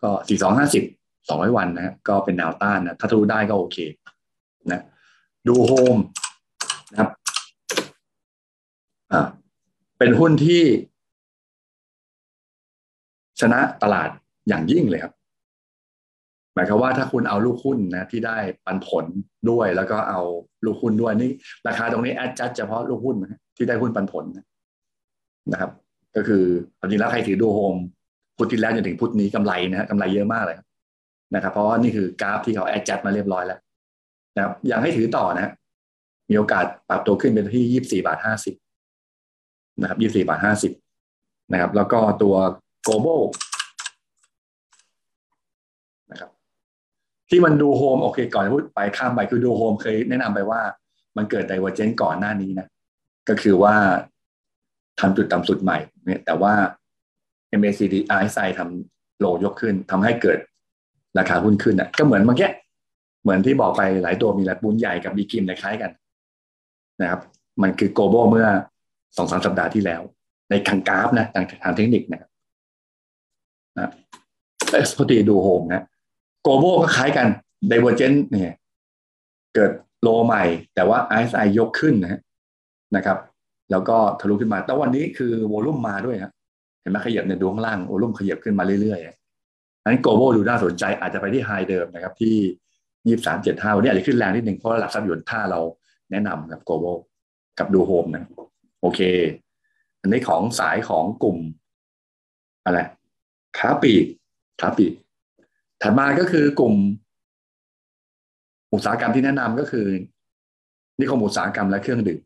[0.03, 0.85] ก็สี่สองห้าสิบ
[1.29, 3.79] สองร้อยวันนะก็เป็นแนวต้านนะถ้าทะลุได้ก็โอเค
[4.73, 4.81] นะ
[5.49, 5.97] ดูโฮม
[6.91, 7.11] นะครับ
[9.13, 9.27] อ่า
[9.99, 10.63] เป็นหุ้นที่
[13.41, 14.09] ชนะตลาด
[14.49, 15.13] อย่างยิ่งเลยครับ
[16.55, 19.05] หมายความว่าถ้าคุณเอาลูกหุ้นนะที่ได้ปันผล
[19.51, 20.21] ด้วย แล้วก็เอา
[20.65, 21.31] ลูกหุ้นด้วยนี่
[21.69, 24.25] ราคาตรงนี้ adjust เฉพาะลูกหุ้นนะที่ได้หุ้นปันผล
[25.53, 25.71] นะครับ
[26.17, 26.45] ก็คือ
[26.81, 27.75] จริงแล้วใครถือดูโฮม
[28.37, 30.59] พุธที่แล้วจนถึงพุธนี้กำไรนะฮะกำไรเยอะมากเลย
[31.35, 33.59] นะครับ เพราะว่านี่คือกราฟที่เขา adjust มาเรียบร้อยแล้ว
[34.37, 35.53] นะครับยังให้ถือต่อนะ
[36.31, 38.55] มีโอกาสปรับตัวขึ้นเป็นที่ยี่บสี่บาทห้าสิบ
[39.81, 40.73] นะครับยี่สี่บาทห้าสิบ
[41.53, 42.35] นะครับ แล้วก็ตัว
[42.87, 43.23] global
[46.11, 46.31] นะครับ
[47.35, 50.61] ที่มันดูโฮมโอเค ก่อนพูดไปข้ามไปคือดูโฮมเคยแนะนำไปว่า
[51.17, 52.67] มันเกิด divergence ก่อนหน้านี้นะ
[53.29, 53.75] ก็คือว่า
[55.01, 56.53] ทำจุดต่ำสุดใหม่เนี่ยแต่ว่า
[57.61, 60.39] MACD RSI ทำ low ยกขึ้นทำให้เกิด
[61.19, 62.51] ราคาหุ้นขึ้นอะ ก็เหมือนเมื่อกี้
[63.23, 65.91] เหมือนที่บอกไปหลายตัวมีและปูนใหญ่กับบีกริมคล้ายกัน
[67.01, 67.21] นะครับ
[67.63, 68.47] มันคือโกลบอลเมื่อ
[69.17, 70.03] สองสามสัปดาห์ที่แล้ว
[70.51, 72.31] ในทางกราฟนะทางทางเทคนิคนะครับ
[73.79, 73.91] นะ
[74.89, 75.85] สพอดีดูโฮมนะ
[76.43, 77.27] โกลบก็คล้ายกัน
[77.69, 78.55] divergence เนี่ย
[79.55, 79.73] เกิด
[80.03, 80.45] low ใหม่
[80.75, 82.21] แต่ว่า RSI ยกขึ้นนะ
[82.97, 83.19] นะครับ
[83.71, 86.33] แล้วก็ทะลุขึ้นมา แต่วันนี้คือ volume มาด้วยครับ
[86.81, 92.35] เห็นไหมขยับในวงล่าง volume ขยับขึ้นมาเรื่อยๆนั้นโกลบดูน่าสนใจอาจจะไปที่ high เดิมนะครับ ที่
[93.07, 95.61] ยี่สามเจ็ดห้าวันนี้อาจจะขึ้นแรงนิดหนึ่งเพราะหลักทรัพย์หยวนต้าเรา
[96.11, 96.87] แนะนำกับโกลบ
[97.59, 98.25] กับดูโฮมนะ
[98.81, 99.01] โอเค
[100.01, 101.39] อันนี้ของสายของกลุ่ม
[102.65, 102.81] อะไร
[103.59, 104.05] ค้าปลีก
[104.61, 104.93] ค้าปลีก
[105.83, 106.75] ถัดมาก็คือกลุ่ม
[108.73, 109.87] อุตสาหกรรมที่แนะนำก็คือ
[111.01, 112.21] นิคมอุตสาหกรรมและเครื่องดื่ม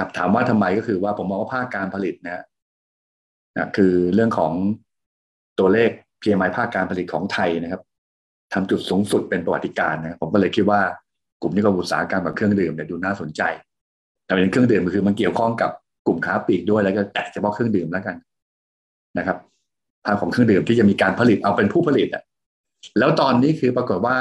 [0.00, 2.44] ดับถามว่าทำไมก็คือว่าผมมองว่าภาคการผลิตนะ
[3.56, 4.52] นะคือเรื่องของ
[5.58, 5.90] ตัวเลข
[6.22, 7.82] PMI ภาคการผลิตของไทยนะครับ
[8.52, 10.80] ทำจุดสูงสุดเป็นประวัติการนะผมก็เลยคิดว่า
[11.42, 13.42] กลุ่มนิคมอุตสาหกรรมกับเครื่องดื่มเนี่ยดูน่าสนใจ
[14.24, 15.70] แต่เป็นเครื่องดื่มคือมันเกี่ยวข้องกับ
[16.06, 18.16] กลุ่มค้าปลีกด้วยแล้วก็แตะเฉพาะเครื่องดื่มแล้วกัน
[19.18, 22.22] นะครับาของเครื่องดื่มที่จะมีการผลิตเอาเป็นผู้ผลิตอะ
[22.98, 24.16] แล้วตอนนี้คือปรากฏว่า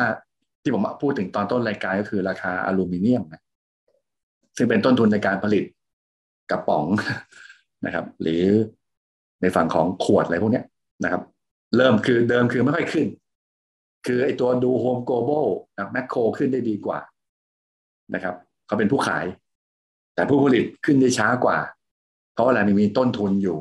[0.61, 3.41] ที่ผมพูดถึงตอนต้นรายการก็คือราคาอลูมิเนียมนะ
[4.57, 5.63] ซึ่งเป็นต้นทุนในการผลิต
[6.51, 6.85] กระป๋อง
[7.85, 8.43] นะครับ หรือ
[9.41, 10.61] ในฝั่งของขวดอะไรพวกนี้
[11.03, 11.21] นะครับ
[11.77, 13.07] เริ่มคือเดิมคือไม่ค่อยขึ้น
[14.07, 15.47] คือไอตัวดูโฮมโกลบอล
[15.77, 16.99] นะแมคโครขึ้นได้ดีกว่า
[18.13, 18.35] นะครับ
[18.67, 19.25] เขาเป็นผู้ขาย
[20.15, 21.57] แต่ผู้ผลิตขึ้นได้ช้ากว่า
[22.33, 23.57] เพราะอะไรมีต้นทุนอยู่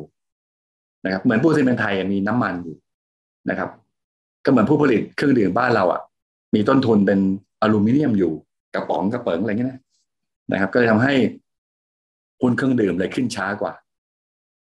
[1.07, 2.77] นะครับเหมือนผู้ซีเมนไทยมีน้ำมันอยู่
[3.51, 3.71] นะครับ
[4.45, 6.01] ก็เหมือนผู้ผลิตเครื่องดื่มบ้านเราอะ
[6.55, 7.19] มีต้นทุนเป็น
[7.63, 8.33] อลูมิเนียมอยู่
[8.75, 9.81] กระป๋องกระเป๋งอะไรเงี้ยนะ
[10.53, 11.15] นะครับ ก็เลยทำให้
[12.41, 13.73] หุ้นเครื่องดื่มเลยขึ้นช้ากว่า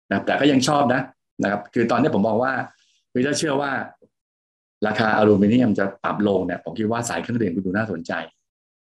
[0.10, 1.02] นะแต่ก็ยังชอบนะ
[1.44, 2.54] นะครับ คือตอนนี้ผมมองว่า
[3.12, 3.72] คือถ้าเชื่อว่า
[4.88, 8.12] ราคาอลูมิเนียมจะปรับลงเนี่ยผมคิดว่าสายเครื่องดื่มคุณดูน่าสนใจ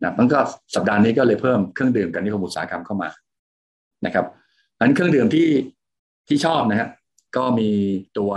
[0.02, 0.40] นะมันก็
[0.76, 3.10] สัปดาห์นี้ก็เลยเพิ่มเครื่องดื่มกันนิคมอุตสาหกรรมเข้ามา
[4.06, 4.26] นะครับ
[4.80, 5.48] นั้นเครื่องดื่มที่
[6.28, 6.88] ที่ชอบนะฮะ
[7.36, 7.70] ก็มี
[8.18, 8.32] ตัว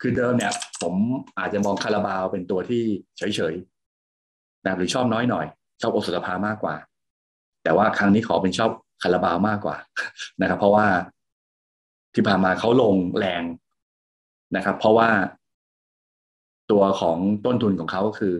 [0.00, 0.52] คือเดิมเนี่ย
[0.82, 0.94] ผม
[1.38, 2.82] อาจจะมองคาราบาวเป็นตัวที่
[3.18, 5.46] เฉยๆนะหรือชอบน้อยหน่อย
[5.80, 6.74] ชอบโอสุตภามากกว่า
[7.64, 8.70] แต่ว่าครั้งนี้ขอเป็นชอบ
[9.02, 9.76] คาราบาวมากกว่า
[10.40, 10.86] นะครับ เพราะว่า
[12.14, 13.42] ที่ผ่านมาเขาลงแรง
[14.56, 15.08] นะครับ เพราะว่า
[16.70, 17.16] ตัวของ
[17.46, 18.36] ต้นทุนของเขาก็คือ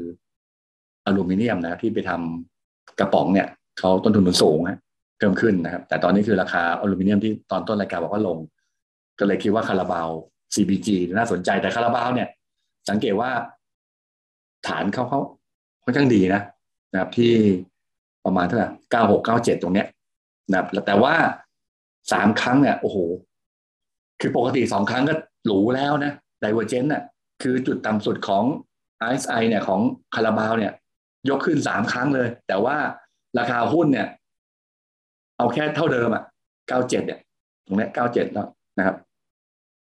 [1.07, 3.49] อลูมิเนียมนะที่ไปทำกระป๋องเนี่ย
[3.79, 4.79] เขาต้นทุนมันสูงฮะ
[5.19, 8.39] เพิ่มขึ้นนะครับ แต่ตอนนี้คือราคาอลูมิเนียมที่ตอนต้นรายการบอกว่าลง
[9.19, 10.09] ก็เลยคิดว่าคาราบาว
[10.55, 12.29] CBG น่าสนใจแต่คาราบาวเนี่ย
[12.89, 13.31] สังเกตว่า
[14.67, 15.21] ฐานเขาเขา
[15.85, 16.43] ค่อนข้างดีนะ
[16.93, 17.33] นะครับที่
[18.25, 19.87] ประมาณเท่าไหร่เก้าหกเก้าเจ็ดตรงเนี้ย
[20.51, 21.15] นะครับแต่ว่า
[22.13, 22.99] สามครั้งเนี่ยโอ้โห
[24.21, 25.15] คือปกติสองครั้งก็
[25.47, 27.03] หรูแล้วนะไดเวอร์เจนต์น่ะ
[27.43, 28.45] คือจุดต่ำสุดของ
[29.09, 29.81] RSI เนี่ยของ
[30.15, 30.73] คาราบาวเนี่ย
[31.29, 32.77] ยกขึ้นสามครั้งเลย แต่ว่า
[33.39, 34.09] ราคาหุ้นเนี่ย
[35.39, 36.23] เอาแค่เท่าเดิมอะ
[36.69, 37.21] เก้าเจ็ดเนี่ย
[37.67, 38.49] ตรงนี้เก้าเจ็ดแล้ว
[38.79, 38.97] นะครับ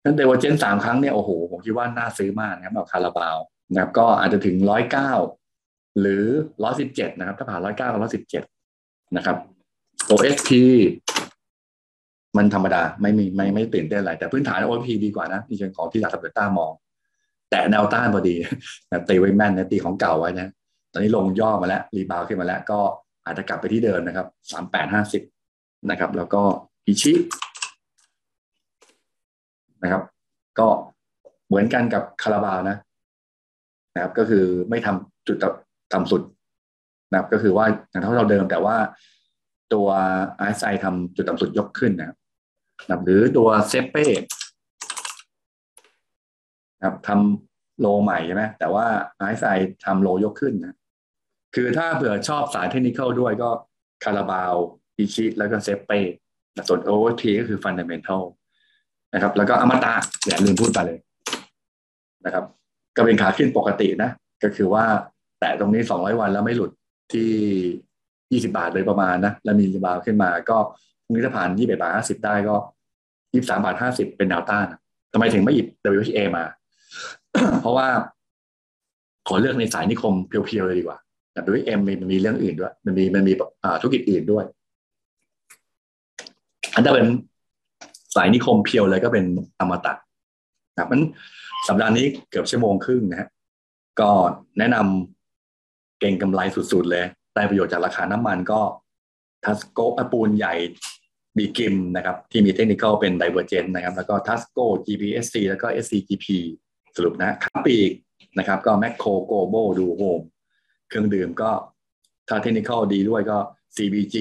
[0.04, 3.36] นั้นเดวอเจนสามครั้งเนี่ยโอ้โหผมคิดว่าน่าซื้อมากนะครับแบบคาราบาว
[3.72, 5.12] นะครับ ก็อาจจะถึงร้อยเก้า
[6.00, 6.24] หรือ
[6.62, 8.42] ร้อยสิบเจ็ดนะครับ ถ้าผ่านร้อยเก้ากับร้อยสิบเจ็ด
[9.16, 9.36] นะครับ
[10.10, 10.50] OSP
[12.36, 16.72] มันธรรมดาไม่มีไม่ไม่ตื่นเต้นอะไร แต่พื้นฐาน OSP ดีกว่านะในเชิงของที่หลักสัปดาห์มอง
[17.50, 18.34] แต่แนวต้านพอดี
[18.90, 20.48] นะตีไว้แม่นนะตีของเก่าไว้นะ
[20.92, 22.80] ตอนนี้ลงย่อมาแล้ว รีบาวขึ้นมาแล้ว ก็
[23.24, 25.22] อาจจะกลับไปที่เดิมนะครับสามแปดห้าสิบ
[25.90, 26.42] นะครับ แล้วก็
[26.86, 27.12] อิชิ
[29.82, 30.02] นะครับ
[30.58, 30.66] ก็
[31.46, 32.76] เหมือนกันกับคาราบาวนะ
[33.94, 35.36] นะครับ ก็คือไม่ทำจุด
[35.92, 36.22] ต่ำสุด
[37.10, 38.76] นะครับ ก็คือว่าอย่างเท่า low เดิมแต่ว่า
[39.74, 39.88] ตัว
[40.48, 44.06] RSI ทำจุดต่ำสุดยกขึ้นนะครับ หรือตัว SAPPE
[46.76, 48.86] นะครับทำ low ใหม่ใช่ไหมแต่ว่า
[49.28, 50.76] RSI ทำ low ยกขึ้นนะ
[51.54, 53.50] คือถ้าเผื่อชอบสายเทคนิคด้วยก็
[54.04, 54.54] คาราบาว
[54.98, 56.00] ICHI แล้วก็ SAPPE
[56.68, 58.22] ส่วน OSP ก็คือ fundamental
[59.16, 59.94] นะครับ แล้วก็อมตะ
[60.26, 60.98] อย่าลืมพูดไปเลย
[62.24, 62.44] นะครับ
[62.96, 64.10] ก็เป็นขาขึ้นปกตินะ
[64.42, 64.84] ก็คือว่า
[65.40, 66.70] แตะตรงนี้200วันแล้วไม่หลุด
[67.12, 67.30] ที่
[68.32, 70.56] ยี่สิบาทเลยประมาณนะ แล้วมีรีบาวขึ้นมาก็
[71.04, 72.56] พรุ่งนี้ถ้าผ่านยี่สิบาทห้าสิบได้ก็
[73.32, 74.66] ยี่สามบาทห้าสิบเป็นแนวต้าน
[75.12, 75.66] ทำไมถึงไม่หยิบ
[76.00, 76.44] WTA มา
[77.60, 77.88] เพราะว่า
[79.28, 80.98] ขอเลือกในสายนิคมเพียวๆเลยดีกว่า
[81.32, 83.32] แต่ WM มันมีเรื่องอื่นด้วย มันมีมันมี
[83.80, 84.44] ธุรกิจอื่นด้วย
[86.74, 87.06] อันถ้าเป็น
[88.16, 89.24] สายนิคม pure เลยก็เป็น
[89.60, 89.92] อมตะ
[90.74, 91.02] นะมัน
[91.68, 93.28] สัปดาห์นี้เกือบชั่วโมงครึ่งนะฮะ
[94.00, 94.10] ก็
[94.58, 96.40] แนะนำเก็งกำไร
[96.72, 98.60] สุดๆเลยได้ประโยชน์จากราคาน้ำมันก็
[99.44, 99.78] TASCO
[100.12, 100.54] ปูนใหญ่
[101.36, 106.26] BGRIM นะครับที่มีเทคนิคเป็น divergence นะครับ แล้วก็ TASCO GPSC แล้วก็ SCGP
[106.96, 107.90] สรุปนะค้าปลีก
[108.38, 110.20] นะครับก็แม็คโครโกลบอลดูโฮม
[110.88, 111.50] เครื่องดื่มก็
[112.28, 113.38] ถ้าเทคนิคดีด้วยก็
[113.76, 114.16] CBG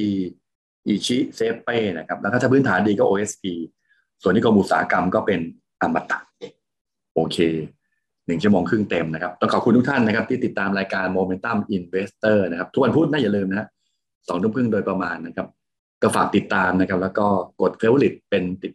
[0.87, 3.43] ICHI SAPPE นะครับ แล้วถ้าพื้นฐานดีก็ OSP
[4.25, 5.39] ส่วนนิคมอุตสาหกรรมก็เป็น
[5.81, 6.19] อมตะ
[7.15, 7.37] โอเค
[8.25, 13.67] หนึ่งชั่วโมงครึ่งเต็มนะครับ ต้องขอบคุณทุกท่านนะครับ ที่ติดตามรายการ Momentum Investor นะครับ ทุกวันพุธนะอย่าลืมนะ
[14.27, 15.47] สองทุ่มครึ่งโดยประมาณนะครับ
[16.01, 17.27] ก็ฝากติดตามนะครับ แล้วก็
[17.61, 18.73] กด favorite เป็นติด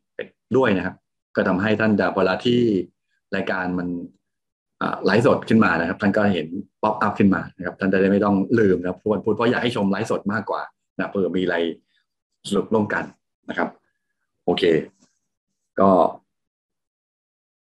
[0.57, 0.95] ด้วยนะครับ
[1.37, 2.61] ก็ทำให้ท่านเวลาที่
[3.37, 3.89] รายการมัน
[5.05, 6.47] ไลฟ์สดขึ้นมานะครับ ท่านก็เห็น
[6.83, 10.63] pop up ขึ้นมานะครับ ท่านจะได้ไม่ต้องลืมนะครับทุกวันพุธเพราะอยากให้ชมไลฟ์สดมากกว่า
[10.97, 11.57] นะเพื่อมีอะไร
[12.49, 13.05] สรุปร่วมกัน
[13.49, 13.69] นะครับ
[14.45, 14.63] โอเค
[15.81, 15.91] ก็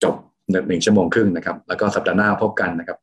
[0.03, 0.15] จบ
[0.51, 2.97] หนึ่งชั่วโมงครึ่งนะครับ แล้วก็สัปดาห์หน้าพบกันนะครับ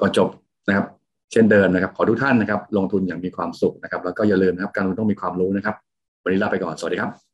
[0.00, 0.28] ก็จบ
[0.68, 0.86] นะครับ
[1.32, 5.76] เช่นเดิมนะครับ ขอทุกท่านนะครับ ลงทุนอย่างมีความสุขนะครับ แล้วก็อย่าลืมนะครับ การลงทุนต้องมีความรู้นะครับ
[6.22, 7.25] วันนี้ลาไปก่อน สวัสดีครับ